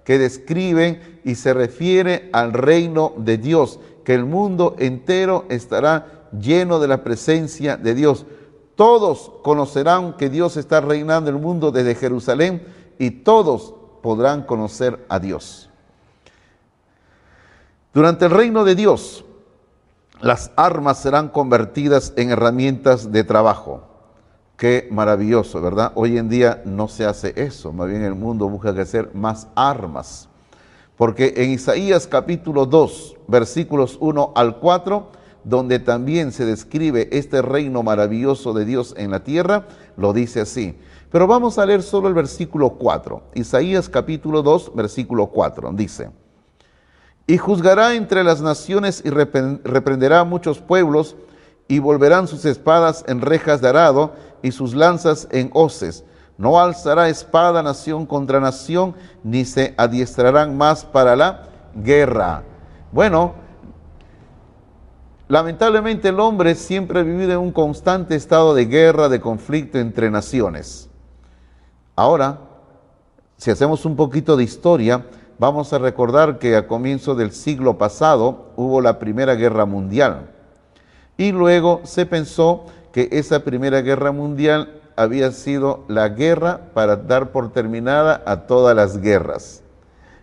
que 0.04 0.20
describen 0.20 1.20
y 1.24 1.34
se 1.34 1.52
refiere 1.52 2.30
al 2.32 2.52
reino 2.52 3.12
de 3.16 3.38
Dios, 3.38 3.80
que 4.04 4.14
el 4.14 4.24
mundo 4.24 4.76
entero 4.78 5.46
estará 5.48 6.28
lleno 6.30 6.78
de 6.78 6.86
la 6.86 7.02
presencia 7.02 7.76
de 7.76 7.96
Dios. 7.96 8.24
Todos 8.76 9.32
conocerán 9.42 10.16
que 10.16 10.30
Dios 10.30 10.56
está 10.56 10.80
reinando 10.80 11.28
el 11.28 11.38
mundo 11.38 11.72
desde 11.72 11.96
Jerusalén 11.96 12.62
y 13.00 13.10
todos 13.10 13.74
podrán 14.00 14.44
conocer 14.44 15.04
a 15.08 15.18
Dios. 15.18 15.70
Durante 17.92 18.26
el 18.26 18.30
reino 18.30 18.62
de 18.62 18.76
Dios, 18.76 19.24
las 20.20 20.50
armas 20.56 20.98
serán 20.98 21.28
convertidas 21.28 22.12
en 22.16 22.30
herramientas 22.30 23.12
de 23.12 23.24
trabajo. 23.24 23.82
Qué 24.56 24.88
maravilloso, 24.90 25.60
¿verdad? 25.60 25.92
Hoy 25.94 26.16
en 26.16 26.30
día 26.30 26.62
no 26.64 26.88
se 26.88 27.04
hace 27.04 27.34
eso, 27.36 27.72
más 27.72 27.88
bien 27.88 28.02
el 28.02 28.14
mundo 28.14 28.48
busca 28.48 28.70
hacer 28.70 29.10
más 29.14 29.48
armas. 29.54 30.28
Porque 30.96 31.34
en 31.36 31.50
Isaías 31.50 32.06
capítulo 32.06 32.64
2, 32.64 33.16
versículos 33.28 33.98
1 34.00 34.32
al 34.34 34.58
4, 34.58 35.08
donde 35.44 35.78
también 35.78 36.32
se 36.32 36.46
describe 36.46 37.10
este 37.12 37.42
reino 37.42 37.82
maravilloso 37.82 38.54
de 38.54 38.64
Dios 38.64 38.94
en 38.96 39.10
la 39.10 39.22
tierra, 39.22 39.66
lo 39.98 40.14
dice 40.14 40.40
así. 40.40 40.78
Pero 41.12 41.26
vamos 41.26 41.58
a 41.58 41.66
leer 41.66 41.82
solo 41.82 42.08
el 42.08 42.14
versículo 42.14 42.70
4. 42.70 43.22
Isaías 43.34 43.90
capítulo 43.90 44.42
2, 44.42 44.72
versículo 44.74 45.26
4, 45.26 45.72
dice, 45.74 46.10
Y 47.26 47.38
juzgará 47.38 47.94
entre 47.94 48.22
las 48.22 48.40
naciones 48.40 49.02
y 49.04 49.10
reprenderá 49.10 50.20
a 50.20 50.24
muchos 50.24 50.60
pueblos, 50.60 51.16
y 51.68 51.80
volverán 51.80 52.28
sus 52.28 52.44
espadas 52.44 53.04
en 53.08 53.20
rejas 53.20 53.60
de 53.60 53.68
arado 53.68 54.12
y 54.42 54.52
sus 54.52 54.74
lanzas 54.74 55.26
en 55.32 55.50
hoces. 55.52 56.04
No 56.38 56.60
alzará 56.60 57.08
espada 57.08 57.62
nación 57.62 58.06
contra 58.06 58.40
nación, 58.40 58.94
ni 59.24 59.44
se 59.44 59.74
adiestrarán 59.76 60.56
más 60.56 60.84
para 60.84 61.16
la 61.16 61.48
guerra. 61.74 62.44
Bueno, 62.92 63.34
lamentablemente 65.28 66.08
el 66.08 66.20
hombre 66.20 66.54
siempre 66.54 67.00
ha 67.00 67.02
vivido 67.02 67.32
en 67.32 67.38
un 67.38 67.52
constante 67.52 68.14
estado 68.14 68.54
de 68.54 68.66
guerra, 68.66 69.08
de 69.08 69.20
conflicto 69.20 69.78
entre 69.78 70.10
naciones. 70.10 70.88
Ahora, 71.96 72.38
si 73.38 73.50
hacemos 73.50 73.84
un 73.84 73.96
poquito 73.96 74.36
de 74.36 74.44
historia, 74.44 75.06
vamos 75.38 75.72
a 75.72 75.78
recordar 75.78 76.38
que 76.38 76.56
a 76.56 76.66
comienzo 76.66 77.14
del 77.14 77.32
siglo 77.32 77.78
pasado 77.78 78.52
hubo 78.56 78.80
la 78.80 78.98
Primera 78.98 79.34
Guerra 79.34 79.66
Mundial. 79.66 80.30
Y 81.16 81.32
luego 81.32 81.80
se 81.84 82.06
pensó 82.06 82.66
que 82.92 83.08
esa 83.12 83.40
Primera 83.40 83.80
Guerra 83.82 84.12
Mundial 84.12 84.80
había 84.96 85.30
sido 85.30 85.84
la 85.88 86.08
guerra 86.08 86.70
para 86.72 86.96
dar 86.96 87.30
por 87.30 87.52
terminada 87.52 88.22
a 88.26 88.46
todas 88.46 88.74
las 88.74 88.98
guerras. 88.98 89.62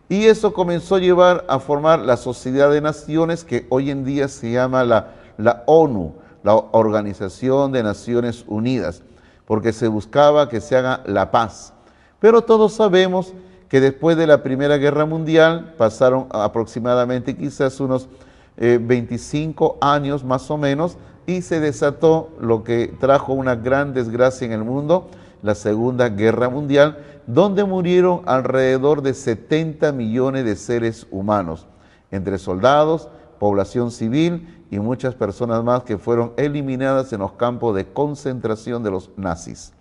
Y 0.09 0.26
eso 0.26 0.53
comenzó 0.53 0.95
a 0.95 0.99
llevar 0.99 1.45
a 1.47 1.59
formar 1.59 1.99
la 1.99 2.18
Sociedad 2.18 2.72
de 2.72 2.82
Naciones 2.82 3.43
que 3.43 3.66
hoy 3.70 3.89
en 3.89 4.03
día 4.03 4.28
se 4.28 4.51
llama 4.51 4.84
la, 4.84 5.14
la 5.38 5.64
ONU, 5.66 6.16
la 6.43 6.55
Organización 6.55 7.72
de 7.72 7.84
Naciones 7.84 8.43
Unidas, 8.47 9.01
porque 9.45 9.74
se 9.74 9.88
buscaba 9.88 10.49
que 10.49 10.61
se 10.61 10.76
haga 10.76 11.01
la 11.05 11.32
paz. 11.32 11.74
Pero 12.20 12.41
todos 12.41 12.74
sabemos 12.74 13.34
que 13.74 13.82
después 13.82 14.16
de 14.18 14.28
la 14.28 14.44
Primera 14.44 14.78
Guerra 14.78 15.08
Mundial 15.08 15.74
pasaron 15.80 16.28
aproximadamente 16.30 17.36
quizás 17.36 17.80
unos 17.80 18.08
25 18.56 19.66
eh, 19.66 19.78
años 19.82 20.24
más 20.24 20.52
o 20.52 20.60
menos 20.60 21.00
y 21.26 21.42
se 21.42 21.60
desató 21.60 22.30
lo 22.40 22.64
que 22.64 22.94
trajo 23.00 23.34
una 23.34 23.56
gran 23.56 23.96
desgracia 23.96 24.46
en 24.46 24.52
el 24.52 24.64
mundo, 24.64 25.10
la 25.42 25.56
Segunda 25.56 26.10
Guerra 26.10 26.50
Mundial, 26.50 27.00
donde 27.26 27.64
murieron 27.64 28.22
alrededor 28.28 29.02
de 29.02 29.16
70 29.16 29.92
millones 29.92 30.46
de 30.46 30.56
seres 30.56 31.08
humanos, 31.10 31.66
entre 32.12 32.38
soldados, 32.38 33.10
población 33.40 33.90
civil 33.90 34.66
y 34.70 34.78
muchas 34.78 35.16
personas 35.16 35.64
más 35.64 35.82
que 35.82 35.98
fueron 35.98 36.34
eliminadas 36.38 37.12
en 37.12 37.22
los 37.22 37.32
campos 37.32 37.76
de 37.76 37.92
concentración 37.92 38.84
de 38.84 38.92
los 38.92 39.10
nazis. 39.18 39.74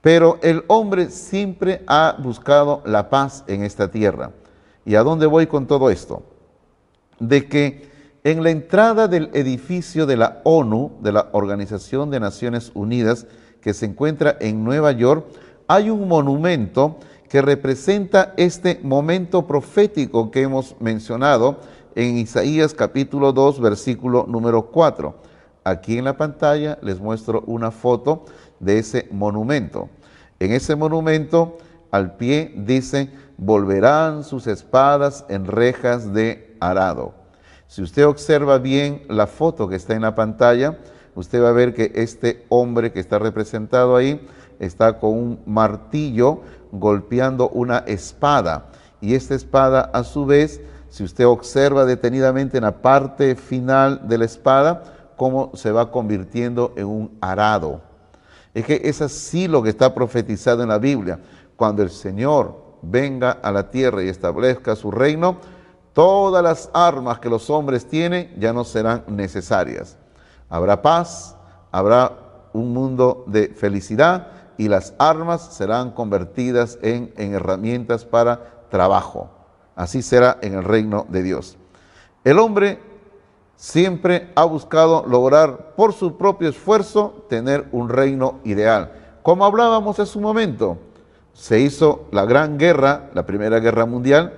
Pero 0.00 0.38
el 0.42 0.64
hombre 0.68 1.10
siempre 1.10 1.82
ha 1.86 2.16
buscado 2.18 2.82
la 2.84 3.10
paz 3.10 3.44
en 3.46 3.64
esta 3.64 3.90
tierra. 3.90 4.32
¿Y 4.84 4.94
a 4.94 5.02
dónde 5.02 5.26
voy 5.26 5.46
con 5.46 5.66
todo 5.66 5.90
esto? 5.90 6.22
De 7.18 7.48
que 7.48 7.88
en 8.24 8.42
la 8.42 8.50
entrada 8.50 9.08
del 9.08 9.30
edificio 9.32 10.06
de 10.06 10.16
la 10.16 10.40
ONU, 10.44 10.92
de 11.00 11.12
la 11.12 11.28
Organización 11.32 12.10
de 12.10 12.20
Naciones 12.20 12.70
Unidas, 12.74 13.26
que 13.60 13.74
se 13.74 13.86
encuentra 13.86 14.36
en 14.40 14.64
Nueva 14.64 14.92
York, 14.92 15.26
hay 15.66 15.90
un 15.90 16.08
monumento 16.08 16.96
que 17.28 17.42
representa 17.42 18.32
este 18.36 18.80
momento 18.82 19.46
profético 19.46 20.30
que 20.30 20.42
hemos 20.42 20.74
mencionado 20.80 21.58
en 21.94 22.16
Isaías 22.16 22.74
capítulo 22.74 23.32
2, 23.32 23.60
versículo 23.60 24.24
número 24.28 24.66
4. 24.66 25.14
Aquí 25.64 25.98
en 25.98 26.04
la 26.04 26.16
pantalla 26.16 26.78
les 26.80 27.00
muestro 27.00 27.42
una 27.46 27.70
foto 27.70 28.24
de 28.60 28.78
ese 28.78 29.08
monumento. 29.10 29.88
En 30.40 30.52
ese 30.52 30.76
monumento, 30.76 31.58
al 31.90 32.16
pie 32.16 32.52
dice, 32.56 33.10
volverán 33.36 34.24
sus 34.24 34.46
espadas 34.46 35.24
en 35.28 35.46
rejas 35.46 36.12
de 36.12 36.56
arado. 36.60 37.14
Si 37.66 37.82
usted 37.82 38.06
observa 38.06 38.58
bien 38.58 39.02
la 39.08 39.26
foto 39.26 39.68
que 39.68 39.76
está 39.76 39.94
en 39.94 40.02
la 40.02 40.14
pantalla, 40.14 40.78
usted 41.14 41.42
va 41.42 41.50
a 41.50 41.52
ver 41.52 41.74
que 41.74 41.92
este 41.94 42.44
hombre 42.48 42.92
que 42.92 43.00
está 43.00 43.18
representado 43.18 43.96
ahí 43.96 44.26
está 44.58 44.98
con 44.98 45.10
un 45.10 45.40
martillo 45.46 46.40
golpeando 46.72 47.48
una 47.50 47.78
espada. 47.78 48.70
Y 49.00 49.14
esta 49.14 49.34
espada 49.34 49.90
a 49.92 50.02
su 50.02 50.26
vez, 50.26 50.60
si 50.88 51.04
usted 51.04 51.26
observa 51.26 51.84
detenidamente 51.84 52.56
en 52.56 52.64
la 52.64 52.82
parte 52.82 53.36
final 53.36 54.08
de 54.08 54.18
la 54.18 54.24
espada, 54.24 54.82
cómo 55.16 55.50
se 55.54 55.70
va 55.70 55.90
convirtiendo 55.90 56.72
en 56.76 56.86
un 56.86 57.18
arado. 57.20 57.87
Es 58.54 58.64
que 58.64 58.80
es 58.84 59.00
así 59.02 59.48
lo 59.48 59.62
que 59.62 59.70
está 59.70 59.94
profetizado 59.94 60.62
en 60.62 60.68
la 60.68 60.78
Biblia. 60.78 61.20
Cuando 61.56 61.82
el 61.82 61.90
Señor 61.90 62.78
venga 62.82 63.32
a 63.32 63.50
la 63.50 63.70
tierra 63.70 64.02
y 64.02 64.08
establezca 64.08 64.76
su 64.76 64.90
reino, 64.90 65.38
Todas 65.98 66.44
las 66.44 66.70
armas 66.74 67.18
que 67.18 67.28
los 67.28 67.50
hombres 67.50 67.88
tienen 67.88 68.32
ya 68.38 68.52
no 68.52 68.62
serán 68.62 69.02
necesarias. 69.08 69.96
Habrá 70.48 70.80
paz, 70.80 71.34
habrá 71.72 72.12
un 72.52 72.72
mundo 72.72 73.24
de 73.26 73.48
felicidad 73.48 74.28
y 74.58 74.68
las 74.68 74.94
armas 75.00 75.56
serán 75.56 75.90
convertidas 75.90 76.78
en, 76.82 77.12
herramientas 77.16 78.04
para 78.04 78.68
trabajo. 78.70 79.28
Así 79.74 80.02
será 80.02 80.38
en 80.40 80.54
el 80.54 80.62
reino 80.62 81.04
de 81.08 81.24
Dios. 81.24 81.58
El 82.22 82.38
hombre 82.38 82.80
siempre 83.58 84.30
ha 84.36 84.44
buscado 84.44 85.04
lograr 85.06 85.74
por 85.74 85.92
su 85.92 86.16
propio 86.16 86.48
esfuerzo 86.48 87.26
tener 87.28 87.66
un 87.72 87.88
reino 87.88 88.38
ideal. 88.44 88.92
Como 89.22 89.44
hablábamos 89.44 89.98
hace 89.98 90.16
un 90.16 90.22
momento, 90.22 90.78
se 91.34 91.58
hizo 91.58 92.06
la 92.12 92.24
gran 92.24 92.56
guerra, 92.56 93.10
la 93.14 93.26
primera 93.26 93.58
guerra 93.58 93.84
mundial, 93.84 94.32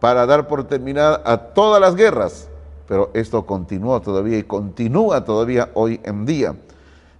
para 0.00 0.26
dar 0.26 0.48
por 0.48 0.64
terminada 0.64 1.22
a 1.24 1.54
todas 1.54 1.80
las 1.80 1.94
guerras. 1.94 2.48
Pero 2.88 3.10
esto 3.14 3.46
continuó 3.46 4.00
todavía 4.02 4.38
y 4.38 4.42
continúa 4.42 5.24
todavía 5.24 5.70
hoy 5.74 6.00
en 6.02 6.26
día. 6.26 6.56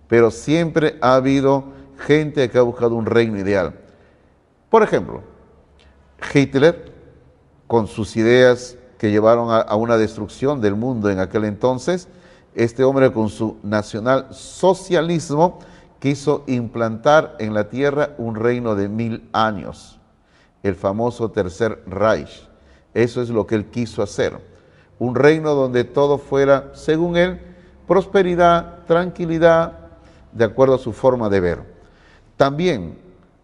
Pero 0.08 0.32
siempre 0.32 0.98
ha 1.00 1.14
habido 1.14 1.64
gente 1.98 2.50
que 2.50 2.58
ha 2.58 2.62
buscado 2.62 2.96
un 2.96 3.06
reino 3.06 3.38
ideal. 3.38 3.74
Por 4.70 4.82
ejemplo, 4.82 5.22
Hitler, 6.34 6.92
con 7.68 7.86
sus 7.86 8.16
ideas 8.16 8.76
que 9.04 9.10
llevaron 9.10 9.48
a, 9.50 9.76
una 9.76 9.98
destrucción 9.98 10.62
del 10.62 10.76
mundo 10.76 11.10
en 11.10 11.18
aquel 11.18 11.44
entonces, 11.44 12.08
este 12.54 12.84
hombre 12.84 13.12
con 13.12 13.28
su 13.28 13.58
nacional 13.62 14.28
socialismo 14.30 15.58
quiso 15.98 16.42
implantar 16.46 17.36
en 17.38 17.52
la 17.52 17.68
tierra 17.68 18.14
un 18.16 18.34
reino 18.34 18.74
de 18.74 18.88
mil 18.88 19.28
años, 19.34 20.00
el 20.62 20.74
famoso 20.74 21.30
Tercer 21.30 21.82
Reich. 21.86 22.48
Eso 22.94 23.20
es 23.20 23.28
lo 23.28 23.46
que 23.46 23.56
él 23.56 23.66
quiso 23.66 24.02
hacer. 24.02 24.40
Un 24.98 25.14
reino 25.14 25.54
donde 25.54 25.84
todo 25.84 26.16
fuera, 26.16 26.70
según 26.72 27.18
él, 27.18 27.42
prosperidad, 27.86 28.86
tranquilidad, 28.86 29.80
de 30.32 30.46
acuerdo 30.46 30.76
a 30.76 30.78
su 30.78 30.94
forma 30.94 31.28
de 31.28 31.40
ver. 31.40 31.62
También 32.38 32.96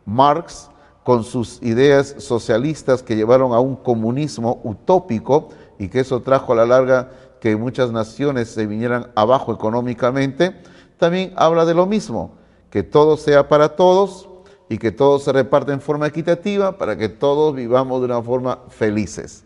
Marx 0.06 0.69
con 1.10 1.24
sus 1.24 1.60
ideas 1.60 2.14
socialistas 2.18 3.02
que 3.02 3.16
llevaron 3.16 3.52
a 3.52 3.58
un 3.58 3.74
comunismo 3.74 4.60
utópico 4.62 5.48
y 5.76 5.88
que 5.88 5.98
eso 5.98 6.22
trajo 6.22 6.52
a 6.52 6.54
la 6.54 6.66
larga 6.66 7.10
que 7.40 7.56
muchas 7.56 7.90
naciones 7.90 8.48
se 8.48 8.64
vinieran 8.64 9.08
abajo 9.16 9.52
económicamente, 9.52 10.54
también 10.98 11.32
habla 11.34 11.64
de 11.64 11.74
lo 11.74 11.86
mismo, 11.86 12.36
que 12.70 12.84
todo 12.84 13.16
sea 13.16 13.48
para 13.48 13.70
todos 13.70 14.28
y 14.68 14.78
que 14.78 14.92
todo 14.92 15.18
se 15.18 15.32
reparte 15.32 15.72
en 15.72 15.80
forma 15.80 16.06
equitativa 16.06 16.78
para 16.78 16.96
que 16.96 17.08
todos 17.08 17.56
vivamos 17.56 18.00
de 18.00 18.04
una 18.04 18.22
forma 18.22 18.60
felices. 18.68 19.42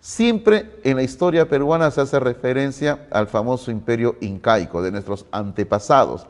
Siempre 0.00 0.78
en 0.84 0.96
la 0.96 1.04
historia 1.04 1.48
peruana 1.48 1.90
se 1.90 2.02
hace 2.02 2.20
referencia 2.20 3.06
al 3.10 3.28
famoso 3.28 3.70
imperio 3.70 4.16
incaico 4.20 4.82
de 4.82 4.92
nuestros 4.92 5.24
antepasados 5.30 6.26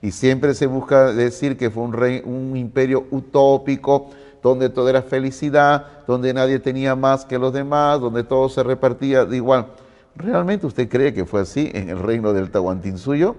y 0.00 0.12
siempre 0.12 0.54
se 0.54 0.66
busca 0.66 1.12
decir 1.12 1.56
que 1.56 1.70
fue 1.70 1.82
un, 1.82 1.92
rey, 1.92 2.22
un 2.24 2.56
imperio 2.56 3.06
utópico, 3.10 4.10
donde 4.42 4.68
todo 4.68 4.88
era 4.88 5.02
felicidad, 5.02 6.04
donde 6.06 6.32
nadie 6.32 6.60
tenía 6.60 6.94
más 6.94 7.24
que 7.24 7.38
los 7.38 7.52
demás, 7.52 8.00
donde 8.00 8.22
todo 8.22 8.48
se 8.48 8.62
repartía 8.62 9.24
de 9.24 9.36
igual. 9.36 9.66
¿Realmente 10.14 10.66
usted 10.66 10.88
cree 10.88 11.12
que 11.12 11.24
fue 11.24 11.40
así 11.40 11.70
en 11.74 11.90
el 11.90 11.98
reino 11.98 12.32
del 12.32 12.50
Tahuantinsuyo? 12.50 13.36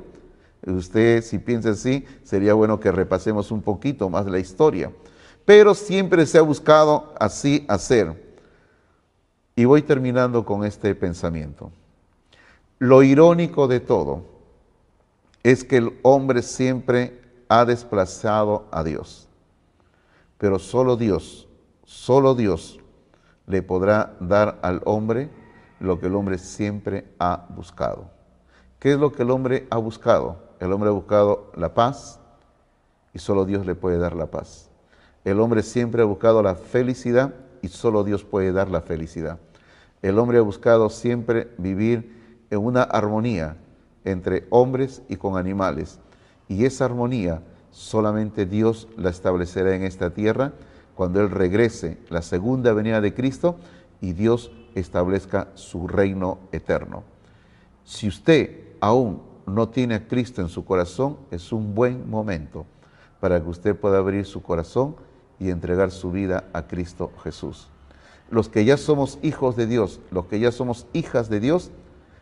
Usted, 0.66 1.24
si 1.24 1.39
piensa 1.39 1.72
así, 1.72 2.05
sería 2.24 2.53
bueno 2.53 2.80
que 2.80 2.91
repasemos 2.91 3.51
un 3.51 3.62
poquito 3.62 4.10
más 4.10 4.26
la 4.26 4.39
historia. 4.39 4.91
Pero 5.45 5.74
siempre 5.74 6.26
se 6.26 6.38
ha 6.38 6.41
buscado 6.41 7.14
así 7.20 7.66
hacer. 7.70 8.30
Y 9.55 9.66
voy 9.66 9.82
terminando 9.82 10.45
con 10.45 10.66
este 10.66 10.93
pensamiento. 10.95 11.72
Lo 12.78 13.03
irónico 13.03 13.68
de 13.68 13.80
todo 13.80 14.38
es 15.43 15.63
que 15.63 15.77
el 15.77 15.99
hombre 16.03 16.41
siempre 16.41 17.21
ha 17.47 17.65
desplazado 17.65 18.67
a 18.71 18.83
Dios. 18.83 19.27
Pero 20.37 20.59
solo 20.59 20.95
Dios, 20.95 21.47
solo 21.83 22.35
Dios 22.35 22.79
le 23.47 23.61
podrá 23.61 24.15
dar 24.19 24.59
al 24.61 24.81
hombre 24.85 25.29
lo 25.79 25.99
que 25.99 26.07
el 26.07 26.15
hombre 26.15 26.37
siempre 26.37 27.05
ha 27.19 27.47
buscado. 27.49 28.09
¿Qué 28.79 28.93
es 28.93 28.99
lo 28.99 29.11
que 29.11 29.23
el 29.23 29.31
hombre 29.31 29.67
ha 29.69 29.77
buscado? 29.77 30.37
El 30.59 30.71
hombre 30.71 30.89
ha 30.89 30.93
buscado 30.93 31.51
la 31.55 31.73
paz 31.73 32.19
y 33.13 33.19
solo 33.19 33.45
Dios 33.45 33.65
le 33.65 33.75
puede 33.75 33.97
dar 33.97 34.15
la 34.15 34.27
paz. 34.27 34.69
El 35.25 35.39
hombre 35.39 35.63
siempre 35.63 36.01
ha 36.01 36.05
buscado 36.05 36.41
la 36.43 36.55
felicidad 36.55 37.33
y 37.61 37.69
solo 37.69 38.03
Dios 38.03 38.23
puede 38.23 38.51
dar 38.51 38.69
la 38.69 38.81
felicidad. 38.81 39.39
El 40.01 40.17
hombre 40.19 40.37
ha 40.37 40.41
buscado 40.41 40.89
siempre 40.89 41.49
vivir 41.57 42.45
en 42.49 42.59
una 42.59 42.83
armonía 42.83 43.57
entre 44.06 44.45
hombres 44.50 45.02
y 45.10 45.18
con 45.18 45.38
animales. 45.38 46.00
Y 46.47 46.66
esa 46.66 46.86
armonía 46.86 47.41
solamente 47.72 48.45
Dios 48.45 48.88
la 48.97 49.10
establecerá 49.10 49.76
en 49.76 49.84
esta 49.84 50.12
tierra 50.14 50.54
cuando 50.95 51.22
Él 51.22 51.30
regrese, 51.30 51.97
la 52.10 52.22
segunda 52.22 52.74
venida 52.74 53.00
de 53.00 53.14
Cristo, 53.14 53.56
y 54.02 54.14
Dios 54.14 54.52
establezca 54.76 55.50
su 55.54 55.88
reino 55.88 56.39
eterno. 56.52 57.04
Si 57.86 58.08
usted 58.08 58.66
aún 58.82 59.22
no 59.45 59.70
tiene 59.70 59.95
a 59.95 60.08
Cristo 60.08 60.41
en 60.41 60.50
su 60.50 60.66
corazón, 60.66 61.18
es 61.32 61.52
un 61.52 61.74
buen 61.74 62.10
momento 62.10 62.66
para 63.20 63.41
que 63.41 63.50
usted 63.50 63.76
pueda 63.76 63.97
abrir 63.97 64.26
su 64.26 64.41
corazón 64.41 64.95
y 65.39 65.50
entregar 65.50 65.91
su 65.91 66.12
vida 66.12 66.45
a 66.54 66.68
Cristo 66.68 67.12
Jesús. 67.24 67.68
Los 68.30 68.50
que 68.50 68.64
ya 68.66 68.78
somos 68.78 69.18
hijos 69.22 69.56
de 69.56 69.66
Dios, 69.66 70.02
los 70.12 70.26
que 70.26 70.39
ya 70.39 70.52
somos 70.52 70.86
hijas 70.93 71.30
de 71.30 71.39
Dios, 71.39 71.72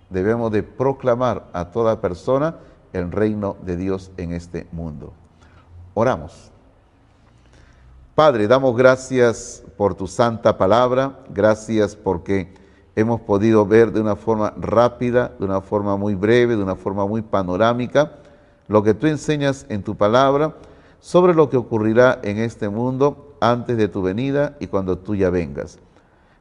debemos 0.09 0.51
de 0.51 0.63
proclamar 0.63 1.47
a 1.53 1.71
toda 1.71 2.01
persona 2.01 2.57
el 2.93 3.11
reino 3.11 3.57
de 3.63 3.77
Dios 3.77 4.11
en 4.17 4.33
este 4.33 4.67
mundo. 4.71 5.13
Oramos. 5.93 6.51
Padre, 8.15 8.47
damos 8.47 8.75
gracias 8.75 9.63
por 9.77 9.93
tu 9.93 10.07
santa 10.07 10.57
palabra, 10.57 11.19
gracias 11.29 11.95
porque 11.95 12.53
hemos 12.95 13.21
podido 13.21 13.65
ver 13.65 13.91
de 13.91 14.01
una 14.01 14.15
forma 14.15 14.53
rápida, 14.57 15.33
de 15.37 15.45
una 15.45 15.61
forma 15.61 15.97
muy 15.97 16.15
breve, 16.15 16.55
de 16.55 16.63
una 16.63 16.75
forma 16.75 17.05
muy 17.05 17.21
panorámica, 17.21 18.13
lo 18.67 18.81
que 18.81 18.95
tú 18.95 19.05
enseñas 19.05 19.67
en 19.69 19.83
tu 19.83 19.95
palabra 19.95 20.55
sobre 20.99 21.35
lo 21.35 21.49
que 21.49 21.57
ocurrirá 21.57 22.19
en 22.23 22.39
este 22.39 22.69
mundo 22.69 23.35
antes 23.39 23.77
de 23.77 23.87
tu 23.87 24.01
venida 24.01 24.57
y 24.59 24.65
cuando 24.65 24.97
tú 24.97 25.15
ya 25.15 25.29
vengas. 25.29 25.77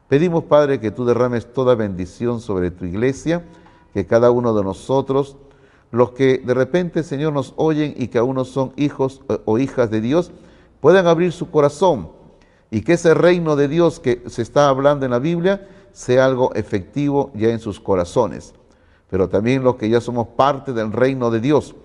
Pedimos, 0.07 0.45
Padre, 0.45 0.79
que 0.79 0.91
tú 0.91 1.03
derrames 1.05 1.51
toda 1.51 1.75
bendición 1.75 2.39
sobre 2.39 2.71
tu 2.71 2.85
iglesia, 2.85 3.43
que 3.93 4.05
cada 4.05 4.31
uno 4.31 4.53
de 4.53 4.63
nosotros, 4.63 5.35
los 5.91 6.11
que 6.11 6.37
de 6.37 6.53
repente, 6.53 7.03
Señor, 7.03 7.33
nos 7.33 7.53
oyen 7.57 7.93
y 7.97 8.07
que 8.07 8.17
aún 8.17 8.35
no 8.35 8.45
son 8.45 8.71
hijos 8.77 9.21
o 9.43 9.57
hijas 9.57 9.91
de 9.91 9.99
Dios, 9.99 10.31
puedan 10.79 11.07
abrir 11.07 11.33
su 11.33 11.51
corazón 11.51 12.09
y 12.71 12.81
que 12.81 12.93
ese 12.93 13.13
reino 13.13 13.57
de 13.57 13.67
Dios 13.67 13.99
que 13.99 14.23
se 14.27 14.41
está 14.41 14.69
hablando 14.69 15.05
en 15.05 15.11
la 15.11 15.19
Biblia 15.19 15.67
sea 15.91 16.25
algo 16.25 16.53
efectivo 16.55 17.31
ya 17.33 17.49
en 17.49 17.59
sus 17.59 17.79
corazones. 17.81 18.53
Pero 19.09 19.27
también 19.27 19.63
los 19.63 19.75
que 19.75 19.89
ya 19.89 19.99
somos 19.99 20.27
parte 20.29 20.71
del 20.71 20.93
reino 20.93 21.31
de 21.31 21.41
Dios, 21.41 21.75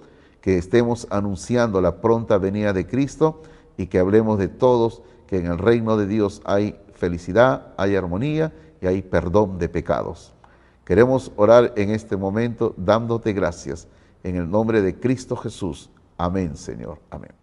que 0.41 0.59
estemos 0.59 1.09
anunciando 1.11 1.81
la 1.81 2.01
pronta 2.01 2.39
venida 2.39 2.73
de 2.73 2.87
Cristo 2.87 3.43
y 3.77 3.87
que 3.87 3.99
hablemos 3.99 4.39
de 4.39 4.49
todos, 4.49 5.03
que 5.27 5.39
en 5.39 5.47
el 5.47 5.59
reino 5.59 5.97
de 5.97 6.07
Dios 6.07 6.43
hay 6.45 6.77
felicidad, 7.03 7.75
hay 7.77 7.97
armonía 7.97 8.53
y 8.81 8.87
hay 8.87 9.03
perdón 9.03 9.59
de 9.59 9.69
pecados. 9.69 10.33
Queremos 10.85 11.33
orar 11.35 11.73
en 11.77 11.91
este 11.91 12.17
momento 12.17 12.75
dándote 12.77 13.33
gracias 13.33 13.89
en 14.23 14.37
el 14.37 14.49
nombre 14.49 14.83
de 14.83 15.01
Cristo 15.01 15.35
Jesús. 15.35 15.91
Amén, 16.17 16.57
Señor. 16.57 17.01
Amén. 17.11 17.42